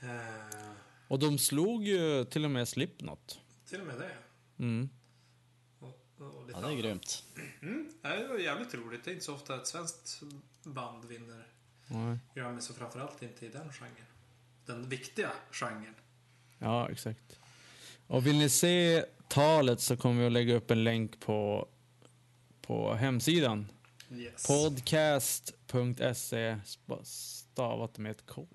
Eh, 0.00 0.70
Och 1.08 1.18
de 1.18 1.38
slog 1.38 1.84
ju 1.86 2.24
till 2.24 2.44
och 2.44 2.50
med 2.50 2.68
Slipknot. 2.68 3.40
till 3.68 3.80
och 3.80 3.86
med 3.86 3.98
det. 3.98 4.10
Mm. 4.58 4.88
Och, 5.80 5.88
och 6.18 6.46
lite 6.46 6.58
Ja, 6.58 6.60
det 6.60 6.66
är 6.66 6.70
annat. 6.72 6.80
grymt. 6.84 7.24
Mm, 7.62 7.92
det 8.02 8.28
var 8.28 8.38
jävligt 8.38 8.74
roligt. 8.74 9.04
Det 9.04 9.10
är 9.10 9.12
inte 9.12 9.24
så 9.24 9.34
ofta 9.34 9.56
ett 9.56 9.66
svenskt 9.66 10.20
band 10.62 11.04
vinner 11.04 11.46
Nej. 11.86 12.18
Grammy, 12.34 12.60
så 12.60 12.74
framförallt 12.74 13.22
inte 13.22 13.46
i 13.46 13.48
den 13.48 13.72
genren. 13.72 14.06
Den 14.66 14.88
viktiga 14.88 15.30
genren. 15.50 15.94
Ja, 16.58 16.90
exakt. 16.90 17.38
Och 18.06 18.26
vill 18.26 18.38
ni 18.38 18.48
se 18.48 19.04
talet 19.28 19.80
så 19.80 19.96
kommer 19.96 20.20
vi 20.20 20.26
att 20.26 20.32
lägga 20.32 20.54
upp 20.54 20.70
en 20.70 20.84
länk 20.84 21.20
på, 21.20 21.68
på 22.62 22.94
hemsidan. 22.94 23.66
Yes. 24.10 24.46
Podcast.se 24.46 26.58
stavat 27.04 27.98
med 27.98 28.10
ett 28.10 28.26
K. 28.26 28.46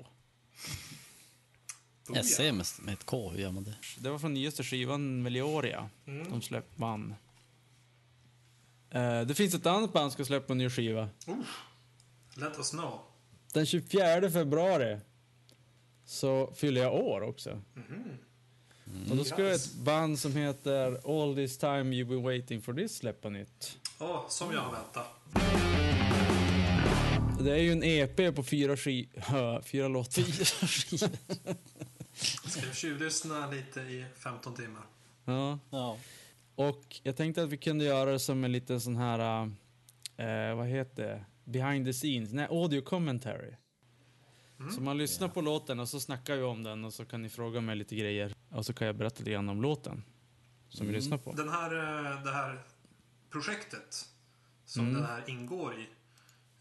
Booyah. 2.08 2.24
SE 2.26 2.52
med, 2.52 2.66
med 2.82 2.94
ett 2.94 3.06
K, 3.06 3.30
hur 3.30 3.40
gör 3.42 3.52
man 3.52 3.64
det? 3.64 3.76
Det 4.00 4.10
var 4.10 4.20
från 4.20 4.34
nyaste 4.34 4.64
skivan 4.64 5.22
Melioria. 5.24 5.90
Mm. 6.08 6.30
De 6.30 6.42
släppte 6.42 6.80
band. 6.80 7.16
Eh, 8.90 9.22
det 9.22 9.36
finns 9.36 9.54
ett 9.54 9.66
annat 9.66 9.94
band 9.94 10.12
som 10.12 10.12
ska 10.12 10.26
släppa 10.26 10.54
en 10.54 10.58
ny 10.58 10.70
skiva. 10.70 11.10
Let 12.36 12.58
us 12.58 12.70
know. 12.72 13.00
Den 13.54 13.66
24 13.66 14.32
februari 14.32 15.00
så 16.06 16.54
fyller 16.56 16.82
jag 16.82 16.94
år 16.94 17.22
också. 17.22 17.62
Mhm. 17.74 18.18
Och 19.10 19.18
då 19.18 19.24
ska 19.24 19.48
ett 19.50 19.74
band 19.74 20.20
som 20.20 20.36
heter 20.36 21.00
All 21.22 21.36
this 21.36 21.58
time 21.58 21.84
you've 21.84 22.10
been 22.10 22.24
waiting 22.24 22.62
for 22.62 22.74
this 22.74 22.98
släppa 22.98 23.30
nytt. 23.30 23.78
Åh, 24.00 24.26
som 24.30 24.52
jag 24.54 24.62
har 24.62 24.72
väntat. 24.72 25.08
Det 27.40 27.52
är 27.52 27.58
ju 27.58 27.72
en 27.72 27.84
EP 27.84 28.36
på 28.36 28.44
fyra, 28.44 28.78
ski 28.78 29.10
fyra 29.64 29.88
låtar. 29.88 30.24
Ska 32.22 32.66
jag 32.66 32.76
tjuvlyssna 32.76 33.48
lite 33.52 33.80
i 33.82 34.06
15 34.16 34.54
timmar. 34.56 34.84
Ja. 35.26 35.60
Ja. 35.70 35.98
Och 36.56 37.00
jag 37.04 37.18
tänkte 37.18 37.44
att 37.44 37.50
vi 37.50 37.58
kunde 37.58 37.86
göra 37.86 38.12
det 38.12 38.20
som 38.20 38.44
en 38.44 38.52
liten 38.52 38.82
sån 38.82 38.96
här, 38.96 39.44
eh, 40.18 40.56
vad 40.56 40.68
heter 40.68 41.04
det? 41.04 41.26
Behind 41.52 41.86
the 41.86 41.94
scenes, 41.94 42.34
nej, 42.34 42.48
audio 42.50 42.82
commentary. 42.82 43.54
Så 44.76 44.82
man 44.82 44.98
lyssnar 44.98 45.28
på 45.28 45.42
låten 45.42 45.80
och 45.80 45.90
så 45.90 46.00
snackar 46.00 46.36
vi 46.36 46.44
om 46.44 46.64
den 46.64 46.86
och 46.86 46.94
så 46.94 47.06
kan 47.06 47.22
ni 47.22 47.30
fråga 47.30 47.62
mig 47.62 47.76
lite 47.76 47.96
grejer. 47.96 48.36
Och 48.50 48.66
så 48.66 48.74
kan 48.74 48.88
jag 48.88 48.96
berätta 48.96 49.20
lite 49.20 49.32
grann 49.32 49.50
om 49.50 49.62
låten 49.62 50.04
som 50.70 50.88
vi 50.88 50.94
lyssnar 50.94 51.18
på. 51.18 51.32
Den 51.32 51.50
här, 51.50 51.76
eh, 51.76 52.24
det 52.24 52.32
här 52.32 52.64
projektet 53.30 54.06
som 54.66 54.82
Mm. 54.88 54.94
den 55.02 55.06
här 55.06 55.24
ingår 55.30 55.74
i 55.80 55.88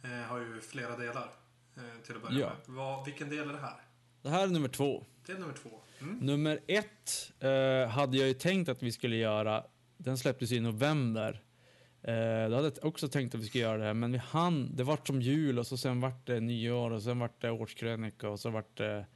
eh, 0.02 0.10
har 0.10 0.38
ju 0.38 0.60
flera 0.60 0.96
delar 0.96 1.30
eh, 1.76 1.82
till 2.06 2.16
att 2.16 2.22
börja 2.22 2.38
Ja. 2.38 2.46
med. 2.46 2.56
Vad, 2.76 3.04
vilken 3.04 3.28
del 3.28 3.48
är 3.48 3.52
det 3.52 3.58
här? 3.60 3.76
Det 4.22 4.28
här 4.28 4.42
är 4.42 4.46
nummer 4.46 4.68
två. 4.68 5.04
Det 5.26 5.32
är 5.32 5.38
nummer 5.38 5.54
två. 5.54 5.70
Mm. 6.00 6.18
Nummer 6.18 6.60
ett 6.66 7.32
eh, 7.40 7.88
hade 7.88 8.16
jag 8.16 8.28
ju 8.28 8.34
tänkt 8.34 8.68
att 8.68 8.82
vi 8.82 8.92
skulle 8.92 9.16
göra. 9.16 9.64
Den 9.96 10.18
släpptes 10.18 10.52
i 10.52 10.60
november. 10.60 11.42
Eh, 12.02 12.50
då 12.50 12.56
hade 12.56 12.72
jag 12.76 12.84
också 12.84 13.08
tänkt 13.08 13.34
att 13.34 13.40
vi 13.40 13.46
skulle 13.46 13.64
göra 13.64 13.78
det 13.78 13.84
här, 13.84 13.94
men 13.94 14.12
vi 14.12 14.18
hann. 14.18 14.76
Det 14.76 14.84
vart 14.84 15.06
som 15.06 15.22
jul 15.22 15.58
och 15.58 15.66
så 15.66 15.76
sen 15.76 16.00
vart 16.00 16.26
det 16.26 16.40
nyår 16.40 16.90
och 16.90 17.02
sen 17.02 17.18
vart 17.18 17.40
det 17.40 17.50
årskrönika 17.50 18.28
och 18.28 18.40
så 18.40 18.50
vart 18.50 18.76
det... 18.76 19.06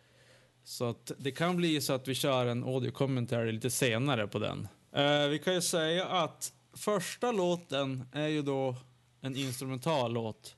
Så 0.65 0.91
att 0.91 1.13
det 1.19 1.31
kan 1.31 1.57
bli 1.57 1.81
så 1.81 1.93
att 1.93 2.09
vi 2.09 2.15
kör 2.15 2.47
en 2.47 2.65
audio 2.65 2.91
commentary 2.91 3.53
lite 3.53 3.71
senare 3.71 4.29
på 4.29 4.39
den. 4.39 4.69
Eh, 4.93 5.29
vi 5.29 5.39
kan 5.39 5.55
ju 5.55 5.61
säga 5.61 6.07
att 6.07 6.53
första 6.73 7.33
låten 7.33 8.05
är 8.13 8.29
ju 8.29 8.43
då 8.43 8.77
en 9.21 9.37
instrumental 9.37 10.13
låt. 10.13 10.57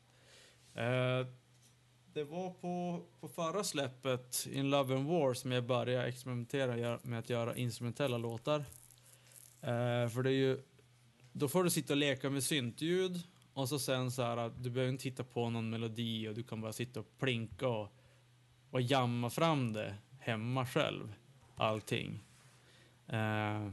Eh, 0.74 1.26
det 2.16 2.24
var 2.24 2.50
på, 2.50 3.02
på 3.20 3.28
förra 3.28 3.64
släppet, 3.64 4.46
In 4.52 4.70
Love 4.70 4.96
and 4.96 5.08
War, 5.08 5.34
som 5.34 5.52
jag 5.52 5.64
började 5.64 6.08
experimentera 6.08 6.98
med 7.02 7.18
att 7.18 7.30
göra 7.30 7.56
instrumentella 7.56 8.18
låtar. 8.18 8.58
Eh, 9.60 10.08
för 10.08 10.22
det 10.22 10.30
är 10.30 10.34
ju, 10.34 10.62
då 11.32 11.48
får 11.48 11.64
du 11.64 11.70
sitta 11.70 11.92
och 11.92 11.96
leka 11.96 12.30
med 12.30 12.44
syntljud 12.44 13.22
och 13.52 13.68
så 13.68 13.78
sen 13.78 14.10
så 14.10 14.22
här 14.22 14.52
du 14.60 14.70
behöver 14.70 14.92
inte 14.92 15.04
hitta 15.04 15.24
på 15.24 15.50
någon 15.50 15.70
melodi 15.70 16.28
och 16.28 16.34
du 16.34 16.42
kan 16.42 16.60
bara 16.60 16.72
sitta 16.72 17.00
och 17.00 17.18
plinka 17.18 17.68
och, 17.68 17.92
och 18.70 18.80
jamma 18.80 19.30
fram 19.30 19.72
det 19.72 19.94
hemma 20.18 20.66
själv. 20.66 21.12
Allting. 21.56 22.24
Eh, 23.06 23.70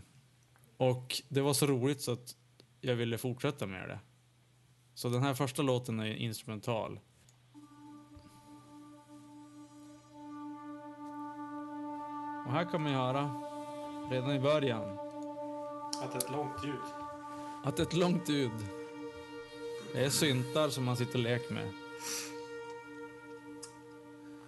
och 0.78 1.22
det 1.30 1.42
var 1.42 1.54
så 1.54 1.66
roligt 1.66 2.02
så 2.02 2.12
att 2.12 2.36
jag 2.82 2.96
ville 2.96 3.18
fortsätta 3.18 3.68
med 3.68 3.90
det. 3.90 4.00
Så 4.94 5.10
den 5.10 5.24
här 5.24 5.34
första 5.34 5.62
låten 5.62 6.00
är 6.00 6.16
instrumental. 6.16 7.00
Och 12.46 12.52
här 12.52 12.66
kan 12.72 12.82
man 12.82 12.92
ju 12.92 12.98
höra 12.98 13.32
redan 14.10 14.32
i 14.32 14.40
början 14.40 15.00
Att 16.02 16.16
ett 16.16 16.32
långt 16.32 16.64
ljud. 16.66 16.80
att 17.64 17.80
ett 17.80 17.94
långt 17.94 18.30
ljud. 18.30 18.52
Det 19.94 20.06
är 20.06 20.10
syntar 20.10 20.70
som 20.70 20.84
man 20.86 20.98
sitter 20.98 21.14
och 21.14 21.24
leker 21.24 21.54
med. 21.54 21.72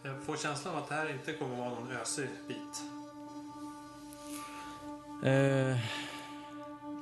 Jag 0.03 0.23
får 0.23 0.35
känslan 0.35 0.75
av 0.75 0.83
att 0.83 0.89
det 0.89 0.95
här 0.95 1.11
inte 1.13 1.33
kommer 1.33 1.55
vara 1.57 1.69
någon 1.69 1.91
ösig 1.91 2.29
bit. 2.47 2.83
Eh, 5.23 5.77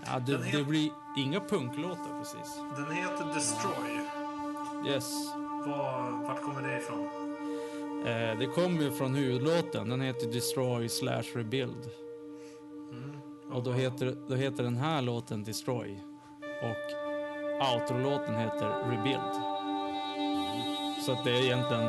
ja, 0.06 0.20
det, 0.26 0.38
det 0.52 0.64
blir 0.64 0.92
inga 1.18 1.40
punklåtar 1.40 2.20
precis. 2.20 2.56
Den 2.78 2.92
heter 2.92 3.34
Destroy. 3.34 4.00
Yes. 4.88 5.12
Var, 5.68 6.24
vart 6.28 6.42
kommer 6.42 6.62
det 6.62 6.78
ifrån? 6.78 7.23
Eh, 8.06 8.40
det 8.40 8.46
kommer 8.46 8.82
ju 8.82 8.92
från 8.92 9.16
huvudlåten. 9.16 9.90
Den 9.90 10.02
heter 10.02 10.28
Destroy 10.28 10.90
slash 10.90 11.24
Rebuild. 11.34 11.90
Mm. 12.92 13.22
Och 13.52 13.64
då 13.64 13.72
heter, 13.72 14.16
då 14.28 14.36
heter 14.36 14.64
den 14.64 14.76
här 14.76 15.02
låten 15.02 15.44
Destroy. 15.44 16.00
Och 16.64 17.04
outro-låten 17.74 18.36
heter 18.36 18.90
Rebuild. 18.90 19.34
Så 21.06 21.12
att 21.12 21.26
det 21.26 21.32
är 21.32 21.44
egentligen 21.46 21.86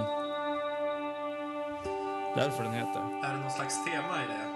därför 2.36 2.64
den 2.64 2.72
heter. 2.72 3.00
Är 3.00 3.34
det 3.34 3.40
någon 3.40 3.50
slags 3.50 3.84
tema 3.84 4.22
i 4.24 4.26
det? 4.26 4.54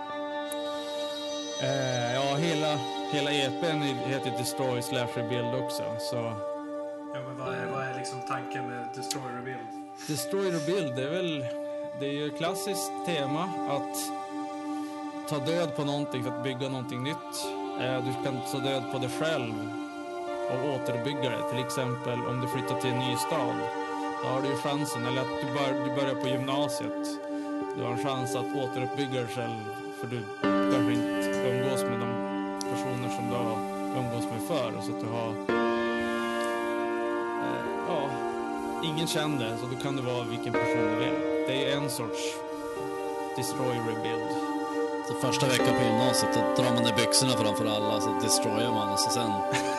Eh, 1.63 2.15
ja, 2.15 2.37
hela, 2.37 2.77
hela 3.13 3.31
EPn 3.33 3.83
heter 3.83 4.31
Destroy 4.39 4.83
slash 4.83 5.09
Rebuild 5.15 5.65
också. 5.65 5.83
Så 5.99 6.17
Ja, 7.15 7.21
men 7.29 7.39
vad 7.39 7.55
är, 7.55 7.67
vad 7.67 7.83
är 7.83 7.95
liksom 7.99 8.19
tanken 8.29 8.67
med 8.69 8.89
Destroy 8.97 9.23
Rebuild? 9.39 9.88
Destroy 10.07 10.51
Build, 10.51 10.97
det 10.97 11.03
är 11.03 11.11
väl... 11.11 11.45
Det 12.01 12.07
är 12.07 12.13
ju 12.13 12.27
ett 12.27 12.39
klassiskt 12.39 12.93
tema 13.07 13.43
att 13.69 13.97
ta 15.29 15.39
död 15.39 15.77
på 15.77 15.85
någonting 15.85 16.25
för 16.25 16.31
att 16.31 16.45
bygga 16.45 16.69
någonting 16.69 17.03
nytt. 17.03 17.35
Eh, 17.81 18.05
du 18.05 18.25
kan 18.25 18.41
ta 18.53 18.59
död 18.59 18.83
på 18.93 18.99
dig 18.99 19.11
själv 19.21 19.55
och 20.51 20.75
återbygga 20.75 21.31
det. 21.31 21.51
Till 21.51 21.65
exempel 21.65 22.19
om 22.19 22.41
du 22.41 22.49
flyttar 22.49 22.81
till 22.81 22.91
en 22.91 22.99
ny 22.99 23.17
stad 23.17 23.57
då 24.23 24.29
har 24.29 24.43
du 24.43 24.49
ju 24.49 24.57
chansen, 24.57 25.07
eller 25.07 25.21
att 25.21 25.41
du, 25.41 25.47
bör, 25.55 25.89
du 25.89 26.01
börjar 26.01 26.15
på 26.15 26.29
gymnasiet. 26.29 27.21
Du 27.77 27.83
har 27.83 27.93
en 27.93 28.05
chans 28.05 28.37
att 28.37 28.57
återuppbygga 28.57 29.21
dig 29.21 29.27
själv, 29.27 29.61
för 30.01 30.07
du 30.07 30.21
kanske 30.43 30.93
inte 30.93 31.49
umgås 31.51 31.83
med 31.83 32.01
de 32.01 32.11
personer 32.61 33.09
som 33.17 33.31
du 33.31 33.37
har 33.37 33.59
umgås 34.01 34.25
med 34.25 34.43
förr. 34.49 34.73
Så 34.83 34.93
att 34.93 35.01
du 35.01 35.07
har... 35.07 35.68
ingen 38.89 39.07
känner 39.07 39.57
så 39.61 39.67
då 39.67 39.77
kan 39.83 39.97
du 39.97 40.03
vara 40.03 40.25
vilken 40.25 40.53
person 40.53 40.85
du 40.91 40.97
vill. 41.05 41.19
Det 41.47 41.73
är 41.73 41.77
en 41.77 41.91
sorts 41.91 42.21
destroy 43.37 43.77
rebuild. 43.89 44.29
Så 45.09 45.15
första 45.15 45.47
veckan 45.47 45.75
på 45.79 45.83
gymnasiet 45.85 46.35
då 46.35 46.63
drar 46.63 46.75
man 46.75 46.83
ner 46.85 46.97
byxorna 46.97 47.33
framför 47.33 47.67
alla 47.67 48.01
så 48.01 48.11
destroyar 48.23 48.71
man 48.71 48.93
och 48.93 48.99
så 48.99 49.11
sen 49.11 49.31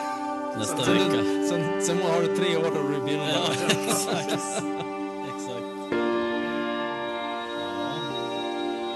nästa 0.58 0.82
Sen, 0.84 0.94
vecka. 0.94 1.22
sen, 1.48 1.82
sen 1.82 2.02
har 2.02 2.20
du 2.20 2.36
tre 2.36 2.56
år 2.56 2.66
att 2.66 2.94
rebuilda. 2.96 3.28
Ja, 3.30 3.52
exakt. 3.88 4.32
exakt. 4.32 5.66
Ja. 5.90 5.96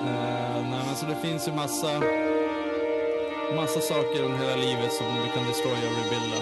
Eh, 0.09 0.63
nej, 0.71 0.83
men 0.87 0.97
så 0.97 1.07
det 1.07 1.17
finns 1.23 1.49
ju 1.49 1.53
massa, 1.53 2.03
massa 3.57 3.81
saker 3.81 4.23
under 4.23 4.39
hela 4.39 4.57
livet 4.57 4.93
som 4.93 5.07
du 5.07 5.29
kan 5.35 5.47
destroya 5.49 5.77
och 5.91 6.05
rebuilda. 6.05 6.37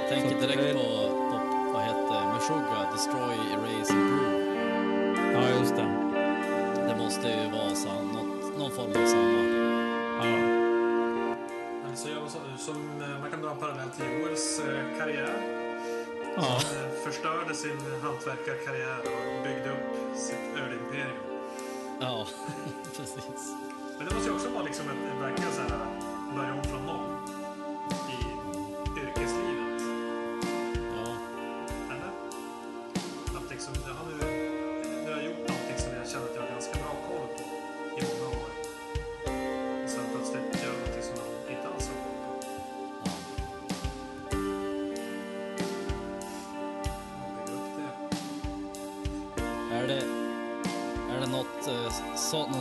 Jag 0.00 0.08
tänker 0.08 0.40
direkt 0.46 0.74
på, 0.74 0.82
Meshuggah, 2.42 2.90
Destroy, 2.92 3.34
Erase, 3.54 3.92
Improve. 3.92 5.32
Ja, 5.32 5.48
just 5.58 5.76
det. 5.76 5.88
Det 6.88 6.96
måste 6.98 7.28
ju 7.28 7.50
vara 7.50 7.74
sam, 7.74 8.08
något, 8.08 8.58
någon 8.58 8.70
form 8.70 8.90
av 8.90 9.06
samma. 9.06 9.42
Ja. 10.18 11.36
Alltså, 11.88 12.08
jag, 12.08 12.30
som, 12.30 12.40
som, 12.58 13.02
eh, 13.02 13.20
man 13.20 13.30
kan 13.30 13.42
dra 13.42 13.50
en 13.50 13.56
parallell 13.56 13.88
till 13.88 14.04
Joels 14.04 14.60
eh, 14.60 14.98
karriär. 14.98 15.34
Ja. 16.36 16.42
Han 16.42 16.84
eh, 16.84 16.90
förstörde 17.04 17.54
sin 17.54 17.78
hantverkarkarriär 18.02 18.98
och 18.98 19.44
byggde 19.44 19.70
upp 19.70 20.16
sitt 20.16 20.56
ölimperium. 20.56 21.16
Ja, 22.00 22.26
precis. 22.96 23.54
Men 23.98 24.08
det 24.08 24.14
måste 24.14 24.28
ju 24.28 24.34
också 24.34 24.48
vara 24.48 24.64
liksom 24.64 24.86
ett, 24.86 25.14
ett 25.14 25.22
verkligen 25.22 25.52
så 25.52 25.60
här 25.60 26.02
börja 26.36 26.52
om 26.52 26.62
från 26.62 26.86
noll 26.86 27.21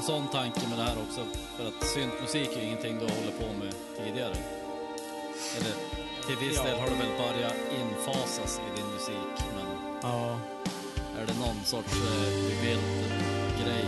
någon 0.01 0.21
sån 0.21 0.27
tanke 0.27 0.61
med 0.69 0.77
det 0.77 0.83
här 0.83 0.97
också? 1.05 1.21
För 1.57 1.67
att 1.67 1.87
syntmusik 1.87 2.49
är 2.57 2.61
ingenting 2.61 2.93
du 2.99 3.05
håller 3.17 3.33
på 3.41 3.47
med 3.63 3.73
tidigare. 3.97 4.35
Eller 5.57 5.73
till 6.27 6.37
viss 6.47 6.57
Ja. 6.57 6.63
del 6.63 6.79
har 6.79 6.87
det 6.89 6.95
väl 7.03 7.13
börjat 7.25 7.55
infasas 7.81 8.59
i 8.65 8.67
din 8.77 8.89
musik, 8.95 9.35
men 9.55 9.67
ja. 10.01 10.39
är 11.19 11.25
det 11.27 11.37
någon 11.45 11.59
sorts 11.65 11.93
eh, 11.93 12.29
rebuild-grej? 12.49 13.85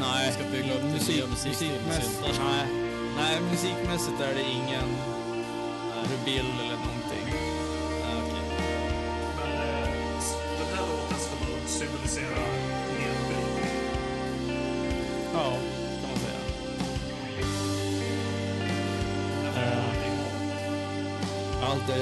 Nej, 0.00 0.26
Du 0.28 0.32
ska 0.34 0.44
bygga 0.56 0.72
upp 0.74 0.82
din 0.82 1.14
nya 1.16 1.26
musikstil 1.26 1.68
med 1.72 1.86
musikmässigt, 1.86 2.40
nej. 2.50 2.66
nej, 3.16 3.34
musikmässigt 3.50 4.20
är 4.20 4.34
det 4.34 4.42
ingen 4.58 4.88
rebuild 6.12 6.54
eller 6.64 6.78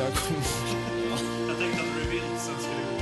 jag 0.09 0.17
kommer 0.17 0.43
Jag 1.49 1.59
tänkte 1.59 1.83
att 1.83 1.97
revealsen 2.03 2.57
skulle 2.65 2.83
gå. 2.91 2.97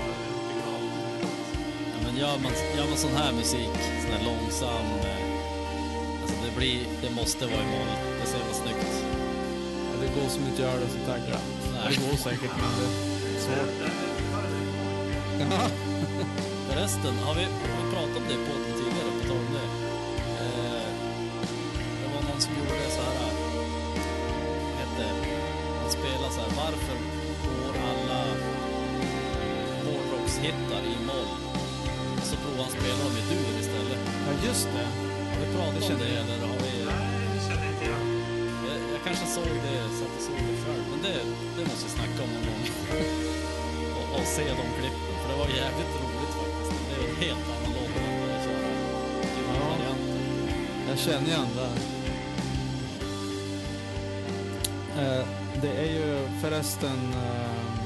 Ja, 1.93 1.99
men 2.05 2.17
gör 2.17 2.39
man, 2.39 2.53
gör 2.77 2.89
man 2.89 2.99
sån 2.99 3.17
här 3.17 3.33
musik, 3.33 3.77
sån 4.03 4.13
här 4.17 4.25
långsam, 4.31 4.87
eh, 5.05 6.23
alltså 6.23 6.37
det 6.45 6.53
blir, 6.59 6.81
det 7.03 7.11
måste 7.11 7.47
vara 7.47 7.63
i 7.67 7.71
moll. 7.75 7.93
Det 8.17 8.23
är 8.23 8.27
så 8.27 8.37
jävla 8.39 8.55
snyggt. 8.55 9.05
Det 10.01 10.21
går 10.21 10.29
som 10.29 10.43
inte 10.47 10.63
gör 10.63 10.81
det 10.81 10.89
så 10.89 10.99
taggad. 11.11 11.43
Nej. 11.73 11.83
Det 11.89 11.97
går 12.07 12.17
säkert, 12.17 12.55
men 12.63 12.71
det 12.79 12.87
är 13.37 13.41
svårt. 13.47 13.75
Förresten, 16.69 17.15
har 17.19 17.35
vi, 17.35 17.45
har 17.45 17.79
vi 17.85 17.93
pratat 17.95 18.17
om 18.17 18.23
det 18.29 18.35
på 18.35 18.53
podden 18.53 18.73
tidigare, 18.79 19.11
på 19.21 19.29
tal 19.29 19.37
om 19.37 19.53
det? 19.55 19.76
Varför 26.67 26.97
går 27.45 27.75
alla 27.91 28.21
hårdrockshittar 29.85 30.83
i 30.95 30.97
moll? 31.11 31.33
Och 32.19 32.27
så 32.31 32.37
provade 32.43 32.63
han 32.63 32.73
spela 32.79 32.99
dem 33.05 33.15
i 33.21 33.23
dur 33.31 33.55
istället. 33.63 34.01
Ja, 34.27 34.33
just 34.49 34.69
det. 34.77 34.89
Har 35.31 35.39
vi 35.43 35.47
pratat 35.57 35.81
Det 35.89 35.95
om 35.95 36.01
det 36.03 36.09
jag. 36.19 36.25
eller 36.35 36.47
har 36.53 36.61
vi... 36.67 36.73
Nej, 36.91 37.17
det 37.35 37.41
känner 37.47 37.65
jag 37.67 37.73
inte 37.75 37.85
igen. 37.89 38.07
Jag, 38.69 38.79
jag 38.95 39.01
kanske 39.07 39.27
såg 39.37 39.51
det, 39.67 39.77
så 39.97 40.03
att 40.07 40.13
jag 40.17 40.23
såg 40.29 40.39
det 40.51 40.57
själv. 40.65 40.85
Men 40.93 41.01
det, 41.07 41.17
det 41.57 41.63
måste 41.71 41.85
vi 41.89 41.93
snacka 41.99 42.19
om 42.27 42.31
någon 42.35 42.45
gång. 42.49 42.63
och, 43.99 44.07
och 44.17 44.27
se 44.37 44.45
de 44.61 44.67
klippen, 44.79 45.15
för 45.21 45.29
det 45.33 45.39
var 45.43 45.49
jävligt 45.63 45.93
roligt 46.03 46.35
faktiskt. 46.41 46.73
Det 46.89 46.95
är 46.99 47.05
en 47.11 47.17
helt 47.27 47.47
annan 47.55 47.71
låt 47.77 47.93
än 47.99 48.05
att 48.11 48.19
börja 48.23 48.39
köra 48.47 48.69
Ja. 49.59 49.95
Jag 50.89 50.99
känner 51.07 51.29
igen 51.33 51.51
det. 51.59 51.71
Eh, 55.03 55.25
det 55.63 55.73
är 55.73 55.93
ju 55.93 56.29
förresten 56.43 57.13
eh, 57.13 57.77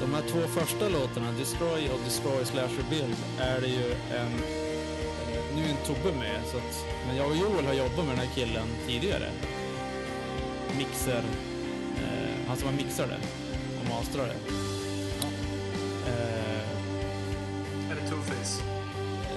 de 0.00 0.14
här 0.14 0.22
två 0.22 0.40
första 0.40 0.88
låtarna, 0.88 1.32
Destroy 1.38 1.88
och 1.88 2.00
Destroy 2.04 2.44
slash 2.44 2.68
Rebuild, 2.78 3.16
är 3.38 3.60
det 3.60 3.66
ju 3.66 3.92
en... 3.92 4.32
Eh, 4.32 5.56
nu 5.56 5.64
är 5.64 5.68
en 5.68 5.76
Tobbe 5.86 6.18
med, 6.18 6.40
så 6.50 6.56
att, 6.56 6.86
men 7.06 7.16
jag 7.16 7.26
och 7.26 7.36
Joel 7.36 7.66
har 7.66 7.72
jobbat 7.72 8.04
med 8.06 8.08
den 8.08 8.18
här 8.18 8.34
killen 8.34 8.66
tidigare. 8.86 9.30
Mixer... 10.78 11.22
Eh, 11.96 12.48
han 12.48 12.56
som 12.56 12.66
var 12.66 12.74
mixade 12.74 13.16
och 13.80 13.88
mastrade. 13.88 14.34
Eh, 16.06 16.62
Är 17.90 17.94
det 17.94 18.10
Two-Face? 18.10 18.62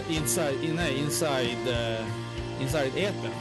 inside, 0.09 0.63
in, 0.63 0.75
nej, 0.75 0.97
inside, 0.97 1.67
uh, 1.67 2.05
inside 2.61 2.91
Epen. 2.97 3.31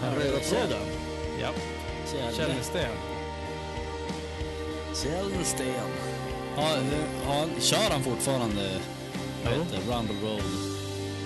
Den 0.00 0.14
röda 0.14 0.38
tråden. 0.38 0.86
Ja, 1.40 1.50
Källsten. 2.12 2.86
Källsten. 4.94 5.66
Ja, 6.56 6.76
ja, 7.26 7.46
kör 7.60 7.90
han 7.90 8.02
fortfarande, 8.02 8.80
vad 9.44 9.54
Jo. 9.56 9.62
heter 9.62 9.76
Rumble 9.76 10.28
Road? 10.30 10.42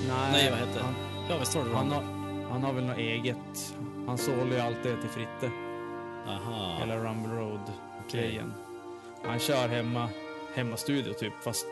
Nej, 0.09 0.33
Nej, 0.33 0.51
vad 0.51 0.59
heter 0.59 0.75
det? 0.75 0.85
han, 0.85 0.95
Ja, 1.31 1.39
visst 1.39 1.55
var 1.55 1.65
det 1.65 1.75
han, 1.77 1.93
har, 1.93 2.03
han 2.51 2.63
har 2.65 2.73
väl 2.73 2.85
något 2.85 2.99
eget. 2.99 3.75
Han 4.07 4.19
sålde 4.19 4.55
ju 4.55 4.61
allt 4.61 4.83
det 4.83 4.97
till 5.01 5.11
Fritte, 5.11 5.51
Aha. 6.29 6.77
hela 6.81 6.97
Rumble 6.97 7.35
Road-grejen. 7.35 8.53
Han 9.25 9.39
kör 9.39 9.69
hemma, 9.69 10.09
hemmastudio 10.55 11.13
typ, 11.13 11.33
fast 11.45 11.67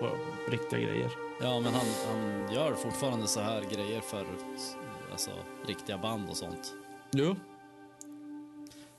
på 0.00 0.08
riktiga 0.50 0.80
grejer. 0.80 1.10
Ja, 1.40 1.60
men 1.60 1.74
han, 1.74 1.86
han 2.08 2.52
gör 2.54 2.74
fortfarande 2.74 3.26
så 3.26 3.40
här 3.40 3.62
grejer 3.70 4.00
för 4.00 4.24
alltså, 5.12 5.30
riktiga 5.66 5.98
band 5.98 6.28
och 6.30 6.36
sånt. 6.36 6.72
Jo. 7.12 7.36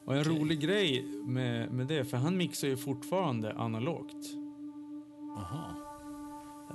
Och 0.05 0.15
en 0.15 0.21
Okej. 0.21 0.39
rolig 0.39 0.59
grej 0.59 1.03
med, 1.25 1.71
med 1.71 1.87
det, 1.87 2.05
för 2.05 2.17
han 2.17 2.37
mixar 2.37 2.67
ju 2.67 2.77
fortfarande 2.77 3.53
analogt. 3.53 4.33
Aha. 5.37 5.83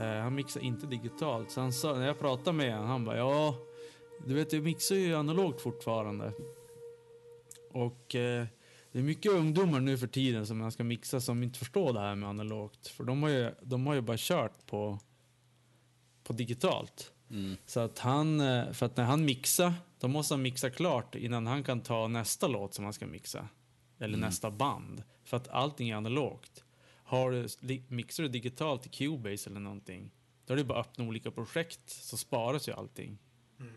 Eh, 0.00 0.22
han 0.22 0.34
mixar 0.34 0.60
inte 0.60 0.86
digitalt. 0.86 1.50
Så 1.50 1.60
han 1.60 1.72
sa, 1.72 1.94
när 1.94 2.06
jag 2.06 2.18
pratade 2.18 2.56
med 2.56 2.72
honom, 2.72 2.88
han 2.88 3.04
bara 3.04 3.16
ja, 3.16 3.54
du 4.26 4.34
vet 4.34 4.52
jag 4.52 4.62
mixar 4.62 4.96
ju 4.96 5.14
analogt 5.14 5.60
fortfarande. 5.60 6.32
Och 7.72 8.14
eh, 8.14 8.46
det 8.92 8.98
är 8.98 9.02
mycket 9.02 9.32
ungdomar 9.32 9.80
nu 9.80 9.98
för 9.98 10.06
tiden 10.06 10.46
som 10.46 10.58
man 10.58 10.72
ska 10.72 10.84
mixa 10.84 11.20
som 11.20 11.42
inte 11.42 11.58
förstår 11.58 11.92
det 11.92 12.00
här 12.00 12.14
med 12.14 12.28
analogt. 12.28 12.88
För 12.88 13.04
de 13.04 13.22
har 13.22 13.30
ju, 13.30 13.50
de 13.62 13.86
har 13.86 13.94
ju 13.94 14.00
bara 14.00 14.16
kört 14.20 14.66
på, 14.66 14.98
på 16.24 16.32
digitalt. 16.32 17.12
Mm. 17.30 17.56
Så 17.66 17.80
att 17.80 17.98
han, 17.98 18.40
eh, 18.40 18.72
för 18.72 18.86
att 18.86 18.96
när 18.96 19.04
han 19.04 19.24
mixar, 19.24 19.72
då 20.00 20.08
måste 20.08 20.34
han 20.34 20.42
mixa 20.42 20.70
klart 20.70 21.14
innan 21.14 21.46
han 21.46 21.64
kan 21.64 21.80
ta 21.80 22.08
nästa 22.08 22.48
låt 22.48 22.74
som 22.74 22.84
han 22.84 22.92
ska 22.92 23.06
mixa. 23.06 23.48
Eller 23.98 24.14
Mm. 24.18 24.20
nästa 24.28 24.50
band. 24.50 25.02
För 25.24 25.36
att 25.36 25.48
allting 25.48 25.90
är 25.90 25.96
analogt. 25.96 26.64
Har 27.04 27.30
du, 27.30 27.46
mixar 27.88 28.22
du 28.22 28.28
digitalt 28.28 28.86
i 28.86 28.88
Cubase 28.88 29.50
eller 29.50 29.60
någonting, 29.60 30.10
då 30.46 30.52
är 30.52 30.56
det 30.56 30.64
bara 30.64 30.80
att 30.80 30.86
öppna 30.86 31.04
olika 31.04 31.30
projekt 31.30 31.90
så 31.90 32.16
sparas 32.16 32.68
ju 32.68 32.72
allting. 32.72 33.18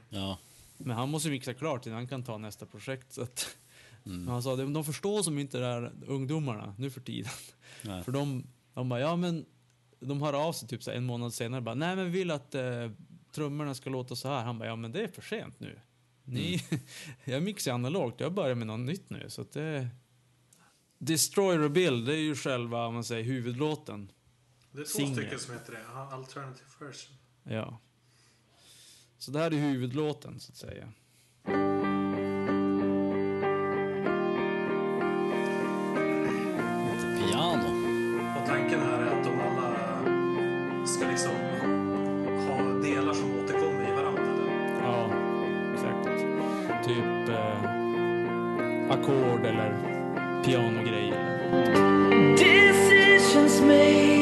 Ja. 0.09 0.37
Men 0.77 0.95
han 0.97 1.09
måste 1.09 1.27
ju 1.29 1.31
mixa 1.31 1.53
klart 1.53 1.85
innan 1.85 1.95
han 1.97 2.07
kan 2.07 2.23
ta 2.23 2.37
nästa 2.37 2.65
projekt. 2.65 3.13
Så 3.13 3.21
att 3.21 3.57
Mm. 4.05 4.19
Men 4.23 4.33
han 4.33 4.43
sa, 4.43 4.55
de 4.55 4.73
de 4.73 4.83
förstår 4.83 5.23
som 5.23 5.39
inte 5.39 5.57
det 5.59 5.65
här 5.65 5.91
ungdomarna 6.07 6.75
nu 6.77 6.89
för 6.89 7.01
tiden. 7.01 7.31
Nej. 7.83 8.03
För 8.03 8.11
de, 8.11 8.43
de 8.73 8.89
bara, 8.89 8.99
ja 8.99 9.15
men, 9.15 9.45
de 9.99 10.21
hör 10.21 10.33
av 10.47 10.53
sig 10.53 10.67
typ 10.69 10.83
så 10.83 10.91
en 10.91 11.03
månad 11.05 11.33
senare 11.33 11.61
bara, 11.61 11.75
nej 11.75 11.95
men 11.95 12.05
vi 12.05 12.11
vill 12.11 12.31
att 12.31 12.55
eh, 12.55 12.91
trummorna 13.31 13.73
ska 13.75 13.89
låta 13.89 14.15
så 14.15 14.27
här. 14.27 14.43
Han 14.43 14.59
bara, 14.59 14.69
ja 14.69 14.75
men 14.75 14.91
det 14.91 15.03
är 15.03 15.07
för 15.07 15.21
sent 15.21 15.59
nu. 15.59 15.79
Ni, 16.23 16.63
jag 17.25 17.43
mixar 17.43 17.73
analogt, 17.73 18.19
jag 18.19 18.33
börjar 18.33 18.55
med 18.55 18.67
något 18.67 18.79
nytt 18.79 19.09
nu. 19.09 19.29
Så 19.29 19.41
att 19.41 19.51
det... 19.51 19.87
Destroy 20.97 21.57
Rebuild, 21.57 22.05
det 22.05 22.15
är 22.15 22.21
ju 22.21 22.35
själva, 22.35 22.85
om 22.85 22.93
man 22.93 23.03
säger, 23.03 23.23
huvudlåten. 23.23 24.11
Det 24.71 24.81
är 24.81 24.83
två 24.83 24.89
Singel. 24.89 25.15
stycken 25.15 25.39
som 25.39 25.53
heter 25.53 25.71
det. 25.73 25.87
Alternative 25.87 26.69
version. 26.79 27.15
Ja. 27.43 27.79
Så 29.17 29.31
det 29.31 29.39
här 29.39 29.53
är 29.53 29.57
huvudlåten, 29.57 30.39
så 30.39 30.51
att 30.51 30.57
säga. 30.57 30.93
Ackord 49.01 49.45
eller 49.45 49.73
pianogrejer. 50.45 51.17
Decisions 52.37 53.61
made, 53.61 54.20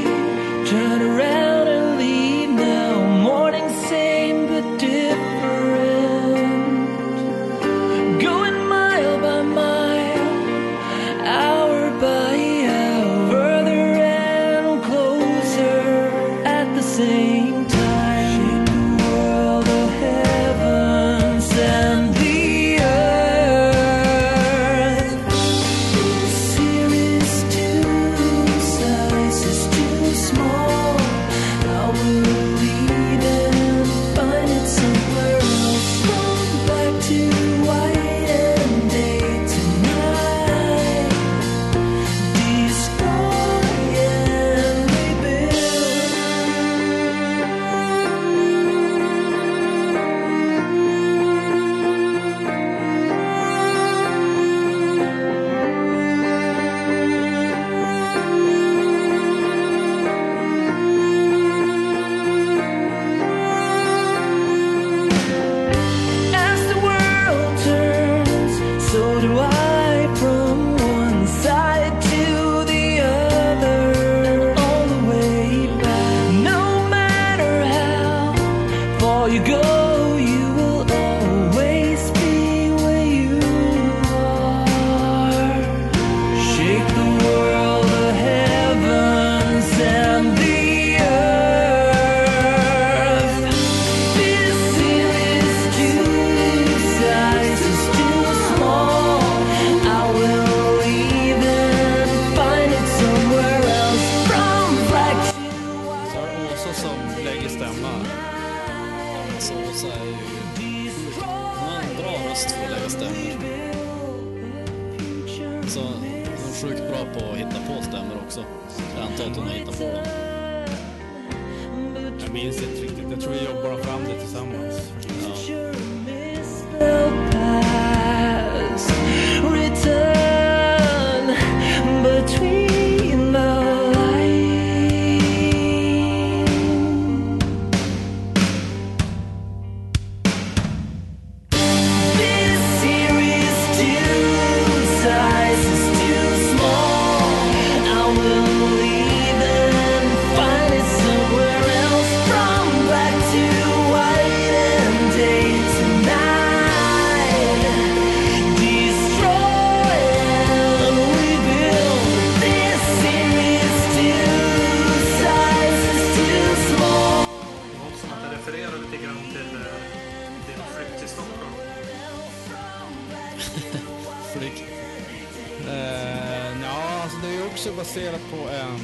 baserat 177.89 178.21
på 178.31 178.35
en... 178.35 178.79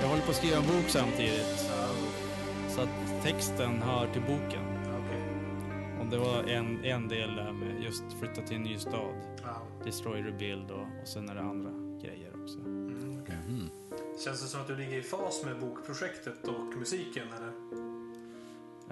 Jag 0.00 0.08
håller 0.08 0.22
på 0.22 0.30
att 0.30 0.36
skriva 0.36 0.56
en 0.56 0.66
bok 0.66 0.88
samtidigt. 0.88 1.70
Så 2.68 2.80
att 2.80 3.22
texten 3.22 3.82
hör 3.82 4.12
till 4.12 4.22
boken. 4.22 4.64
Och 6.00 6.06
det 6.06 6.18
var 6.18 6.42
en, 6.42 6.84
en 6.84 7.08
del 7.08 7.36
där 7.36 7.52
med 7.52 7.82
just 7.82 8.02
flytta 8.20 8.42
till 8.42 8.56
en 8.56 8.62
ny 8.62 8.78
stad. 8.78 9.14
Destroy, 9.84 10.22
rebuild 10.22 10.70
och, 10.70 10.86
och 11.02 11.08
sen 11.08 11.28
är 11.28 11.34
det 11.34 11.40
andra 11.40 11.70
grejer 12.06 12.42
också. 12.42 12.58
Mm, 12.58 13.18
okej. 13.22 13.36
Mm. 13.48 13.68
Känns 14.24 14.42
det 14.42 14.48
som 14.48 14.60
att 14.60 14.68
du 14.68 14.76
ligger 14.76 14.98
i 14.98 15.02
fas 15.02 15.44
med 15.44 15.60
bokprojektet 15.60 16.48
och 16.48 16.78
musiken 16.78 17.26
eller? 17.36 17.52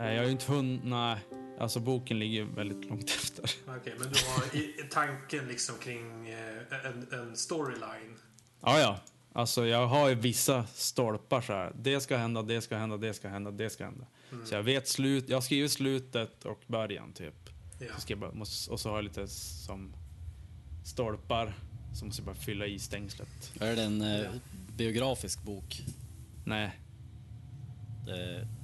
Eh, 0.07 0.13
jag 0.15 0.21
har 0.21 0.27
ju 0.27 0.33
inte 0.33 0.53
hunnit... 0.53 0.81
Nej, 0.85 1.19
alltså 1.61 1.81
boken 1.81 2.19
ligger 2.19 2.45
väldigt 2.45 2.85
långt 2.85 3.11
efter. 3.23 3.51
Okej, 3.67 3.95
men 3.99 4.09
du 4.13 4.19
har 4.27 4.57
i, 4.57 4.89
tanken 4.91 5.49
liksom 5.49 5.75
kring 5.79 6.29
eh, 6.29 6.87
en, 6.87 7.21
en 7.21 7.37
storyline. 7.37 8.17
Ja, 8.61 8.81
ja. 8.81 9.01
Alltså 9.33 9.67
jag 9.67 9.87
har 9.87 10.09
ju 10.09 10.15
vissa 10.15 10.67
stolpar 10.67 11.41
så 11.41 11.53
här. 11.53 11.73
Det 11.79 12.01
ska 12.01 12.17
hända, 12.17 12.43
det 12.43 12.61
ska 12.61 12.77
hända, 12.77 12.97
det 12.97 13.15
ska 13.15 13.29
hända, 13.29 13.51
det 13.51 13.71
ska 13.71 13.85
hända. 13.85 14.07
Mm. 14.33 14.47
Så 14.47 14.55
jag 14.55 14.63
vet 14.63 14.89
slut. 14.89 15.29
Jag 15.29 15.37
har 15.37 15.43
skrivit 15.43 15.73
slutet 15.73 16.45
och 16.45 16.61
början 16.67 17.13
typ. 17.13 17.51
Ja. 17.79 17.87
Så 17.99 18.17
bara, 18.17 18.33
måste, 18.33 18.71
och 18.71 18.81
så 18.81 18.89
har 18.89 18.97
jag 18.97 19.05
lite 19.05 19.29
som 19.29 19.95
stolpar 20.85 21.55
som 21.95 22.09
måste 22.09 22.21
jag 22.23 22.27
bara 22.27 22.35
fylla 22.35 22.67
i 22.67 22.79
stängslet. 22.79 23.53
Är 23.61 23.77
det 23.77 23.83
en 23.83 24.03
eh, 24.03 24.31
biografisk 24.77 25.43
bok? 25.43 25.83
Nej, 26.45 26.81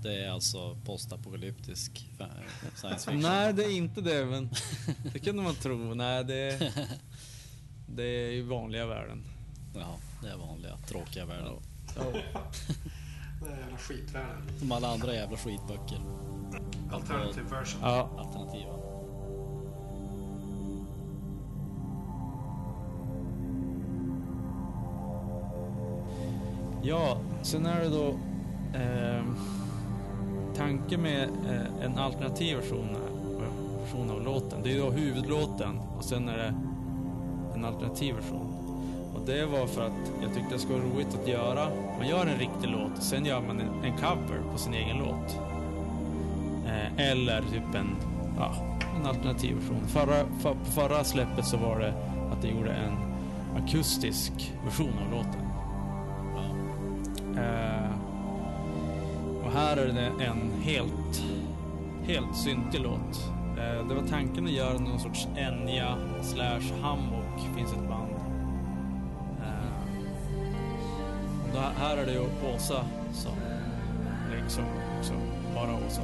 det, 0.02 0.24
är 0.24 0.30
alltså 0.30 0.76
postapokalyptisk 0.84 2.10
science 2.74 3.10
fiction. 3.10 3.20
Nej, 3.20 3.52
det 3.52 3.64
är 3.64 3.76
inte 3.76 4.00
det, 4.00 4.24
men 4.26 4.50
det 5.12 5.18
kunde 5.18 5.42
man 5.42 5.54
tro. 5.54 5.94
Nej, 5.94 6.24
det, 6.24 6.72
det 7.88 8.02
är 8.02 8.30
ju 8.30 8.42
vanliga 8.42 8.86
världen. 8.86 9.22
Ja, 9.74 9.96
det 10.22 10.28
är 10.28 10.36
vanliga 10.36 10.76
tråkiga 10.76 11.24
världen. 11.24 11.52
Ja. 11.96 12.02
Det 13.40 13.52
är 13.52 13.58
jävla 13.58 13.78
skitvärlden. 13.78 14.58
Som 14.58 14.72
alla 14.72 14.92
andra 14.92 15.14
jävla 15.14 15.36
skitböcker. 15.36 16.00
Alternative 16.92 17.50
version. 17.50 17.80
Ja. 17.82 18.10
Alternativa. 18.18 18.72
Ja, 26.82 27.20
sen 27.42 27.66
är 27.66 27.80
det 27.80 27.88
då 27.88 28.18
eh, 28.74 29.24
tanken 30.56 31.02
med 31.02 31.22
eh, 31.22 31.84
en 31.84 31.98
alternativ 31.98 32.56
version, 32.56 32.88
eh, 32.90 33.80
version 33.80 34.10
av 34.10 34.22
låten. 34.22 34.62
Det 34.62 34.72
är 34.72 34.78
då 34.78 34.90
huvudlåten 34.90 35.80
och 35.98 36.04
sen 36.04 36.28
är 36.28 36.36
det 36.36 36.54
en 37.54 37.64
alternativ 37.64 38.14
version. 38.14 38.52
Och 39.14 39.26
det 39.26 39.46
var 39.46 39.66
för 39.66 39.86
att 39.86 40.12
jag 40.22 40.34
tyckte 40.34 40.54
det 40.54 40.58
skulle 40.58 40.78
vara 40.78 40.94
roligt 40.94 41.18
att 41.22 41.28
göra. 41.28 41.68
Man 41.98 42.08
gör 42.08 42.26
en 42.26 42.38
riktig 42.38 42.68
låt 42.68 42.98
och 42.98 43.02
sen 43.02 43.24
gör 43.24 43.40
man 43.40 43.60
en, 43.60 43.84
en 43.84 43.96
cover 43.96 44.52
på 44.52 44.58
sin 44.58 44.74
egen 44.74 44.98
låt. 44.98 45.40
Eh, 46.66 47.10
eller 47.10 47.42
typ 47.42 47.74
en, 47.74 47.96
ja, 48.38 48.54
en 49.00 49.06
alternativ 49.06 49.56
version. 49.56 49.86
Förra, 49.86 50.24
för, 50.40 50.54
på 50.54 50.64
förra 50.64 51.04
släppet 51.04 51.44
så 51.44 51.56
var 51.56 51.78
det 51.78 51.94
att 52.32 52.44
jag 52.44 52.52
gjorde 52.52 52.72
en 52.72 52.96
akustisk 53.56 54.32
version 54.64 54.92
av 55.06 55.10
låten. 55.10 55.46
Här 59.56 59.76
är 59.76 59.86
det 59.86 60.24
en 60.24 60.50
helt, 60.62 61.24
helt 62.06 62.36
syntig 62.36 62.80
låt. 62.80 63.30
Eh, 63.58 63.88
det 63.88 63.94
var 63.94 64.02
tanken 64.10 64.44
att 64.44 64.52
göra 64.52 64.78
någon 64.78 65.00
sorts 65.00 65.28
Enya 65.36 65.96
slash 66.22 66.82
Hammock, 66.82 67.56
finns 67.56 67.72
ett 67.72 67.88
band. 67.88 68.10
Eh, 71.54 71.70
här 71.78 71.96
är 71.96 72.06
det 72.06 72.12
ju 72.12 72.20
Åsa 72.54 72.84
som 73.12 73.32
liksom, 74.42 74.64
också, 74.98 75.12
bara 75.54 75.86
Åsa. 75.86 76.02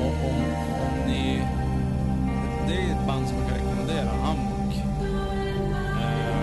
Och 0.00 0.28
om, 0.28 0.42
om 0.80 1.10
ni... 1.10 1.42
Det 2.68 2.74
är 2.74 2.92
ett 2.92 3.06
band 3.06 3.28
som 3.28 3.38
jag 3.38 3.48
kan 3.48 3.58
rekommendera, 3.58 4.10
Hammock. 4.10 4.74
Eh, 6.00 6.38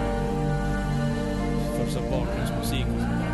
för 1.78 1.91
så 1.91 1.99
bakgrundsmusik 1.99 2.86
och 2.86 3.01
sånt 3.01 3.19
där. 3.19 3.24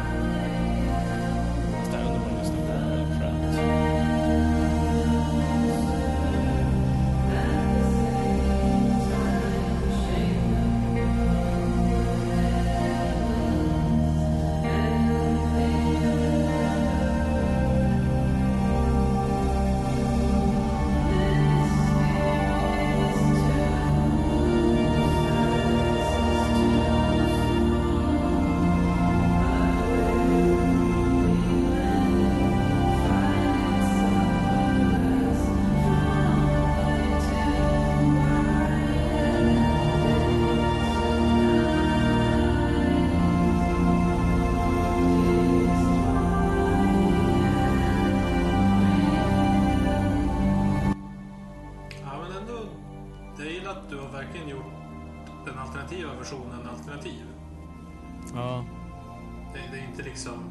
Det, 59.53 59.59
det 59.71 59.79
är 59.79 59.87
inte 59.87 60.03
liksom 60.03 60.43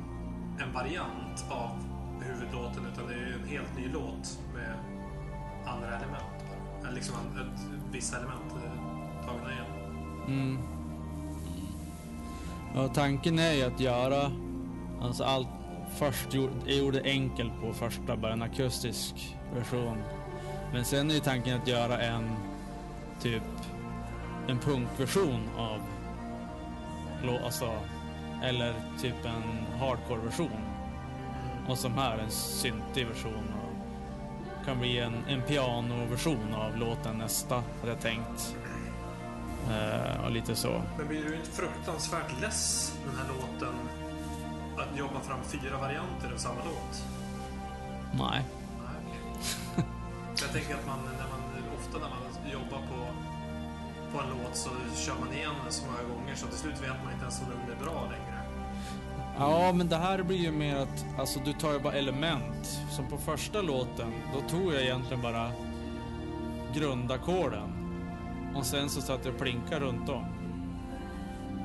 en 0.58 0.72
variant 0.72 1.44
av 1.50 1.70
huvudlåten 2.24 2.86
utan 2.92 3.06
det 3.08 3.14
är 3.14 3.38
en 3.42 3.48
helt 3.48 3.76
ny 3.76 3.88
låt 3.92 4.38
med 4.54 4.74
andra 5.66 5.88
element. 5.88 6.44
Eller 6.82 6.92
liksom 6.92 7.14
ett, 7.14 7.60
vissa 7.92 8.16
element 8.16 8.52
eh, 8.52 9.26
tagna 9.26 9.52
igen. 9.52 9.66
Mm. 10.26 10.58
Ja, 12.74 12.88
tanken 12.88 13.38
är 13.38 13.52
ju 13.52 13.62
att 13.62 13.80
göra, 13.80 14.32
alltså 15.02 15.24
allt, 15.24 15.48
först 15.96 16.34
gjorde, 16.34 16.52
jag 16.66 16.76
gjorde 16.76 17.00
enkel 17.00 17.52
på 17.60 17.72
första, 17.72 18.16
bara 18.16 18.32
en 18.32 18.42
akustisk 18.42 19.36
version. 19.54 19.98
Men 20.72 20.84
sen 20.84 21.10
är 21.10 21.14
ju 21.14 21.20
tanken 21.20 21.60
att 21.60 21.68
göra 21.68 22.00
en, 22.00 22.30
typ, 23.20 23.42
en 24.48 24.58
punkversion 24.58 25.48
av, 25.58 25.80
alltså, 27.44 27.72
eller 28.42 28.74
typ 29.00 29.24
en 29.24 29.78
hardcore-version. 29.80 30.60
Och 31.68 31.78
som 31.78 31.94
här, 31.94 32.18
en 32.18 32.30
syntig 32.30 33.06
version. 33.06 33.54
Och 33.54 34.64
kan 34.66 34.78
bli 34.78 34.98
en, 34.98 35.24
en 35.28 35.42
pianoversion 35.42 36.54
av 36.54 36.76
låten 36.76 37.18
nästa, 37.18 37.54
hade 37.54 37.92
jag 37.92 38.00
tänkt. 38.00 38.56
Eh, 39.70 40.24
och 40.24 40.30
lite 40.30 40.56
så. 40.56 40.82
Men 40.98 41.08
blir 41.08 41.24
du 41.24 41.36
inte 41.36 41.50
fruktansvärt 41.50 42.40
less 42.40 42.94
den 43.06 43.16
här 43.16 43.28
låten? 43.28 43.74
Att 44.78 44.98
jobba 44.98 45.20
fram 45.20 45.38
fyra 45.44 45.78
varianter 45.78 46.32
av 46.34 46.38
samma 46.38 46.60
låt? 46.64 47.04
Nej. 48.12 48.44
Jag 50.40 50.52
tänker 50.52 50.74
att 50.74 50.86
man, 50.86 50.98
när 51.04 51.28
man, 51.28 51.40
ofta 51.78 51.98
när 51.98 52.08
man 52.08 52.52
jobbar 52.52 52.78
på, 52.90 52.98
på 54.12 54.22
en 54.22 54.28
låt 54.28 54.56
så 54.56 54.70
kör 54.96 55.14
man 55.20 55.32
igen 55.32 55.54
den 55.64 55.72
så 55.72 55.86
många 55.86 56.02
gånger 56.14 56.34
så 56.34 56.46
till 56.46 56.58
slut 56.58 56.82
vet 56.82 57.04
man 57.04 57.12
inte 57.12 57.24
ens 57.24 57.40
om 57.40 57.46
den 57.50 57.76
är 57.76 57.84
bra 57.84 58.08
längre. 58.10 58.29
Ja, 59.40 59.72
men 59.72 59.88
det 59.88 59.96
här 59.96 60.22
blir 60.22 60.36
ju 60.36 60.52
mer 60.52 60.76
att, 60.76 61.06
alltså 61.18 61.40
du 61.44 61.52
tar 61.52 61.72
ju 61.72 61.78
bara 61.78 61.92
element. 61.92 62.80
Som 62.90 63.08
på 63.08 63.18
första 63.18 63.62
låten, 63.62 64.12
då 64.34 64.40
tog 64.40 64.74
jag 64.74 64.82
egentligen 64.82 65.22
bara 65.22 65.50
grundackorden. 66.74 67.70
Och 68.54 68.66
sen 68.66 68.90
så 68.90 69.00
satt 69.00 69.24
jag 69.24 69.34
och 69.34 69.40
plinkade 69.40 69.84
runt 69.84 70.08
om. 70.08 70.24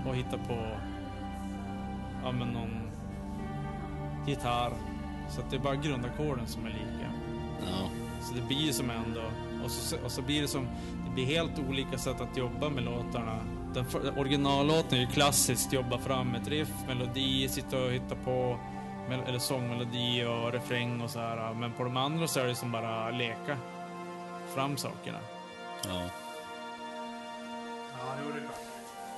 Och 0.07 0.15
hittade 0.15 0.43
på, 0.47 0.77
ja 2.23 2.31
men 2.31 2.47
någon 2.47 2.81
gitarr. 4.27 4.73
Så 5.29 5.41
att 5.41 5.49
det 5.49 5.55
är 5.55 5.61
bara 5.61 5.75
grundackorden 5.75 6.47
som 6.47 6.65
är 6.65 6.69
lika. 6.69 7.11
Ja. 7.59 7.89
Så 8.21 8.33
det 8.33 8.41
blir 8.41 8.71
som 8.71 8.89
ändå, 8.89 9.21
och 9.63 9.71
så, 9.71 9.95
och 10.05 10.11
så 10.11 10.21
blir 10.21 10.41
det 10.41 10.47
som, 10.47 10.67
det 11.05 11.13
blir 11.13 11.25
helt 11.25 11.59
olika 11.69 11.97
sätt 11.97 12.21
att 12.21 12.37
jobba 12.37 12.69
med 12.69 12.83
låtarna. 12.83 13.39
Den 13.75 13.85
för, 13.85 14.19
originallåten 14.19 14.97
är 14.97 15.01
ju 15.01 15.07
klassiskt, 15.07 15.73
jobba 15.73 15.97
fram 15.97 16.35
ett 16.35 16.47
riff, 16.47 16.69
melodi, 16.87 17.49
sitta 17.49 17.83
och 17.83 17.91
hitta 17.91 18.15
på, 18.15 18.59
eller 19.27 19.39
sångmelodi 19.39 20.25
och 20.25 20.51
refräng 20.51 21.01
och 21.01 21.09
så 21.09 21.19
här. 21.19 21.53
Men 21.53 21.73
på 21.73 21.83
de 21.83 21.97
andra 21.97 22.27
så 22.27 22.39
är 22.39 22.45
det 22.47 22.55
som 22.55 22.71
bara 22.71 23.11
leka 23.11 23.57
fram 24.53 24.77
sakerna. 24.77 25.19
Ja. 25.87 26.01
Ja, 27.99 28.15
jo, 28.23 28.31
det 28.33 28.37
är 28.37 28.41
klart. 28.41 28.59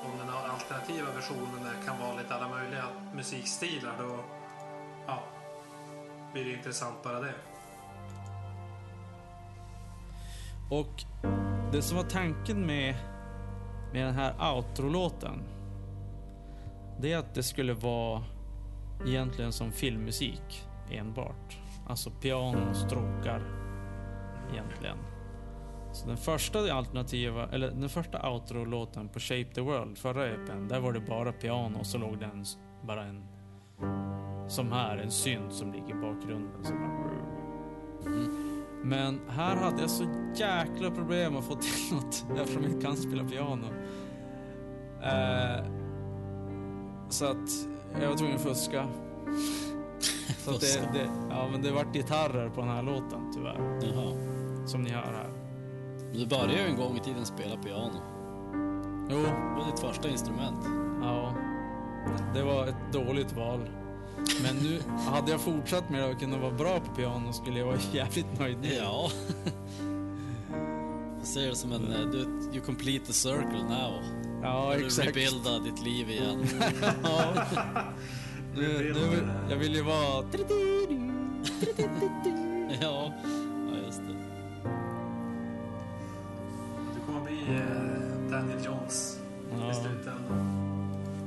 Om 0.06 0.12
den 0.20 0.30
alternativa 0.30 1.12
versionen 1.16 1.74
kan 1.86 2.00
vara 2.00 2.18
lite 2.18 2.36
alla 2.36 2.50
möjliga 2.50 2.84
musikstilar 3.16 3.94
då 4.00 4.20
ja, 5.08 5.24
blir 6.34 6.46
det 6.46 6.52
intressant 6.54 7.04
bara 7.04 7.20
det. 7.20 7.34
Och 10.70 11.04
det 11.72 11.82
som 11.82 11.98
var 11.98 12.04
tanken 12.04 12.66
med, 12.66 12.96
med 13.98 14.06
den 14.06 14.16
här 14.16 14.56
outro-låten, 14.56 15.44
det 17.00 17.14
är 17.14 17.18
att 17.18 17.34
det 17.34 17.44
skulle 17.44 17.74
vara 17.74 18.24
egentligen 19.06 19.52
som 19.52 19.72
filmmusik 19.72 20.68
enbart. 20.92 21.58
Alltså 21.88 22.12
piano 22.12 22.70
och 22.70 22.76
stråkar 22.76 23.42
egentligen. 24.52 24.98
Så 25.94 26.08
den 26.08 26.18
första 26.18 26.74
alternativa, 26.74 27.50
eller 27.52 27.72
den 27.72 27.90
första 27.90 28.30
outro-låten 28.30 29.10
på 29.10 29.20
Shape 29.20 29.54
the 29.54 29.62
World, 29.62 29.98
förra 29.98 30.28
EPn, 30.28 30.68
där 30.68 30.80
var 30.80 30.94
det 30.94 31.00
bara 31.00 31.32
piano 31.32 31.80
och 31.80 31.86
så 31.86 31.98
låg 31.98 32.20
det 32.20 32.30
bara 32.84 33.04
en, 33.04 33.24
som 34.50 34.72
här, 34.72 34.98
en 34.98 35.12
synt 35.12 35.54
som 35.54 35.74
ligger 35.74 35.90
i 35.90 36.02
bakgrunden. 36.02 36.64
Så 36.64 36.74
bara, 36.74 38.16
mm 38.16 38.47
men 38.90 39.20
här 39.30 39.56
hade 39.56 39.82
jag 39.82 39.90
så 39.90 40.04
jäkla 40.36 40.92
problem 40.92 41.36
att 41.36 41.46
få 41.46 41.56
till 41.56 41.92
något 41.96 42.26
eftersom 42.42 42.64
jag 42.64 42.72
inte 42.72 42.86
kan 42.86 42.96
spela 42.98 43.24
piano. 43.24 43.66
Eh, 45.04 45.66
så 47.10 47.26
att 47.26 47.50
jag 48.02 48.10
var 48.10 48.18
tvungen 48.18 48.36
att 48.36 48.42
fuska. 48.42 48.88
Så 50.38 50.52
att 50.52 50.62
det, 50.62 50.90
det, 50.94 51.10
ja, 51.30 51.48
men 51.52 51.62
det 51.62 51.72
vart 51.72 51.94
gitarrer 51.96 52.50
på 52.50 52.62
den 52.62 52.70
här 52.70 52.84
låten 52.84 53.32
tyvärr. 53.34 53.80
Jaha. 53.82 54.14
Som 54.68 54.82
ni 54.84 54.90
hör 54.90 55.02
här. 55.02 55.30
Men 56.12 56.20
Du 56.20 56.28
började 56.28 56.54
ju 56.54 56.60
en 56.60 56.76
gång 56.76 56.98
i 56.98 57.00
tiden 57.00 57.26
spela 57.26 57.56
piano. 57.58 58.02
Jo, 59.10 59.18
Det 59.18 59.60
var 59.60 59.66
ditt 59.72 59.80
första 59.80 60.10
instrument. 60.10 60.66
ja. 61.02 61.34
Det 62.34 62.44
var 62.44 62.68
ett 62.68 62.94
dåligt 62.94 63.34
val. 63.34 63.70
Men 64.44 64.56
nu, 64.56 64.80
hade 65.12 65.32
jag 65.32 65.42
fortsatt 65.42 65.90
med 65.90 66.02
det 66.04 66.10
och 66.14 66.20
kunnat 66.20 66.40
vara 66.42 66.52
bra 66.52 66.80
på 66.80 66.96
piano 66.96 67.34
skulle 67.34 67.60
jag 67.60 67.66
vara 67.66 67.78
jävligt 67.94 68.40
nöjd 68.40 68.58
nu. 68.62 68.74
Ja. 68.74 69.10
ser 71.24 71.48
det 71.50 71.56
som 71.56 71.72
en... 71.72 71.92
eh, 71.94 72.00
Du, 72.12 72.18
you 72.54 72.62
complete 72.66 73.06
the 73.06 73.14
circle 73.14 73.64
now. 73.70 73.94
Ja, 74.44 74.74
Du 74.78 74.86
exakt. 74.86 75.08
rebuilda 75.08 75.60
ditt 75.60 75.82
liv 75.84 76.10
igen. 76.10 76.48
Ja. 77.04 77.34
Nu, 78.56 78.94
nu, 78.94 79.28
jag 79.50 79.58
vill 79.58 79.76
ju 79.76 79.82
vara... 79.82 80.24
ja. 82.82 83.14
ja, 83.72 83.78
just 83.86 84.00
det. 84.00 84.16
Du 86.94 87.00
kommer 87.06 87.22
bli 87.26 87.56
eh, 87.56 88.32
Daniel 88.32 88.66
Jones 88.66 89.20
Ja. 89.60 89.72
i 89.72 89.74
slutändan. 89.74 90.54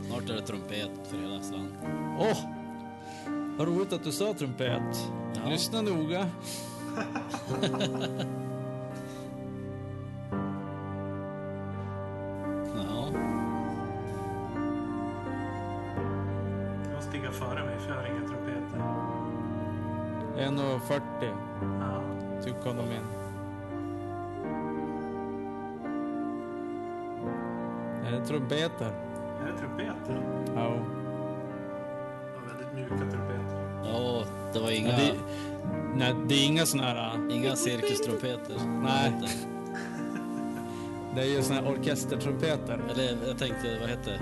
Snart 0.09 0.31
är 0.31 0.35
det 0.35 0.43
trumpet 0.47 0.91
för 1.11 1.19
hela 1.19 1.43
slan. 1.43 1.69
Åh! 2.19 2.39
Vad 3.61 3.69
roligt 3.69 3.93
att 3.93 4.05
du 4.05 4.13
sa 4.13 4.35
trumpet. 4.35 5.11
Ja. 5.35 5.51
Lyssna 5.51 5.83
noga. 5.83 6.27
Ja. 12.77 13.09
Du 16.85 16.95
måste 16.95 17.13
ligga 17.13 17.31
före 17.31 17.65
mig 17.67 17.79
för 17.79 17.89
jag 17.91 17.97
har 17.97 18.07
inga 18.07 18.29
trumpeter. 18.29 18.79
1,40 20.37 21.01
Ja. 21.81 22.03
tycker 22.45 22.75
de 22.75 22.93
in. 22.93 23.07
Är 28.07 28.13
det 28.13 28.27
trumpeter? 28.27 29.10
Det 36.31 36.37
är 36.37 36.47
inga 36.47 36.67
såna 36.67 36.83
här... 36.83 37.15
äh, 37.15 37.37
inga 37.37 37.57
cirkustrumpeter. 37.57 38.57
Nej. 38.83 39.13
Det 41.15 41.21
är 41.21 41.27
ju 41.27 41.43
såna 41.43 41.61
här 41.61 41.69
orkestertrumpeter. 41.69 42.81
Eller 42.91 43.27
jag 43.27 43.39
tänkte, 43.39 43.79
vad 43.81 43.89
heter 43.89 44.11
det? 44.11 44.21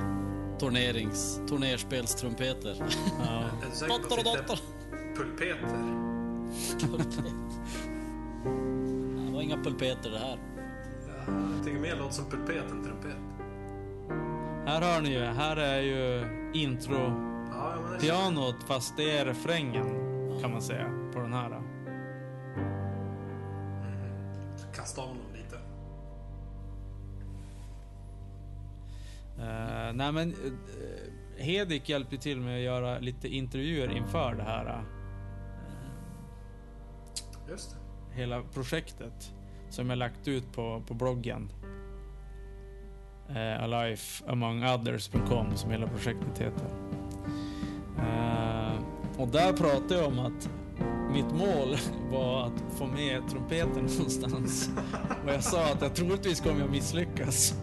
Turnerings... 0.60 1.40
Turnerspelstrumpeter. 1.48 2.76
Ja. 3.26 3.44
Dotter 3.88 4.18
och 4.18 4.24
dotter. 4.24 4.52
är 4.52 5.16
pulpeter? 5.16 5.58
Pulpet. 6.80 7.24
Det 9.26 9.32
var 9.34 9.42
inga 9.42 9.56
pulpeter 9.56 10.10
det 10.10 10.18
här. 10.18 10.38
Ja, 11.26 11.32
jag 11.56 11.64
tycker 11.64 11.78
mer 11.78 11.96
låter 11.96 12.14
som 12.14 12.24
pulpet 12.30 12.70
än 12.70 12.84
trumpet. 12.84 13.16
Här 14.66 14.80
hör 14.80 15.00
ni 15.00 15.12
ju, 15.12 15.24
här 15.24 15.56
är 15.56 15.80
ju 15.80 16.26
intro 16.54 16.94
Ja, 17.50 17.74
pianot 18.00 18.56
fast 18.66 18.96
det 18.96 19.18
är 19.18 19.24
refrängen 19.24 19.86
kan 20.40 20.50
man 20.50 20.62
säga 20.62 20.90
på 21.12 21.20
den 21.20 21.32
här. 21.32 21.77
Kasta 24.74 25.00
om 25.02 25.08
dem 25.08 25.32
lite. 25.34 25.56
Uh, 29.38 29.92
nej 29.94 30.12
men 30.12 30.28
uh, 30.34 30.52
Hedik 31.38 31.88
hjälpte 31.88 32.16
till 32.16 32.40
med 32.40 32.56
att 32.56 32.62
göra 32.62 32.98
lite 32.98 33.28
intervjuer 33.28 33.96
inför 33.96 34.34
det 34.34 34.42
här. 34.42 34.66
eh, 34.66 34.80
Just 37.48 37.70
det. 37.70 37.76
hela 38.20 38.42
projektet 38.42 39.32
som 39.70 39.90
jag 39.90 39.98
lagt 39.98 40.28
ut 40.28 40.52
på, 40.52 40.82
på 40.86 40.94
bloggen. 40.94 41.52
Uh, 43.30 43.62
alifeamongothers.com 43.62 45.56
som 45.56 45.70
hela 45.70 45.86
projektet 45.86 46.38
heter. 46.38 46.66
Eh, 47.98 48.72
och 49.18 49.28
där 49.28 49.52
pratade 49.52 49.94
jag 49.94 50.06
om 50.06 50.18
att 50.18 50.50
mitt 51.12 51.32
mål 51.32 51.76
var 52.10 52.46
att 52.46 52.78
få 52.78 52.86
med 52.86 53.28
trumpeten 53.30 53.68
någonstans. 53.98 54.70
och 55.24 55.32
jag 55.32 55.44
sa 55.44 55.64
att 55.64 55.82
jag 55.82 55.94
troligtvis 55.94 56.40
kommer 56.40 56.60
jag 56.60 56.70
misslyckas. 56.70 57.54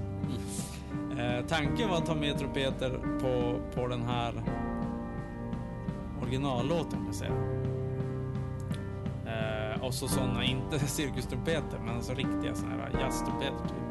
Eh, 1.17 1.45
tanken 1.47 1.89
var 1.89 1.97
att 1.97 2.05
ta 2.05 2.15
med 2.15 2.37
trumpeter 2.37 2.99
på, 3.21 3.59
på 3.75 3.87
den 3.87 4.03
här 4.03 4.43
originallåten 6.21 6.91
kan 6.91 7.05
jag 7.05 7.15
säga. 7.15 7.31
Eh, 9.25 9.83
och 9.83 9.93
så 9.93 10.07
sådana, 10.07 10.43
inte 10.43 10.79
cirkustrumpeter, 10.87 11.79
men 11.85 11.95
alltså 11.95 12.13
riktiga 12.13 12.55
sådana 12.55 12.75
här 12.75 12.99
jazztrumpeter 13.01 13.63
typ. 13.67 13.85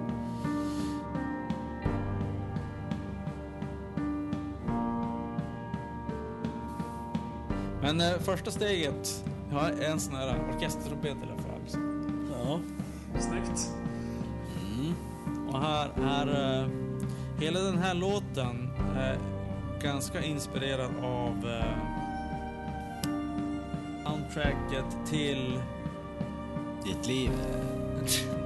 Men 7.83 8.01
eh, 8.01 8.19
första 8.21 8.51
steget, 8.51 9.25
jag 9.51 9.59
har 9.59 9.71
en 9.71 10.01
sån 10.01 10.15
här 10.15 10.37
orkestertrumpet 10.55 11.11
i 11.11 11.27
alla 11.33 11.43
fall. 11.43 11.61
Så. 11.67 11.79
Ja. 12.33 12.61
Snyggt. 13.21 13.73
Mm. 14.63 14.95
Och 15.49 15.61
här, 15.61 15.89
här 15.97 16.61
eh, 16.63 16.69
hela 17.41 17.61
den 17.61 17.79
här 17.79 17.95
låten 17.95 18.71
är 18.97 19.19
ganska 19.83 20.23
inspirerad 20.23 20.91
av 21.03 21.51
eh, 21.51 21.95
soundtracket 24.35 25.07
till... 25.07 25.61
Ditt 26.85 27.07
liv. 27.07 27.31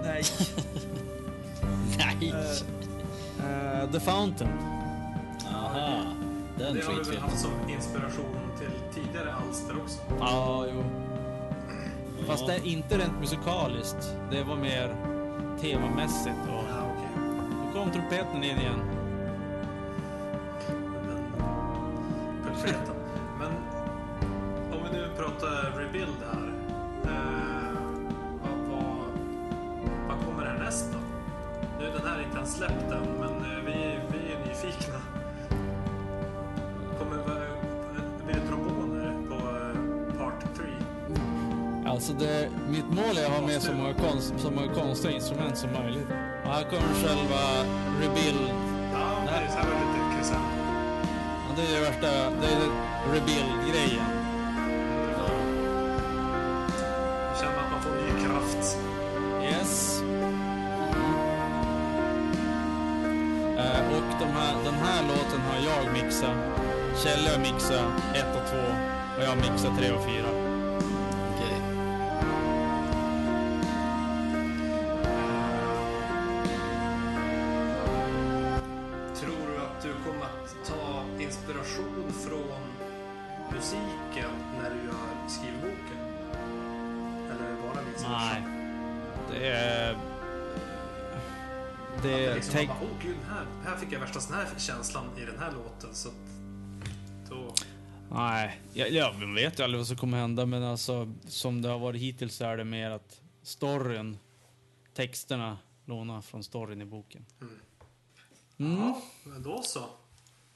Nej. 0.02 0.22
Nej. 1.98 2.32
Eh, 3.40 3.82
eh, 3.82 3.90
The 3.90 4.00
Fountain. 4.00 4.50
Aha. 5.54 6.02
Den 6.58 6.74
Det 6.74 6.84
har 6.84 6.94
du 6.94 7.02
väl 7.02 7.18
haft 7.18 7.40
som 7.40 7.50
inspiration 7.68 8.47
Ja, 10.20 10.64
jo. 10.74 10.84
Fast 12.26 12.46
det 12.46 12.54
är 12.54 12.66
inte 12.66 12.98
rent 12.98 13.20
musikaliskt. 13.20 14.16
Det 14.30 14.42
var 14.42 14.56
mer 14.56 14.94
temamässigt. 15.60 16.36
Och 16.48 16.64
Ja, 16.70 16.82
okej. 16.96 17.22
nu 17.66 17.72
kom 17.80 17.90
trumpeten 17.92 18.44
in 18.44 18.58
igen. 18.58 18.80
Ja, 52.02 52.08
är 52.08 53.12
rebuild-grejen. 53.12 54.04
Känner 57.40 57.58
att 57.58 57.70
man 57.70 57.82
får 57.82 57.90
ny 57.90 58.24
kraft. 58.26 58.78
Yes. 59.42 60.02
Eh, 63.58 63.96
och 63.96 64.20
de 64.20 64.24
här, 64.24 64.64
den 64.64 64.74
här 64.74 65.02
låten 65.02 65.40
har 65.40 65.56
jag 65.66 65.92
mixat. 65.92 66.36
Kjelle 67.04 67.30
har 67.30 67.38
mixat 67.38 67.92
1 68.14 68.24
och 68.36 68.50
2 68.50 68.56
och 69.16 69.22
jag 69.22 69.28
har 69.28 69.36
mixat 69.36 69.78
3 69.78 69.92
och 69.92 70.04
4. 70.04 70.47
Musiken 83.58 84.30
när 84.62 84.70
du 84.70 84.76
gör 84.76 85.28
skrivboken? 85.28 85.98
Eller 87.30 87.44
är 87.44 87.50
det 87.50 87.62
bara 87.62 87.82
vice? 87.82 88.08
Nej. 88.08 88.42
Det 89.30 89.48
är... 89.48 89.98
Det 92.02 92.26
är... 92.26 92.34
liksom 92.34 92.54
Tänk, 92.54 92.68
man 92.68 92.78
bara, 92.78 92.88
Åh 92.92 93.02
gud, 93.02 93.16
här, 93.28 93.46
här 93.64 93.76
fick 93.76 93.92
jag 93.92 94.00
värsta 94.00 94.20
sån 94.20 94.34
här 94.34 94.46
känslan 94.58 95.04
i 95.18 95.24
den 95.24 95.38
här 95.38 95.52
låten. 95.52 95.94
Så 95.94 96.08
att 96.08 96.14
då... 97.30 97.54
nej, 98.10 98.60
jag, 98.72 98.90
jag 98.90 99.34
vet 99.34 99.58
ju 99.58 99.64
aldrig 99.64 99.78
vad 99.78 99.86
som 99.86 99.96
kommer 99.96 100.18
hända 100.18 100.46
men 100.46 100.62
alltså 100.62 101.14
som 101.28 101.62
det 101.62 101.68
har 101.68 101.78
varit 101.78 102.00
hittills 102.00 102.34
så 102.34 102.44
är 102.44 102.56
det 102.56 102.64
mer 102.64 102.90
att 102.90 103.20
storyn, 103.42 104.18
texterna 104.94 105.58
lånar 105.84 106.20
från 106.20 106.44
storyn 106.44 106.82
i 106.82 106.84
boken. 106.84 107.26
Mm. 108.58 108.78
Ja, 108.80 109.02
men 109.24 109.42
då 109.42 109.62
så. 109.62 109.84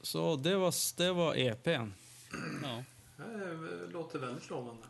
Så 0.01 0.35
det 0.35 0.55
var, 0.55 0.97
det 0.97 1.11
var 1.11 1.35
EPn. 1.35 1.91
Ja. 2.63 2.83
Det 3.23 3.91
låter 3.91 4.19
väldigt 4.19 4.49
lovande. 4.49 4.83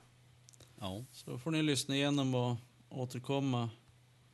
Ja. 0.80 1.06
Så 1.12 1.38
får 1.38 1.52
ni 1.52 1.62
lyssna 1.62 1.96
igenom 1.96 2.36
och 2.36 2.58
återkomma 2.90 3.70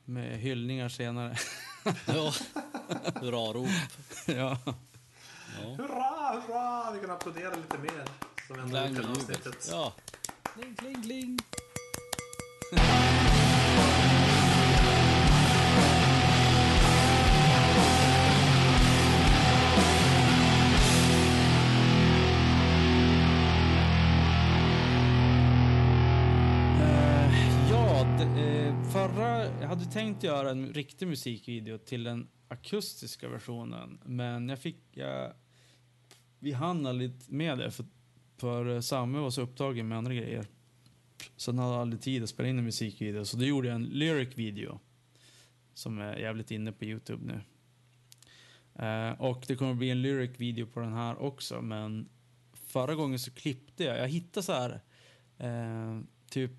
med 0.05 0.39
hyllningar 0.39 0.89
senare. 0.89 1.37
ja. 2.07 2.33
Hurrarop. 3.15 3.67
ja. 4.25 4.57
Ja. 5.61 5.75
Hurra, 5.77 6.41
hurra! 6.41 6.91
Vi 6.91 6.99
kan 6.99 7.11
applådera 7.11 7.55
lite 7.55 7.77
mer. 7.77 8.05
Som 8.47 8.59
ändå 8.59 8.99
Klang 8.99 9.11
avsnittet. 9.11 9.67
Ja. 9.71 9.93
Kling, 10.43 10.75
kling, 10.75 11.01
kling. 11.03 11.39
Hade 29.69 29.85
tänkt 29.85 30.23
göra 30.23 30.51
en 30.51 30.73
riktig 30.73 31.07
musikvideo 31.07 31.77
till 31.77 32.03
den 32.03 32.27
akustiska 32.47 33.29
versionen, 33.29 33.99
men 34.05 34.49
jag 34.49 34.59
fick, 34.59 34.77
jag, 34.91 35.33
vi 36.39 36.51
hann 36.51 36.85
aldrig 36.85 37.11
med 37.27 37.57
det 37.57 37.71
för, 37.71 37.85
för 38.37 38.81
Samme 38.81 39.19
var 39.19 39.29
så 39.29 39.41
upptagen 39.41 39.87
med 39.87 39.97
andra 39.97 40.13
grejer. 40.13 40.47
Så 41.35 41.51
han 41.51 41.59
hade 41.59 41.75
aldrig 41.75 42.01
tid 42.01 42.23
att 42.23 42.29
spela 42.29 42.49
in 42.49 42.57
en 42.57 42.63
musikvideo, 42.63 43.25
så 43.25 43.37
då 43.37 43.45
gjorde 43.45 43.67
jag 43.67 43.75
en 43.75 43.83
lyric 43.83 44.37
video 44.37 44.79
som 45.73 45.99
är 45.99 46.17
jävligt 46.17 46.51
inne 46.51 46.71
på 46.71 46.85
Youtube 46.85 47.25
nu. 47.25 47.41
Eh, 48.85 49.21
och 49.21 49.43
det 49.47 49.55
kommer 49.55 49.71
att 49.71 49.77
bli 49.77 49.89
en 49.89 50.01
lyric 50.01 50.39
video 50.39 50.65
på 50.65 50.79
den 50.79 50.93
här 50.93 51.21
också, 51.21 51.61
men 51.61 52.09
förra 52.53 52.95
gången 52.95 53.19
så 53.19 53.31
klippte 53.31 53.83
jag, 53.83 53.97
jag 53.97 54.07
hittade 54.07 54.43
så 54.43 54.53
här 54.53 54.81
eh, 55.37 56.01
typ 56.29 56.51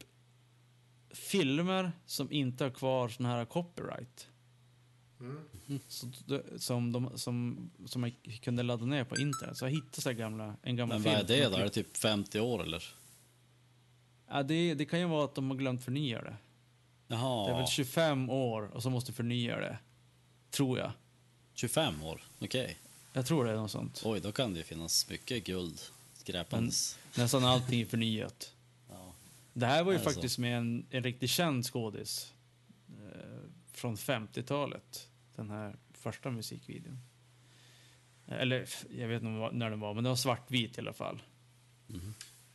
filmer 1.12 1.92
som 2.06 2.32
inte 2.32 2.64
har 2.64 2.70
kvar 2.70 3.08
sån 3.08 3.26
här 3.26 3.44
copyright. 3.44 4.28
Mm. 5.20 5.40
Så, 5.88 6.10
som, 6.58 6.92
de, 6.92 7.18
som, 7.18 7.70
som 7.86 8.00
man 8.00 8.12
kunde 8.42 8.62
ladda 8.62 8.84
ner 8.84 9.04
på 9.04 9.16
internet. 9.16 9.56
Så 9.58 9.64
jag 9.64 9.70
hittade 9.70 10.02
så 10.02 10.08
här 10.08 10.16
gamla, 10.16 10.56
en 10.62 10.76
gammal 10.76 10.98
Men 10.98 11.02
film. 11.02 11.14
vad 11.14 11.30
är 11.30 11.42
det 11.42 11.48
då? 11.48 11.56
Är 11.56 11.64
det 11.64 11.70
typ 11.70 11.96
50 11.96 12.40
år 12.40 12.62
eller? 12.62 12.84
Ja, 14.28 14.42
det, 14.42 14.74
det 14.74 14.84
kan 14.84 15.00
ju 15.00 15.06
vara 15.06 15.24
att 15.24 15.34
de 15.34 15.50
har 15.50 15.56
glömt 15.56 15.84
förnya 15.84 16.22
det. 16.22 16.36
Jaha, 17.08 17.46
Det 17.46 17.52
är 17.52 17.56
väl 17.58 17.66
25 17.66 18.30
år 18.30 18.62
och 18.62 18.82
så 18.82 18.90
måste 18.90 19.12
förnya 19.12 19.56
det. 19.56 19.78
Tror 20.50 20.78
jag. 20.78 20.92
25 21.54 22.02
år? 22.02 22.22
Okej. 22.38 22.78
Jag 23.12 23.26
tror 23.26 23.44
det 23.44 23.50
är 23.50 23.56
något 23.56 23.70
sånt. 23.70 24.02
Oj, 24.04 24.20
då 24.20 24.32
kan 24.32 24.52
det 24.52 24.58
ju 24.58 24.64
finnas 24.64 25.08
mycket 25.10 25.44
guld 25.44 25.80
skräpandes. 26.14 26.98
Nästan 27.16 27.44
allting 27.44 27.80
är 27.80 27.86
förnyat. 27.86 28.52
Det 29.52 29.66
här 29.66 29.84
var 29.84 29.92
ju 29.92 29.98
det 29.98 30.04
faktiskt 30.04 30.38
med 30.38 30.58
en, 30.58 30.86
en 30.90 31.02
riktigt 31.02 31.30
känd 31.30 31.66
skådis. 31.66 32.34
Eh, 32.88 33.50
från 33.72 33.96
50-talet. 33.96 35.08
Den 35.36 35.50
här 35.50 35.76
första 35.92 36.30
musikvideon. 36.30 36.98
Eller 38.26 38.68
jag 38.90 39.08
vet 39.08 39.22
inte 39.22 39.56
när 39.56 39.70
den 39.70 39.80
var, 39.80 39.94
men 39.94 40.04
det 40.04 40.10
var 40.10 40.16
svartvit 40.16 40.78
i 40.78 40.80
alla 40.80 40.92
fall. 40.92 41.22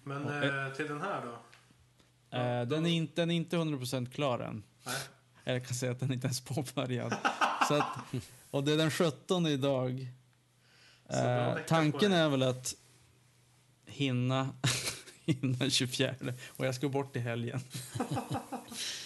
Men 0.03 0.25
Och 0.25 0.33
eh, 0.33 0.73
till 0.73 0.87
den 0.87 1.01
här 1.01 1.25
då? 1.25 1.31
Eh, 2.37 2.67
den, 2.67 2.85
är 2.85 2.89
inte, 2.89 3.21
den 3.21 3.31
är 3.31 3.35
inte 3.35 3.57
100% 3.57 4.11
klar 4.11 4.39
än. 4.39 4.63
Nej. 4.85 4.95
Eller 5.43 5.57
jag 5.57 5.67
kan 5.67 5.75
säga 5.75 5.91
att 5.91 5.99
den 5.99 6.13
inte 6.13 6.27
ens 6.27 6.41
påbörjad. 6.41 7.15
Så 7.67 7.73
att, 7.73 7.97
och 8.51 8.63
det 8.63 8.73
är 8.73 8.77
den 8.77 8.91
17 8.91 9.45
idag. 9.45 10.07
Eh, 11.09 11.57
tanken 11.67 12.11
är 12.11 12.29
väl 12.29 12.43
att 12.43 12.75
hinna 13.85 14.49
innan 15.25 15.69
24. 15.69 16.15
Och 16.47 16.65
jag 16.65 16.75
ska 16.75 16.89
bort 16.89 17.15
i 17.15 17.19
helgen. 17.19 17.59